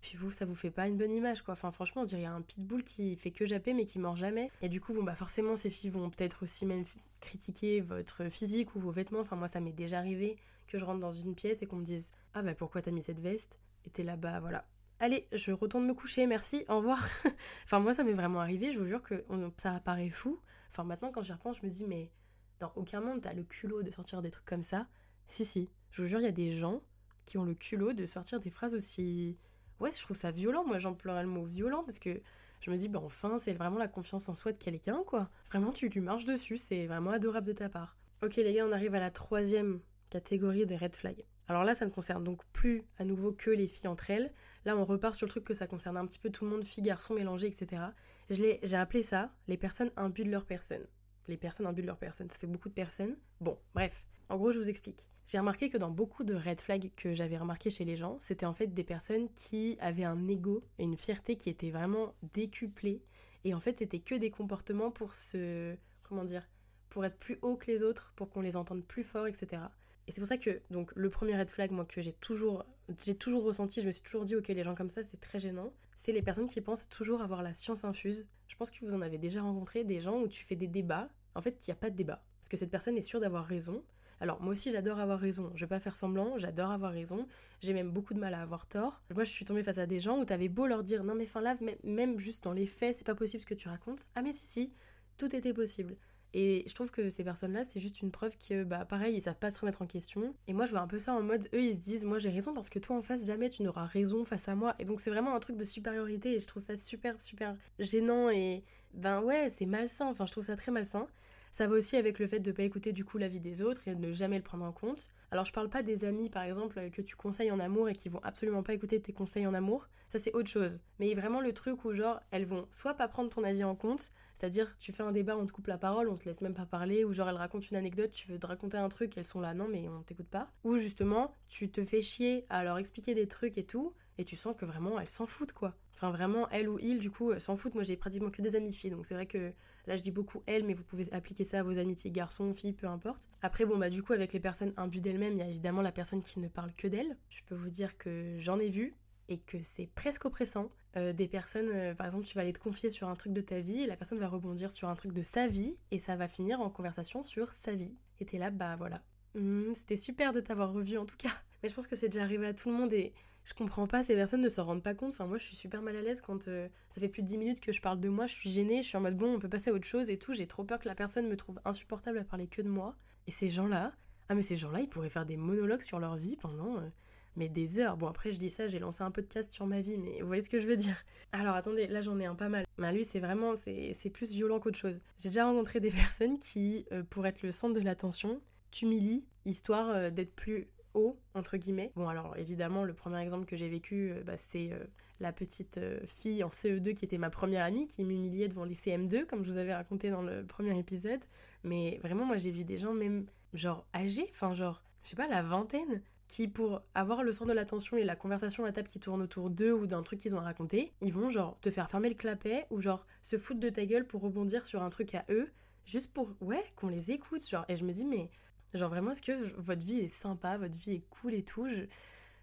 Puis 0.00 0.16
vous, 0.16 0.30
ça 0.30 0.44
vous 0.46 0.54
fait 0.54 0.70
pas 0.70 0.88
une 0.88 0.96
bonne 0.96 1.12
image, 1.12 1.42
quoi. 1.42 1.52
Enfin, 1.52 1.70
franchement, 1.70 2.02
on 2.02 2.06
dirait 2.06 2.24
un 2.24 2.40
pitbull 2.40 2.82
qui 2.82 3.16
fait 3.16 3.30
que 3.30 3.44
japper 3.44 3.74
mais 3.74 3.84
qui 3.84 3.98
mord 3.98 4.16
jamais. 4.16 4.50
Et 4.62 4.68
du 4.68 4.80
coup, 4.80 4.94
bon, 4.94 5.02
bah 5.02 5.14
forcément, 5.14 5.56
ces 5.56 5.70
filles 5.70 5.90
vont 5.90 6.08
peut-être 6.08 6.44
aussi 6.44 6.64
même 6.64 6.84
critiquer 7.20 7.80
votre 7.80 8.28
physique 8.30 8.74
ou 8.74 8.80
vos 8.80 8.90
vêtements. 8.90 9.20
Enfin, 9.20 9.36
moi, 9.36 9.48
ça 9.48 9.60
m'est 9.60 9.72
déjà 9.72 9.98
arrivé 9.98 10.38
que 10.68 10.78
je 10.78 10.84
rentre 10.84 11.00
dans 11.00 11.12
une 11.12 11.34
pièce 11.34 11.62
et 11.62 11.66
qu'on 11.66 11.76
me 11.76 11.84
dise 11.84 12.12
Ah, 12.32 12.42
bah 12.42 12.54
pourquoi 12.54 12.80
t'as 12.80 12.90
mis 12.90 13.02
cette 13.02 13.20
veste? 13.20 13.58
Et 13.86 13.90
t'es 13.90 14.02
là, 14.02 14.16
bah 14.16 14.40
voilà. 14.40 14.64
Allez, 15.00 15.26
je 15.32 15.52
retourne 15.52 15.86
me 15.86 15.94
coucher, 15.94 16.26
merci, 16.26 16.64
au 16.68 16.76
revoir. 16.78 17.06
enfin, 17.64 17.80
moi, 17.80 17.92
ça 17.92 18.04
m'est 18.04 18.12
vraiment 18.12 18.40
arrivé, 18.40 18.72
je 18.72 18.78
vous 18.78 18.86
jure 18.86 19.02
que 19.02 19.24
ça 19.58 19.80
paraît 19.80 20.10
fou. 20.10 20.40
Enfin, 20.70 20.84
maintenant, 20.84 21.10
quand 21.10 21.22
j'y 21.22 21.32
repense, 21.32 21.58
je 21.60 21.66
me 21.66 21.70
dis 21.70 21.84
Mais 21.86 22.10
dans 22.58 22.72
aucun 22.76 23.00
monde, 23.00 23.20
t'as 23.20 23.34
le 23.34 23.42
culot 23.42 23.82
de 23.82 23.90
sortir 23.90 24.22
des 24.22 24.30
trucs 24.30 24.46
comme 24.46 24.62
ça. 24.62 24.86
Si, 25.28 25.44
si, 25.44 25.70
je 25.90 26.02
vous 26.02 26.08
jure, 26.08 26.20
il 26.20 26.24
y 26.24 26.28
a 26.28 26.32
des 26.32 26.54
gens 26.54 26.82
qui 27.26 27.38
ont 27.38 27.44
le 27.44 27.54
culot 27.54 27.92
de 27.92 28.06
sortir 28.06 28.40
des 28.40 28.50
phrases 28.50 28.74
aussi 28.74 29.38
ouais, 29.80 29.90
je 29.90 30.00
trouve 30.00 30.16
ça 30.16 30.30
violent. 30.30 30.64
Moi, 30.64 30.78
j'emploierais 30.78 31.22
le 31.22 31.28
mot 31.28 31.44
violent 31.44 31.82
parce 31.84 31.98
que 31.98 32.20
je 32.60 32.70
me 32.70 32.76
dis, 32.76 32.88
bah 32.88 33.00
enfin, 33.02 33.38
c'est 33.38 33.54
vraiment 33.54 33.78
la 33.78 33.88
confiance 33.88 34.28
en 34.28 34.34
soi 34.34 34.52
de 34.52 34.58
quelqu'un, 34.58 35.02
quoi. 35.06 35.30
Vraiment, 35.50 35.72
tu 35.72 35.88
lui 35.88 36.00
marches 36.00 36.26
dessus, 36.26 36.58
c'est 36.58 36.86
vraiment 36.86 37.10
adorable 37.10 37.46
de 37.46 37.52
ta 37.52 37.68
part. 37.68 37.96
Ok, 38.22 38.36
les 38.36 38.52
gars, 38.52 38.66
on 38.66 38.72
arrive 38.72 38.94
à 38.94 39.00
la 39.00 39.10
troisième 39.10 39.80
catégorie 40.10 40.66
des 40.66 40.76
red 40.76 40.94
flags. 40.94 41.24
Alors 41.48 41.64
là, 41.64 41.74
ça 41.74 41.84
ne 41.84 41.90
concerne 41.90 42.22
donc 42.22 42.44
plus 42.52 42.84
à 42.98 43.04
nouveau 43.04 43.32
que 43.32 43.50
les 43.50 43.66
filles 43.66 43.88
entre 43.88 44.10
elles. 44.10 44.32
Là, 44.64 44.76
on 44.76 44.84
repart 44.84 45.14
sur 45.14 45.26
le 45.26 45.30
truc 45.30 45.44
que 45.44 45.54
ça 45.54 45.66
concerne 45.66 45.96
un 45.96 46.06
petit 46.06 46.18
peu 46.18 46.30
tout 46.30 46.44
le 46.44 46.50
monde, 46.50 46.64
filles, 46.64 46.84
garçons 46.84 47.14
mélangés, 47.14 47.46
etc. 47.46 47.82
J'ai 48.28 48.60
appelé 48.74 49.02
ça 49.02 49.32
les 49.48 49.56
personnes 49.56 49.90
imbues 49.96 50.24
de 50.24 50.30
leur 50.30 50.44
personne. 50.44 50.86
Les 51.26 51.36
personnes 51.36 51.66
imbues 51.66 51.82
de 51.82 51.86
leur 51.86 51.98
personne, 51.98 52.28
ça 52.28 52.38
fait 52.38 52.46
beaucoup 52.46 52.68
de 52.68 52.74
personnes. 52.74 53.16
Bon, 53.40 53.58
bref, 53.74 54.04
en 54.28 54.36
gros, 54.36 54.52
je 54.52 54.58
vous 54.58 54.68
explique. 54.68 55.08
J'ai 55.30 55.38
remarqué 55.38 55.68
que 55.68 55.78
dans 55.78 55.90
beaucoup 55.90 56.24
de 56.24 56.34
red 56.34 56.60
flags 56.60 56.90
que 56.96 57.14
j'avais 57.14 57.38
remarqué 57.38 57.70
chez 57.70 57.84
les 57.84 57.94
gens, 57.94 58.16
c'était 58.18 58.46
en 58.46 58.52
fait 58.52 58.66
des 58.66 58.82
personnes 58.82 59.28
qui 59.36 59.76
avaient 59.78 60.02
un 60.02 60.26
ego 60.26 60.64
et 60.80 60.82
une 60.82 60.96
fierté 60.96 61.36
qui 61.36 61.48
était 61.48 61.70
vraiment 61.70 62.16
décuplés. 62.32 63.00
Et 63.44 63.54
en 63.54 63.60
fait, 63.60 63.78
c'était 63.78 64.00
que 64.00 64.16
des 64.16 64.32
comportements 64.32 64.90
pour 64.90 65.14
se. 65.14 65.76
Comment 66.02 66.24
dire 66.24 66.48
Pour 66.88 67.04
être 67.04 67.16
plus 67.16 67.38
haut 67.42 67.54
que 67.54 67.70
les 67.70 67.84
autres, 67.84 68.12
pour 68.16 68.28
qu'on 68.28 68.40
les 68.40 68.56
entende 68.56 68.84
plus 68.84 69.04
fort, 69.04 69.28
etc. 69.28 69.62
Et 70.08 70.10
c'est 70.10 70.20
pour 70.20 70.26
ça 70.26 70.36
que, 70.36 70.62
le 70.68 71.10
premier 71.10 71.38
red 71.38 71.48
flag, 71.48 71.70
moi, 71.70 71.84
que 71.84 72.00
j'ai 72.02 72.14
toujours, 72.14 72.66
j'ai 73.04 73.14
toujours 73.14 73.44
ressenti, 73.44 73.82
je 73.82 73.86
me 73.86 73.92
suis 73.92 74.02
toujours 74.02 74.24
dit, 74.24 74.34
ok, 74.34 74.48
les 74.48 74.64
gens 74.64 74.74
comme 74.74 74.90
ça, 74.90 75.04
c'est 75.04 75.20
très 75.20 75.38
gênant, 75.38 75.72
c'est 75.94 76.10
les 76.10 76.22
personnes 76.22 76.48
qui 76.48 76.60
pensent 76.60 76.88
toujours 76.88 77.22
avoir 77.22 77.44
la 77.44 77.54
science 77.54 77.84
infuse. 77.84 78.26
Je 78.48 78.56
pense 78.56 78.72
que 78.72 78.84
vous 78.84 78.96
en 78.96 79.00
avez 79.00 79.18
déjà 79.18 79.42
rencontré 79.42 79.84
des 79.84 80.00
gens 80.00 80.20
où 80.20 80.26
tu 80.26 80.44
fais 80.44 80.56
des 80.56 80.66
débats. 80.66 81.08
En 81.36 81.40
fait, 81.40 81.64
il 81.64 81.70
n'y 81.70 81.72
a 81.72 81.76
pas 81.76 81.90
de 81.90 81.94
débat. 81.94 82.20
Parce 82.40 82.48
que 82.48 82.56
cette 82.56 82.72
personne 82.72 82.98
est 82.98 83.02
sûre 83.02 83.20
d'avoir 83.20 83.44
raison. 83.44 83.84
Alors 84.20 84.40
moi 84.42 84.52
aussi 84.52 84.70
j'adore 84.70 85.00
avoir 85.00 85.18
raison, 85.18 85.50
je 85.54 85.60
vais 85.60 85.68
pas 85.68 85.80
faire 85.80 85.96
semblant, 85.96 86.36
j'adore 86.36 86.70
avoir 86.70 86.92
raison, 86.92 87.26
j'ai 87.62 87.72
même 87.72 87.90
beaucoup 87.90 88.14
de 88.14 88.18
mal 88.18 88.34
à 88.34 88.42
avoir 88.42 88.66
tort. 88.66 89.02
Moi 89.14 89.24
je 89.24 89.30
suis 89.30 89.44
tombée 89.44 89.62
face 89.62 89.78
à 89.78 89.86
des 89.86 89.98
gens 89.98 90.18
où 90.18 90.24
t'avais 90.24 90.48
beau 90.48 90.66
leur 90.66 90.82
dire 90.84 91.04
non 91.04 91.14
mais 91.14 91.26
fin 91.26 91.40
là, 91.40 91.56
même 91.84 92.18
juste 92.18 92.44
dans 92.44 92.52
les 92.52 92.66
faits 92.66 92.96
c'est 92.96 93.06
pas 93.06 93.14
possible 93.14 93.40
ce 93.40 93.46
que 93.46 93.54
tu 93.54 93.68
racontes. 93.68 94.06
Ah 94.14 94.22
mais 94.22 94.32
si 94.32 94.46
si, 94.46 94.72
tout 95.16 95.34
était 95.34 95.54
possible. 95.54 95.96
Et 96.32 96.64
je 96.66 96.74
trouve 96.74 96.90
que 96.90 97.10
ces 97.10 97.24
personnes-là, 97.24 97.64
c'est 97.64 97.80
juste 97.80 98.02
une 98.02 98.12
preuve 98.12 98.36
que, 98.38 98.62
bah, 98.62 98.84
pareil, 98.84 99.16
ils 99.16 99.20
savent 99.20 99.38
pas 99.38 99.50
se 99.50 99.58
remettre 99.60 99.82
en 99.82 99.86
question. 99.86 100.32
Et 100.46 100.52
moi, 100.52 100.64
je 100.64 100.70
vois 100.70 100.80
un 100.80 100.86
peu 100.86 100.98
ça 100.98 101.12
en 101.12 101.22
mode, 101.22 101.48
eux, 101.52 101.60
ils 101.60 101.74
se 101.74 101.80
disent, 101.80 102.04
moi, 102.04 102.20
j'ai 102.20 102.30
raison 102.30 102.54
parce 102.54 102.70
que 102.70 102.78
toi, 102.78 102.96
en 102.96 103.02
face, 103.02 103.26
jamais 103.26 103.50
tu 103.50 103.64
n'auras 103.64 103.86
raison 103.86 104.24
face 104.24 104.48
à 104.48 104.54
moi. 104.54 104.76
Et 104.78 104.84
donc, 104.84 105.00
c'est 105.00 105.10
vraiment 105.10 105.34
un 105.34 105.40
truc 105.40 105.56
de 105.56 105.64
supériorité 105.64 106.34
et 106.34 106.38
je 106.38 106.46
trouve 106.46 106.62
ça 106.62 106.76
super, 106.76 107.20
super 107.20 107.56
gênant 107.80 108.30
et, 108.30 108.62
ben 108.94 109.22
ouais, 109.22 109.48
c'est 109.50 109.66
malsain. 109.66 110.06
Enfin, 110.06 110.24
je 110.26 110.32
trouve 110.32 110.44
ça 110.44 110.54
très 110.56 110.70
malsain. 110.70 111.08
Ça 111.50 111.66
va 111.66 111.76
aussi 111.76 111.96
avec 111.96 112.18
le 112.18 112.26
fait 112.26 112.40
de 112.40 112.50
ne 112.50 112.56
pas 112.56 112.62
écouter 112.62 112.92
du 112.92 113.04
coup 113.04 113.18
l'avis 113.18 113.40
des 113.40 113.62
autres 113.62 113.86
et 113.88 113.94
de 113.94 114.00
ne 114.00 114.12
jamais 114.12 114.36
le 114.36 114.42
prendre 114.42 114.64
en 114.64 114.72
compte. 114.72 115.10
Alors 115.32 115.44
je 115.44 115.52
parle 115.52 115.68
pas 115.68 115.82
des 115.82 116.04
amis 116.04 116.28
par 116.28 116.42
exemple 116.42 116.90
que 116.90 117.02
tu 117.02 117.14
conseilles 117.14 117.52
en 117.52 117.60
amour 117.60 117.88
et 117.88 117.94
qui 117.94 118.08
vont 118.08 118.20
absolument 118.24 118.62
pas 118.62 118.74
écouter 118.74 119.00
tes 119.00 119.12
conseils 119.12 119.46
en 119.46 119.54
amour, 119.54 119.88
ça 120.08 120.18
c'est 120.18 120.34
autre 120.34 120.48
chose. 120.48 120.80
Mais 120.98 121.14
vraiment 121.14 121.40
le 121.40 121.52
truc 121.52 121.84
où 121.84 121.92
genre 121.92 122.20
elles 122.32 122.46
vont 122.46 122.66
soit 122.72 122.94
pas 122.94 123.06
prendre 123.06 123.30
ton 123.30 123.44
avis 123.44 123.62
en 123.62 123.76
compte, 123.76 124.10
c'est-à-dire 124.34 124.76
tu 124.80 124.92
fais 124.92 125.04
un 125.04 125.12
débat, 125.12 125.36
on 125.36 125.46
te 125.46 125.52
coupe 125.52 125.68
la 125.68 125.78
parole, 125.78 126.08
on 126.08 126.16
te 126.16 126.24
laisse 126.24 126.40
même 126.40 126.54
pas 126.54 126.66
parler, 126.66 127.04
ou 127.04 127.12
genre 127.12 127.28
elles 127.28 127.36
racontent 127.36 127.66
une 127.70 127.76
anecdote, 127.76 128.10
tu 128.10 128.26
veux 128.28 128.38
te 128.38 128.46
raconter 128.46 128.78
un 128.78 128.88
truc, 128.88 129.16
elles 129.16 129.26
sont 129.26 129.40
là 129.40 129.54
non 129.54 129.68
mais 129.68 129.88
on 129.88 130.02
t'écoute 130.02 130.28
pas. 130.28 130.50
Ou 130.64 130.78
justement 130.78 131.32
tu 131.48 131.70
te 131.70 131.84
fais 131.84 132.00
chier 132.00 132.44
à 132.48 132.64
leur 132.64 132.78
expliquer 132.78 133.14
des 133.14 133.28
trucs 133.28 133.56
et 133.56 133.64
tout, 133.64 133.94
et 134.20 134.24
tu 134.24 134.36
sens 134.36 134.54
que 134.56 134.66
vraiment 134.66 135.00
elles 135.00 135.08
s'en 135.08 135.26
foutent 135.26 135.52
quoi. 135.52 135.74
Enfin, 135.94 136.12
vraiment, 136.12 136.48
elle 136.48 136.68
ou 136.70 136.78
il, 136.78 136.98
du 136.98 137.10
coup, 137.10 137.30
euh, 137.30 137.38
s'en 137.38 137.58
foutent. 137.58 137.74
Moi, 137.74 137.82
j'ai 137.82 137.94
pratiquement 137.94 138.30
que 138.30 138.40
des 138.40 138.56
amis 138.56 138.72
filles. 138.72 138.90
Donc, 138.90 139.04
c'est 139.04 139.12
vrai 139.14 139.26
que 139.26 139.52
là, 139.86 139.96
je 139.96 140.02
dis 140.02 140.10
beaucoup 140.10 140.42
elle, 140.46 140.64
mais 140.64 140.72
vous 140.72 140.82
pouvez 140.82 141.12
appliquer 141.12 141.44
ça 141.44 141.60
à 141.60 141.62
vos 141.62 141.78
amitiés 141.78 142.10
garçons, 142.10 142.54
filles, 142.54 142.72
peu 142.72 142.86
importe. 142.86 143.28
Après, 143.42 143.66
bon, 143.66 143.76
bah, 143.76 143.90
du 143.90 144.02
coup, 144.02 144.14
avec 144.14 144.32
les 144.32 144.40
personnes 144.40 144.72
imbues 144.78 145.00
d'elles-mêmes, 145.00 145.34
il 145.34 145.40
y 145.40 145.42
a 145.42 145.48
évidemment 145.48 145.82
la 145.82 145.92
personne 145.92 146.22
qui 146.22 146.40
ne 146.40 146.48
parle 146.48 146.72
que 146.72 146.88
d'elle. 146.88 147.18
Je 147.28 147.42
peux 147.44 147.54
vous 147.54 147.68
dire 147.68 147.98
que 147.98 148.36
j'en 148.38 148.58
ai 148.58 148.70
vu 148.70 148.94
et 149.28 149.36
que 149.38 149.60
c'est 149.60 149.90
presque 149.94 150.24
oppressant. 150.24 150.70
Euh, 150.96 151.12
des 151.12 151.28
personnes, 151.28 151.68
euh, 151.68 151.94
par 151.94 152.06
exemple, 152.06 152.24
tu 152.24 152.34
vas 152.34 152.40
aller 152.40 152.54
te 152.54 152.58
confier 152.58 152.88
sur 152.88 153.06
un 153.06 153.14
truc 153.14 153.34
de 153.34 153.42
ta 153.42 153.60
vie 153.60 153.82
et 153.82 153.86
la 153.86 153.96
personne 153.96 154.18
va 154.18 154.28
rebondir 154.28 154.72
sur 154.72 154.88
un 154.88 154.94
truc 154.94 155.12
de 155.12 155.22
sa 155.22 155.48
vie 155.48 155.76
et 155.90 155.98
ça 155.98 156.16
va 156.16 156.28
finir 156.28 156.62
en 156.62 156.70
conversation 156.70 157.22
sur 157.22 157.52
sa 157.52 157.74
vie. 157.74 157.94
Et 158.20 158.24
t'es 158.24 158.38
là, 158.38 158.50
bah 158.50 158.76
voilà. 158.76 159.02
Hmm, 159.34 159.74
c'était 159.74 159.96
super 159.96 160.32
de 160.32 160.40
t'avoir 160.40 160.72
revu 160.72 160.96
en 160.96 161.04
tout 161.04 161.18
cas. 161.18 161.32
Mais 161.62 161.68
je 161.68 161.74
pense 161.74 161.86
que 161.86 161.94
c'est 161.94 162.08
déjà 162.08 162.24
arrivé 162.24 162.46
à 162.46 162.54
tout 162.54 162.70
le 162.70 162.74
monde 162.74 162.92
et 162.94 163.12
je 163.44 163.54
comprends 163.54 163.86
pas, 163.86 164.02
ces 164.02 164.14
personnes 164.14 164.42
ne 164.42 164.48
s'en 164.48 164.64
rendent 164.64 164.82
pas 164.82 164.94
compte. 164.94 165.10
Enfin, 165.10 165.26
moi, 165.26 165.38
je 165.38 165.44
suis 165.44 165.56
super 165.56 165.82
mal 165.82 165.96
à 165.96 166.02
l'aise 166.02 166.20
quand 166.20 166.48
euh, 166.48 166.68
ça 166.88 167.00
fait 167.00 167.08
plus 167.08 167.22
de 167.22 167.26
10 167.26 167.38
minutes 167.38 167.60
que 167.60 167.72
je 167.72 167.80
parle 167.80 168.00
de 168.00 168.08
moi, 168.08 168.26
je 168.26 168.34
suis 168.34 168.50
gênée, 168.50 168.82
je 168.82 168.88
suis 168.88 168.96
en 168.96 169.00
mode 169.00 169.16
bon, 169.16 169.34
on 169.34 169.38
peut 169.38 169.48
passer 169.48 169.70
à 169.70 169.72
autre 169.72 169.86
chose 169.86 170.10
et 170.10 170.18
tout. 170.18 170.34
J'ai 170.34 170.46
trop 170.46 170.64
peur 170.64 170.78
que 170.78 170.88
la 170.88 170.94
personne 170.94 171.28
me 171.28 171.36
trouve 171.36 171.60
insupportable 171.64 172.18
à 172.18 172.24
parler 172.24 172.46
que 172.46 172.62
de 172.62 172.68
moi. 172.68 172.96
Et 173.26 173.30
ces 173.30 173.48
gens-là, 173.48 173.92
ah, 174.28 174.34
mais 174.34 174.42
ces 174.42 174.56
gens-là, 174.56 174.80
ils 174.80 174.88
pourraient 174.88 175.10
faire 175.10 175.26
des 175.26 175.36
monologues 175.36 175.82
sur 175.82 175.98
leur 175.98 176.16
vie 176.16 176.36
pendant. 176.36 176.78
Euh, 176.78 176.88
mais 177.36 177.48
des 177.48 177.78
heures. 177.78 177.96
Bon, 177.96 178.08
après, 178.08 178.32
je 178.32 178.38
dis 178.38 178.50
ça, 178.50 178.66
j'ai 178.66 178.80
lancé 178.80 179.02
un 179.02 179.10
podcast 179.10 179.50
sur 179.50 179.66
ma 179.66 179.80
vie, 179.80 179.96
mais 179.98 180.20
vous 180.20 180.26
voyez 180.26 180.42
ce 180.42 180.50
que 180.50 180.58
je 180.58 180.66
veux 180.66 180.76
dire. 180.76 180.96
Alors, 181.32 181.54
attendez, 181.54 181.86
là, 181.86 182.00
j'en 182.00 182.18
ai 182.18 182.26
un 182.26 182.34
pas 182.34 182.48
mal. 182.48 182.64
Mais 182.76 182.92
lui, 182.92 183.04
c'est 183.04 183.20
vraiment, 183.20 183.54
c'est 183.56 184.10
plus 184.12 184.30
violent 184.32 184.58
qu'autre 184.58 184.78
chose. 184.78 185.00
J'ai 185.18 185.28
déjà 185.28 185.46
rencontré 185.46 185.80
des 185.80 185.90
personnes 185.90 186.38
qui, 186.38 186.86
euh, 186.92 187.02
pour 187.02 187.26
être 187.26 187.42
le 187.42 187.52
centre 187.52 187.74
de 187.74 187.80
l'attention, 187.80 188.40
t'humilient, 188.70 189.24
histoire 189.46 190.12
d'être 190.12 190.34
plus 190.34 190.68
haut, 190.94 191.18
entre 191.34 191.56
guillemets. 191.56 191.92
Bon, 191.96 192.08
alors 192.08 192.36
évidemment, 192.36 192.84
le 192.84 192.94
premier 192.94 193.20
exemple 193.20 193.46
que 193.46 193.56
j'ai 193.56 193.68
vécu, 193.68 194.12
euh, 194.12 194.22
bah, 194.22 194.36
c'est 194.36 194.72
euh, 194.72 194.84
la 195.20 195.32
petite 195.32 195.78
euh, 195.78 196.00
fille 196.06 196.42
en 196.42 196.48
CE2 196.48 196.94
qui 196.94 197.04
était 197.04 197.18
ma 197.18 197.30
première 197.30 197.64
amie, 197.64 197.86
qui 197.86 198.04
m'humiliait 198.04 198.48
devant 198.48 198.64
les 198.64 198.74
CM2, 198.74 199.26
comme 199.26 199.44
je 199.44 199.50
vous 199.50 199.56
avais 199.56 199.74
raconté 199.74 200.10
dans 200.10 200.22
le 200.22 200.44
premier 200.44 200.78
épisode. 200.78 201.20
Mais 201.64 201.98
vraiment, 202.02 202.24
moi, 202.24 202.36
j'ai 202.38 202.50
vu 202.50 202.64
des 202.64 202.76
gens 202.76 202.92
même, 202.92 203.26
genre, 203.54 203.86
âgés, 203.94 204.26
enfin, 204.30 204.54
genre, 204.54 204.82
je 205.04 205.10
sais 205.10 205.16
pas, 205.16 205.28
la 205.28 205.42
vingtaine, 205.42 206.02
qui, 206.28 206.46
pour 206.46 206.82
avoir 206.94 207.24
le 207.24 207.32
centre 207.32 207.50
de 207.50 207.54
l'attention 207.54 207.96
et 207.96 208.04
la 208.04 208.14
conversation 208.14 208.64
à 208.64 208.72
table 208.72 208.88
qui 208.88 209.00
tourne 209.00 209.20
autour 209.20 209.50
d'eux 209.50 209.72
ou 209.72 209.86
d'un 209.86 210.02
truc 210.02 210.20
qu'ils 210.20 210.34
ont 210.34 210.38
à 210.38 210.42
raconter, 210.42 210.92
ils 211.00 211.12
vont, 211.12 211.28
genre, 211.28 211.58
te 211.60 211.70
faire 211.70 211.90
fermer 211.90 212.08
le 212.08 212.14
clapet 212.14 212.66
ou, 212.70 212.80
genre, 212.80 213.04
se 213.22 213.36
foutre 213.36 213.60
de 213.60 213.68
ta 213.68 213.84
gueule 213.84 214.06
pour 214.06 214.22
rebondir 214.22 214.64
sur 214.64 214.82
un 214.82 214.90
truc 214.90 215.14
à 215.14 215.24
eux, 215.28 215.50
juste 215.84 216.12
pour, 216.12 216.30
ouais, 216.40 216.64
qu'on 216.76 216.88
les 216.88 217.10
écoute, 217.10 217.46
genre. 217.48 217.64
Et 217.68 217.76
je 217.76 217.84
me 217.84 217.92
dis, 217.92 218.04
mais 218.04 218.30
Genre 218.74 218.88
vraiment, 218.88 219.10
est-ce 219.10 219.22
que 219.22 219.52
votre 219.60 219.84
vie 219.84 219.98
est 219.98 220.08
sympa, 220.08 220.56
votre 220.56 220.78
vie 220.78 220.94
est 220.94 221.04
cool 221.10 221.34
et 221.34 221.42
tout? 221.42 221.68
Je, 221.68 221.82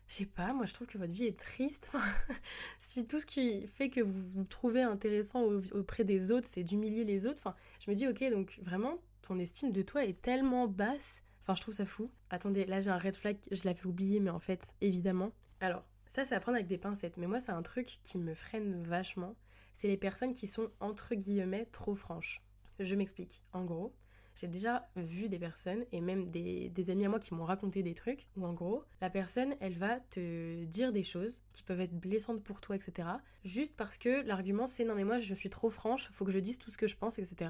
sais 0.08 0.26
pas, 0.26 0.54
moi 0.54 0.66
je 0.66 0.74
trouve 0.74 0.88
que 0.88 0.98
votre 0.98 1.14
vie 1.14 1.26
est 1.26 1.38
triste. 1.38 1.92
si 2.80 3.08
tout 3.08 3.20
ce 3.20 3.26
qui 3.26 3.68
fait 3.68 3.90
que 3.90 4.02
vous 4.02 4.26
vous 4.36 4.44
trouvez 4.44 4.82
intéressant 4.82 5.44
auprès 5.74 6.04
des 6.04 6.32
autres, 6.32 6.48
c'est 6.50 6.64
d'humilier 6.64 7.04
les 7.04 7.26
autres, 7.26 7.40
enfin, 7.40 7.56
je 7.80 7.90
me 7.90 7.96
dis, 7.96 8.08
ok, 8.08 8.24
donc 8.32 8.60
vraiment, 8.62 8.98
ton 9.22 9.40
estime 9.40 9.72
de 9.72 9.82
toi 9.82 10.06
est 10.06 10.22
tellement 10.22 10.68
basse. 10.68 11.24
Enfin, 11.44 11.56
je 11.56 11.62
trouve 11.62 11.74
ça 11.74 11.86
fou. 11.86 12.12
Attendez, 12.30 12.66
là 12.66 12.82
j'ai 12.82 12.90
un 12.90 12.98
red 12.98 13.16
flag, 13.16 13.38
je 13.52 13.64
l'avais 13.64 13.86
oublié, 13.86 14.20
mais 14.20 14.30
en 14.30 14.40
fait, 14.40 14.76
évidemment. 14.82 15.32
Alors, 15.62 15.84
ça 16.06 16.26
c'est 16.26 16.36
à 16.36 16.40
prendre 16.40 16.56
avec 16.56 16.68
des 16.68 16.78
pincettes, 16.78 17.18
mais 17.18 17.28
moi 17.28 17.40
c'est 17.40 17.52
un 17.52 17.64
truc 17.64 18.00
qui 18.04 18.18
me 18.18 18.34
freine 18.34 18.84
vachement. 18.84 19.36
C'est 19.74 19.88
les 19.88 19.98
personnes 19.98 20.34
qui 20.34 20.48
sont 20.48 20.70
entre 20.80 21.16
guillemets 21.16 21.66
trop 21.66 21.96
franches. 21.96 22.42
Je 22.80 22.96
m'explique. 22.96 23.42
En 23.54 23.64
gros, 23.64 23.94
j'ai 24.38 24.48
déjà 24.48 24.88
vu 24.96 25.30
des 25.30 25.40
personnes 25.40 25.84
et 25.92 26.00
même 26.00 26.30
des, 26.30 26.90
amis 26.90 27.06
à 27.06 27.10
moi 27.10 27.20
qui 27.20 27.34
m'ont 27.34 27.44
raconté 27.44 27.82
des 27.82 27.96
trucs 27.96 28.28
où 28.38 28.46
en 28.46 28.54
gros, 28.54 28.84
la 29.02 29.10
personne, 29.10 29.56
elle 29.60 29.78
va 29.78 30.00
te 30.00 30.64
dire 30.66 30.94
des 30.94 31.04
choses 31.04 31.40
qui 31.54 31.64
peuvent 31.64 31.82
être 31.82 32.00
blessantes 32.00 32.44
pour 32.44 32.62
toi, 32.62 32.76
etc. 32.76 33.08
Juste 33.44 33.76
parce 33.76 33.98
que 33.98 34.22
l'argument 34.26 34.68
c'est 34.68 34.86
non 34.86 34.96
mais 34.96 35.04
moi 35.04 35.18
je 35.18 35.34
suis 35.34 35.50
trop 35.50 35.70
franche, 35.70 36.10
faut 36.12 36.24
que 36.24 36.32
je 36.32 36.40
dise 36.40 36.60
tout 36.60 36.70
ce 36.70 36.78
que 36.78 36.88
je 36.88 36.96
pense, 36.96 37.18
etc. 37.18 37.50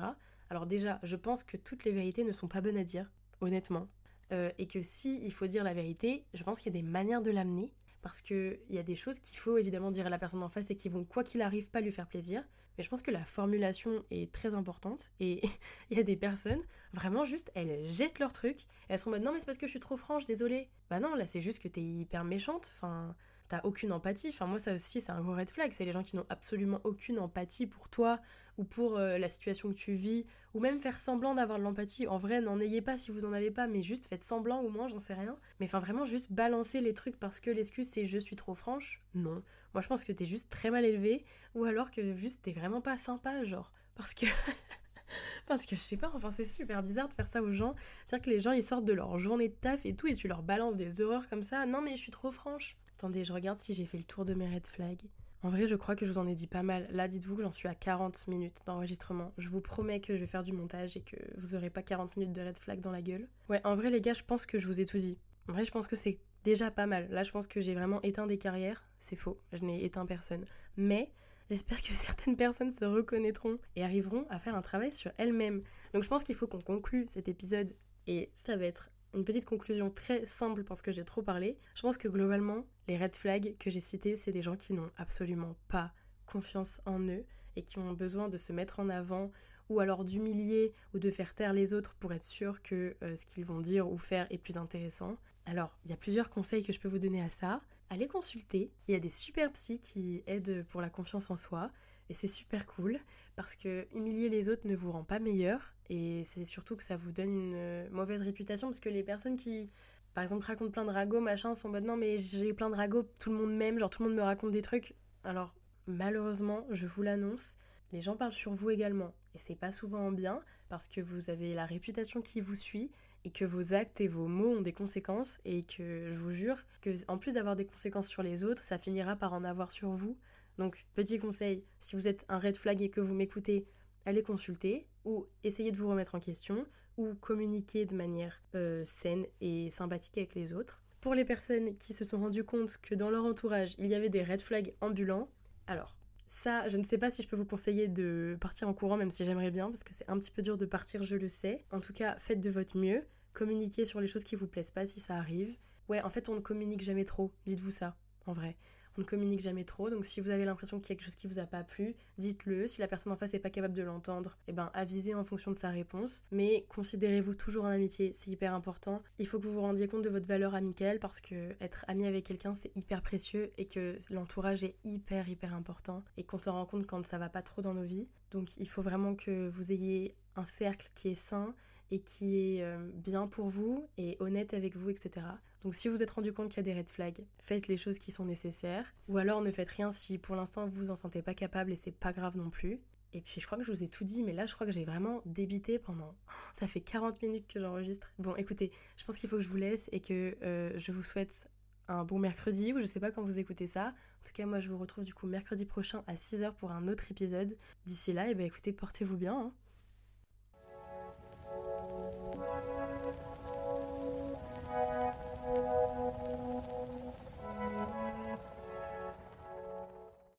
Alors 0.50 0.66
déjà, 0.66 1.00
je 1.04 1.18
pense 1.18 1.44
que 1.44 1.58
toutes 1.58 1.84
les 1.84 1.92
vérités 1.92 2.24
ne 2.24 2.32
sont 2.32 2.48
pas 2.48 2.62
bonnes 2.62 2.78
à 2.78 2.84
dire, 2.84 3.12
honnêtement. 3.42 3.88
Euh, 4.32 4.50
et 4.58 4.68
que 4.68 4.82
si 4.82 5.22
il 5.24 5.32
faut 5.32 5.48
dire 5.48 5.64
la 5.64 5.74
vérité, 5.74 6.26
je 6.34 6.44
pense 6.44 6.62
qu'il 6.62 6.74
y 6.74 6.78
a 6.78 6.82
des 6.82 6.88
manières 6.88 7.22
de 7.22 7.32
l'amener 7.32 7.74
parce 8.02 8.22
qu'il 8.22 8.60
y 8.70 8.78
a 8.78 8.84
des 8.84 8.96
choses 8.96 9.20
qu'il 9.20 9.38
faut 9.38 9.58
évidemment 9.58 9.92
dire 9.92 10.08
à 10.08 10.10
la 10.10 10.18
personne 10.18 10.44
en 10.44 10.50
face 10.50 10.70
et 10.70 10.76
qui 10.76 10.88
vont, 10.88 11.04
quoi 11.04 11.24
qu'il 11.24 11.42
arrive, 11.42 11.70
pas 11.70 11.82
lui 11.82 11.92
faire 11.92 12.08
plaisir. 12.08 12.44
Mais 12.78 12.84
je 12.84 12.90
pense 12.90 13.02
que 13.02 13.12
la 13.12 13.24
formulation 13.24 14.06
est 14.12 14.32
très 14.32 14.54
importante 14.54 15.12
et 15.20 15.42
il 15.90 15.98
y 15.98 16.00
a 16.00 16.04
des 16.04 16.16
personnes, 16.16 16.62
vraiment 16.94 17.24
juste, 17.24 17.52
elles 17.56 17.84
jettent 17.84 18.20
leur 18.20 18.32
truc. 18.32 18.66
elles 18.90 19.00
sont 19.00 19.10
en 19.10 19.14
mode 19.14 19.24
non, 19.24 19.32
mais 19.34 19.40
c'est 19.40 19.46
parce 19.46 19.58
que 19.58 19.68
je 19.68 19.72
suis 19.72 19.80
trop 19.80 19.98
franche, 19.98 20.26
désolée. 20.26 20.70
Bah 20.90 21.00
non, 21.00 21.16
là 21.16 21.26
c'est 21.26 21.42
juste 21.42 21.60
que 21.60 21.68
t'es 21.68 21.82
hyper 21.82 22.24
méchante. 22.24 22.70
Enfin, 22.74 23.16
t'as 23.48 23.62
aucune 23.64 23.92
empathie. 23.92 24.30
Enfin, 24.30 24.46
moi, 24.46 24.60
ça 24.60 24.74
aussi, 24.74 25.02
c'est 25.02 25.12
un 25.12 25.22
gros 25.22 25.36
red 25.36 25.50
flag. 25.50 25.72
C'est 25.74 25.86
les 25.86 25.92
gens 25.92 26.04
qui 26.04 26.16
n'ont 26.16 26.26
absolument 26.30 26.82
aucune 26.84 27.20
empathie 27.20 27.68
pour 27.68 27.90
toi 27.90 28.20
ou 28.58 28.64
pour 28.64 28.98
euh, 28.98 29.18
la 29.20 29.30
situation 29.30 29.70
que 29.70 29.76
tu 29.76 29.94
vis, 29.94 30.26
ou 30.56 30.60
même 30.60 30.80
faire 30.80 30.98
semblant 30.98 31.36
d'avoir 31.36 31.60
de 31.60 31.64
l'empathie. 31.64 32.08
En 32.08 32.18
vrai, 32.18 32.42
n'en 32.42 32.60
ayez 32.60 32.82
pas 32.82 32.98
si 32.98 33.12
vous 33.12 33.24
en 33.24 33.32
avez 33.32 33.52
pas, 33.52 33.68
mais 33.68 33.84
juste 33.84 34.08
faites 34.08 34.24
semblant 34.24 34.62
au 34.62 34.70
moins, 34.70 34.88
j'en 34.88 34.98
sais 34.98 35.14
rien. 35.14 35.38
Mais 35.60 35.68
enfin, 35.68 35.80
vraiment, 35.80 36.06
juste 36.06 36.32
balancer 36.32 36.82
les 36.82 36.96
trucs 36.96 37.20
parce 37.20 37.40
que 37.40 37.52
l'excuse 37.52 37.88
c'est 37.88 38.06
je 38.06 38.18
suis 38.18 38.36
trop 38.36 38.56
franche. 38.56 39.04
Non. 39.14 39.44
Moi, 39.78 39.84
je 39.84 39.90
pense 39.90 40.04
que 40.04 40.12
t'es 40.12 40.26
juste 40.26 40.50
très 40.50 40.72
mal 40.72 40.86
élevé, 40.86 41.24
ou 41.54 41.64
alors 41.66 41.92
que 41.92 42.16
juste 42.16 42.42
t'es 42.42 42.52
vraiment 42.52 42.82
pas 42.82 42.98
sympa, 42.98 43.44
genre. 43.44 43.72
Parce 43.94 44.16
que. 44.16 44.26
Parce 45.46 45.68
que 45.68 45.76
je 45.76 45.82
sais 45.82 45.98
pas, 45.98 46.12
enfin 46.16 46.32
c'est 46.32 46.46
super 46.46 46.82
bizarre 46.82 47.08
de 47.08 47.14
faire 47.14 47.28
ça 47.28 47.44
aux 47.44 47.52
gens. 47.52 47.76
C'est-à-dire 48.08 48.26
que 48.26 48.30
les 48.32 48.40
gens 48.40 48.54
ils 48.54 48.64
sortent 48.64 48.86
de 48.86 48.94
leur 48.94 49.20
journée 49.20 49.50
de 49.50 49.54
taf 49.54 49.86
et 49.86 49.96
tout 49.96 50.08
et 50.08 50.16
tu 50.16 50.28
leur 50.28 50.42
balances 50.42 50.78
des 50.78 51.00
horreurs 51.00 51.30
comme 51.30 51.44
ça. 51.44 51.68
Non 51.68 51.84
mais 51.84 51.92
je 51.92 52.02
suis 52.02 52.12
trop 52.12 52.32
franche. 52.32 52.76
Attendez, 52.98 53.24
je 53.24 53.32
regarde 53.32 53.60
si 53.60 53.76
j'ai 53.76 53.86
fait 53.86 54.00
le 54.00 54.04
tour 54.04 54.26
de 54.26 54.34
mes 54.34 54.52
red 54.52 54.66
flags. 54.66 55.04
En 55.44 55.50
vrai, 55.50 55.68
je 55.68 55.76
crois 55.76 55.96
que 55.96 56.08
je 56.08 56.12
vous 56.12 56.18
en 56.18 56.26
ai 56.26 56.34
dit 56.34 56.48
pas 56.48 56.64
mal. 56.64 56.88
Là, 56.90 57.08
dites-vous 57.08 57.36
que 57.36 57.44
j'en 57.44 57.52
suis 57.52 57.68
à 57.68 57.76
40 57.76 58.28
minutes 58.28 58.64
d'enregistrement. 58.66 59.32
Je 59.38 59.48
vous 59.48 59.62
promets 59.62 60.02
que 60.02 60.16
je 60.16 60.22
vais 60.22 60.28
faire 60.28 60.44
du 60.44 60.54
montage 60.54 60.98
et 60.98 61.02
que 61.02 61.18
vous 61.38 61.54
aurez 61.54 61.70
pas 61.70 61.84
40 61.84 62.18
minutes 62.18 62.34
de 62.34 62.42
red 62.42 62.58
flag 62.58 62.80
dans 62.80 62.92
la 62.92 63.04
gueule. 63.04 63.30
Ouais, 63.48 63.62
en 63.64 63.76
vrai, 63.76 63.92
les 63.92 64.02
gars, 64.02 64.14
je 64.14 64.24
pense 64.24 64.48
que 64.48 64.58
je 64.58 64.66
vous 64.66 64.80
ai 64.80 64.86
tout 64.86 64.98
dit. 64.98 65.20
En 65.48 65.54
vrai, 65.54 65.66
je 65.66 65.72
pense 65.72 65.88
que 65.88 65.96
c'est 65.96 66.18
déjà 66.48 66.72
pas 66.72 66.86
mal. 66.86 67.10
Là, 67.10 67.24
je 67.24 67.32
pense 67.32 67.46
que 67.46 67.60
j'ai 67.60 67.74
vraiment 67.74 68.02
éteint 68.04 68.26
des 68.26 68.38
carrières. 68.38 68.88
C'est 69.00 69.18
faux, 69.18 69.38
je 69.52 69.66
n'ai 69.66 69.84
éteint 69.84 70.06
personne. 70.06 70.46
Mais 70.78 71.12
j'espère 71.50 71.82
que 71.82 71.88
certaines 71.94 72.38
personnes 72.38 72.72
se 72.72 72.86
reconnaîtront 72.86 73.60
et 73.76 73.84
arriveront 73.84 74.26
à 74.30 74.40
faire 74.40 74.56
un 74.56 74.62
travail 74.62 74.94
sur 74.94 75.12
elles-mêmes. 75.18 75.62
Donc, 75.94 76.04
je 76.04 76.08
pense 76.08 76.24
qu'il 76.24 76.36
faut 76.36 76.48
qu'on 76.48 76.62
conclue 76.62 77.06
cet 77.10 77.28
épisode 77.28 77.76
et 78.08 78.32
ça 78.34 78.56
va 78.56 78.64
être 78.64 78.90
une 79.14 79.26
petite 79.26 79.44
conclusion 79.44 79.90
très 79.90 80.26
simple 80.26 80.64
parce 80.64 80.82
que 80.82 80.94
j'ai 80.94 81.04
trop 81.04 81.22
parlé. 81.22 81.58
Je 81.76 81.82
pense 81.82 81.98
que 81.98 82.08
globalement, 82.08 82.66
les 82.88 82.98
red 82.98 83.14
flags 83.14 83.58
que 83.58 83.70
j'ai 83.70 83.82
cités, 83.82 84.16
c'est 84.16 84.32
des 84.32 84.42
gens 84.42 84.56
qui 84.56 84.72
n'ont 84.72 84.92
absolument 84.96 85.56
pas 85.68 85.92
confiance 86.28 86.80
en 86.86 87.02
eux 87.02 87.26
et 87.58 87.64
qui 87.64 87.78
ont 87.78 87.92
besoin 87.92 88.30
de 88.30 88.38
se 88.38 88.54
mettre 88.54 88.80
en 88.80 88.88
avant 88.88 89.32
ou 89.68 89.82
alors 89.82 90.06
d'humilier 90.06 90.74
ou 90.94 91.00
de 91.00 91.12
faire 91.12 91.36
taire 91.36 91.52
les 91.52 91.74
autres 91.74 91.94
pour 91.96 92.14
être 92.14 92.24
sûr 92.24 92.62
que 92.62 92.96
euh, 93.04 93.18
ce 93.18 93.26
qu'ils 93.26 93.44
vont 93.44 93.60
dire 93.60 93.92
ou 93.92 93.98
faire 93.98 94.28
est 94.30 94.38
plus 94.38 94.56
intéressant. 94.56 95.18
Alors, 95.50 95.72
il 95.86 95.92
y 95.92 95.94
a 95.94 95.98
plusieurs 95.98 96.30
conseils 96.30 96.64
que 96.64 96.74
je 96.74 96.80
peux 96.80 96.90
vous 96.90 97.00
donner 97.00 97.22
à 97.22 97.30
ça. 97.30 97.62
Allez 97.90 98.08
consulter. 98.08 98.70
Il 98.88 98.92
y 98.92 98.98
a 98.98 99.00
des 99.00 99.10
super 99.10 99.50
psys 99.54 99.80
qui 99.80 100.22
aident 100.28 100.66
pour 100.70 100.82
la 100.82 100.90
confiance 100.90 101.32
en 101.32 101.38
soi. 101.38 101.72
Et 102.10 102.14
c'est 102.14 102.28
super 102.28 102.66
cool 102.66 103.00
parce 103.36 103.56
que 103.56 103.88
humilier 103.94 104.28
les 104.28 104.50
autres 104.50 104.68
ne 104.68 104.76
vous 104.76 104.92
rend 104.92 105.04
pas 105.04 105.20
meilleur 105.20 105.74
et 105.90 106.24
c'est 106.26 106.46
surtout 106.46 106.76
que 106.76 106.84
ça 106.84 106.96
vous 106.96 107.12
donne 107.12 107.34
une 107.34 107.56
euh, 107.56 107.90
mauvaise 107.92 108.22
réputation 108.22 108.68
parce 108.68 108.80
que 108.80 108.88
les 108.88 109.04
personnes 109.04 109.36
qui, 109.36 109.70
par 110.14 110.24
exemple, 110.24 110.46
racontent 110.46 110.72
plein 110.72 110.86
de 110.86 110.92
ragots, 110.92 111.20
machin, 111.20 111.54
sont 111.54 111.74
en 111.74 111.82
non 111.82 111.98
mais 111.98 112.18
j'ai 112.18 112.54
plein 112.54 112.70
de 112.70 112.76
ragots, 112.76 113.04
tout 113.20 113.30
le 113.30 113.36
monde 113.36 113.54
m'aime, 113.54 113.78
genre 113.78 113.90
tout 113.90 114.04
le 114.04 114.10
monde 114.10 114.18
me 114.18 114.24
raconte 114.24 114.52
des 114.52 114.62
trucs. 114.62 114.96
Alors 115.26 115.54
malheureusement, 115.86 116.66
je 116.70 116.88
vous 116.88 117.04
l'annonce, 117.04 117.58
les 117.92 118.00
gens 118.00 118.16
parlent 118.16 118.32
sur 118.32 118.54
vous 118.54 118.70
également 118.70 119.14
et 119.36 119.38
c'est 119.38 119.56
pas 119.56 119.72
souvent 119.72 120.08
en 120.08 120.12
bien 120.14 120.40
parce 120.70 120.88
que 120.88 121.02
vous 121.02 121.30
avez 121.30 121.54
la 121.54 121.66
réputation 121.66 122.22
qui 122.22 122.40
vous 122.40 122.56
suit 122.56 122.90
et 123.26 123.32
que 123.32 123.46
vos 123.46 123.74
actes 123.74 124.02
et 124.02 124.08
vos 124.08 124.28
mots 124.28 124.58
ont 124.58 124.62
des 124.62 124.74
conséquences 124.74 125.40
et 125.46 125.64
que 125.64 126.12
je 126.12 126.20
vous 126.20 126.32
jure 126.32 126.58
que 126.82 126.90
en 127.08 127.18
plus 127.18 127.36
d'avoir 127.36 127.56
des 127.56 127.66
conséquences 127.66 128.08
sur 128.08 128.24
les 128.24 128.44
autres, 128.44 128.64
ça 128.64 128.78
finira 128.78 129.16
par 129.16 129.34
en 129.34 129.44
avoir 129.44 129.72
sur 129.72 129.90
vous. 129.90 130.18
Donc, 130.58 130.86
petit 130.96 131.20
conseil, 131.20 131.64
si 131.80 131.96
vous 131.96 132.08
êtes 132.08 132.26
un 132.30 132.40
red 132.40 132.58
flag 132.58 132.82
et 132.82 132.90
que 132.90 133.02
vous 133.02 133.14
m'écoutez, 133.14 133.66
allez 134.06 134.24
consulter 134.24 134.88
ou 135.06 135.28
essayez 135.44 135.72
de 135.72 135.78
vous 135.78 135.90
remettre 135.90 136.16
en 136.16 136.20
question 136.20 136.66
ou 136.98 137.14
communiquer 137.16 137.86
de 137.86 137.96
manière 137.96 138.42
euh, 138.56 138.84
saine 138.86 139.26
et 139.40 139.70
sympathique 139.70 140.18
avec 140.18 140.36
les 140.36 140.54
autres. 140.54 140.82
Pour 141.00 141.14
les 141.14 141.26
personnes 141.26 141.78
qui 141.78 141.94
se 141.94 142.06
sont 142.06 142.20
rendues 142.20 142.44
compte 142.44 142.78
que 142.82 142.96
dans 142.96 143.10
leur 143.10 143.24
entourage, 143.24 143.76
il 143.78 143.88
y 143.88 143.96
avait 143.96 144.10
des 144.10 144.24
red 144.24 144.42
flags 144.42 144.74
ambulants, 144.82 145.30
alors 145.68 145.96
ça, 146.28 146.68
je 146.68 146.78
ne 146.78 146.84
sais 146.84 146.98
pas 146.98 147.12
si 147.12 147.22
je 147.22 147.28
peux 147.28 147.36
vous 147.36 147.46
conseiller 147.46 147.88
de 147.88 148.38
partir 148.40 148.68
en 148.68 148.74
courant, 148.74 148.98
même 148.98 149.12
si 149.12 149.26
j'aimerais 149.26 149.52
bien, 149.52 149.68
parce 149.68 149.84
que 149.84 149.94
c'est 149.94 150.10
un 150.10 150.18
petit 150.20 150.32
peu 150.32 150.42
dur 150.42 150.58
de 150.58 150.66
partir, 150.66 151.04
je 151.04 151.16
le 151.16 151.30
sais. 151.30 151.66
En 151.72 151.80
tout 151.80 151.94
cas, 151.94 152.18
faites 152.20 152.40
de 152.40 152.50
votre 152.50 152.78
mieux, 152.78 153.04
communiquez 153.34 153.86
sur 153.86 154.02
les 154.02 154.08
choses 154.08 154.24
qui 154.24 154.36
vous 154.36 154.48
plaisent 154.48 154.72
pas 154.72 154.88
si 154.88 155.00
ça 155.00 155.16
arrive. 155.16 155.56
Ouais, 155.90 156.02
en 156.02 156.10
fait, 156.10 156.28
on 156.30 156.36
ne 156.36 156.40
communique 156.40 156.82
jamais 156.82 157.06
trop, 157.06 157.32
dites-vous 157.46 157.72
ça, 157.72 157.96
en 158.26 158.34
vrai 158.34 158.58
on 158.98 159.02
ne 159.02 159.06
communique 159.06 159.42
jamais 159.42 159.64
trop. 159.64 159.90
Donc 159.90 160.06
si 160.06 160.22
vous 160.22 160.30
avez 160.30 160.46
l'impression 160.46 160.80
qu'il 160.80 160.90
y 160.90 160.92
a 160.92 160.96
quelque 160.96 161.06
chose 161.06 161.16
qui 161.16 161.28
vous 161.28 161.40
a 161.40 161.46
pas 161.46 161.64
plu, 161.64 161.96
dites-le. 162.18 162.68
Si 162.68 162.82
la 162.82 162.88
personne 162.88 163.14
en 163.14 163.16
face 163.16 163.34
n'est 163.34 163.40
pas 163.40 163.50
capable 163.50 163.74
de 163.74 163.84
l'entendre, 163.84 164.38
eh 164.48 164.54
ben 164.54 164.72
avisez 164.74 165.14
en 165.14 165.24
fonction 165.24 165.52
de 165.52 165.56
sa 165.56 165.70
réponse. 165.70 166.24
Mais 166.32 166.66
considérez-vous 166.70 167.36
toujours 167.36 167.66
en 167.66 167.70
amitié, 167.70 168.12
c'est 168.14 168.32
hyper 168.32 168.54
important. 168.54 169.02
Il 169.20 169.28
faut 169.28 169.40
que 169.40 169.48
vous 169.48 169.54
vous 169.54 169.62
rendiez 169.62 169.88
compte 169.88 170.04
de 170.04 170.10
votre 170.10 170.28
valeur 170.28 170.56
amicale 170.56 171.00
parce 171.00 171.22
que 171.22 171.52
être 171.62 171.86
ami 171.88 172.06
avec 172.06 172.26
quelqu'un 172.26 172.54
c'est 172.54 172.76
hyper 172.76 173.02
précieux 173.02 173.52
et 173.58 173.66
que 173.66 173.98
l'entourage 174.10 174.64
est 174.64 174.76
hyper 174.84 175.30
hyper 175.30 175.54
important 175.54 176.04
et 176.18 176.24
qu'on 176.24 176.38
se 176.38 176.50
rend 176.50 176.66
compte 176.66 176.86
quand 176.86 177.06
ça 177.06 177.18
va 177.18 177.30
pas 177.30 177.42
trop 177.42 177.62
dans 177.62 177.74
nos 177.74 177.84
vies. 177.84 178.08
Donc 178.32 178.58
il 178.58 178.68
faut 178.68 178.82
vraiment 178.82 179.16
que 179.16 179.50
vous 179.50 179.72
ayez 179.72 180.16
un 180.36 180.46
cercle 180.46 180.90
qui 180.94 181.10
est 181.10 181.16
sain 181.16 181.54
et 181.92 182.00
qui 182.00 182.58
est 182.58 182.64
euh, 182.64 182.90
bien 182.94 183.28
pour 183.28 183.50
vous 183.50 183.88
et 183.98 184.18
honnête 184.20 184.54
avec 184.54 184.76
vous, 184.76 184.90
etc. 184.90 185.26
Donc 185.64 185.76
si 185.76 185.88
vous 185.88 186.04
êtes 186.04 186.12
rendu 186.12 186.34
compte 186.34 186.50
qu'il 186.50 186.58
y 186.58 186.70
a 186.70 186.74
des 186.74 186.80
red 186.80 186.90
flags, 186.90 187.26
faites 187.40 187.68
les 187.68 187.78
choses 187.78 188.00
qui 188.00 188.12
sont 188.12 188.26
nécessaires. 188.26 188.94
Ou 189.08 189.18
alors 189.18 189.42
ne 189.42 189.52
faites 189.52 189.70
rien 189.70 189.92
si 189.92 190.18
pour 190.18 190.36
l'instant 190.36 190.66
vous 190.66 190.86
vous 190.86 190.92
en 190.92 190.96
sentez 190.96 191.22
pas 191.22 191.34
capable 191.34 191.72
et 191.72 191.76
c'est 191.76 191.92
pas 191.92 192.14
grave 192.14 192.38
non 192.38 192.50
plus. 192.50 192.80
Et 193.14 193.22
puis 193.22 193.42
je 193.42 193.46
crois 193.46 193.58
que 193.58 193.64
je 193.64 193.72
vous 193.72 193.84
ai 193.84 193.88
tout 193.88 194.04
dit, 194.04 194.22
mais 194.22 194.34
là 194.34 194.46
je 194.46 194.54
crois 194.54 194.68
que 194.68 194.74
j'ai 194.74 194.86
vraiment 194.86 195.22
débité 195.26 195.80
pendant... 195.80 196.14
Ça 196.54 196.68
fait 196.68 196.82
40 196.82 197.22
minutes 197.22 197.48
que 197.48 197.60
j'enregistre. 197.60 198.12
Bon 198.20 198.36
écoutez, 198.36 198.72
je 198.96 199.06
pense 199.06 199.18
qu'il 199.18 199.30
faut 199.30 199.38
que 199.38 199.44
je 199.44 199.50
vous 199.50 199.58
laisse 199.58 199.90
et 199.92 200.00
que 200.00 200.38
euh, 200.44 200.72
je 200.76 200.92
vous 200.92 201.04
souhaite 201.04 201.50
un 201.88 202.04
bon 202.04 202.20
mercredi 202.20 202.74
ou 202.74 202.80
je 202.80 202.86
sais 202.86 203.00
pas 203.00 203.12
quand 203.12 203.24
vous 203.24 203.40
écoutez 203.40 203.68
ça. 203.68 203.88
En 203.88 204.28
tout 204.28 204.34
cas, 204.34 204.46
moi 204.46 204.60
je 204.60 204.70
vous 204.70 204.78
retrouve 204.78 205.06
du 205.06 205.14
coup 205.14 205.26
mercredi 205.26 205.66
prochain 205.66 206.04
à 206.08 206.16
6h 206.16 206.54
pour 206.54 206.72
un 206.72 206.88
autre 206.88 207.12
épisode. 207.12 207.58
D'ici 207.86 208.14
là, 208.14 208.28
et 208.28 208.32
eh 208.32 208.36
ben 208.36 208.46
écoutez, 208.46 208.74
portez-vous 208.74 209.18
bien. 209.18 209.40
Hein. 209.40 209.54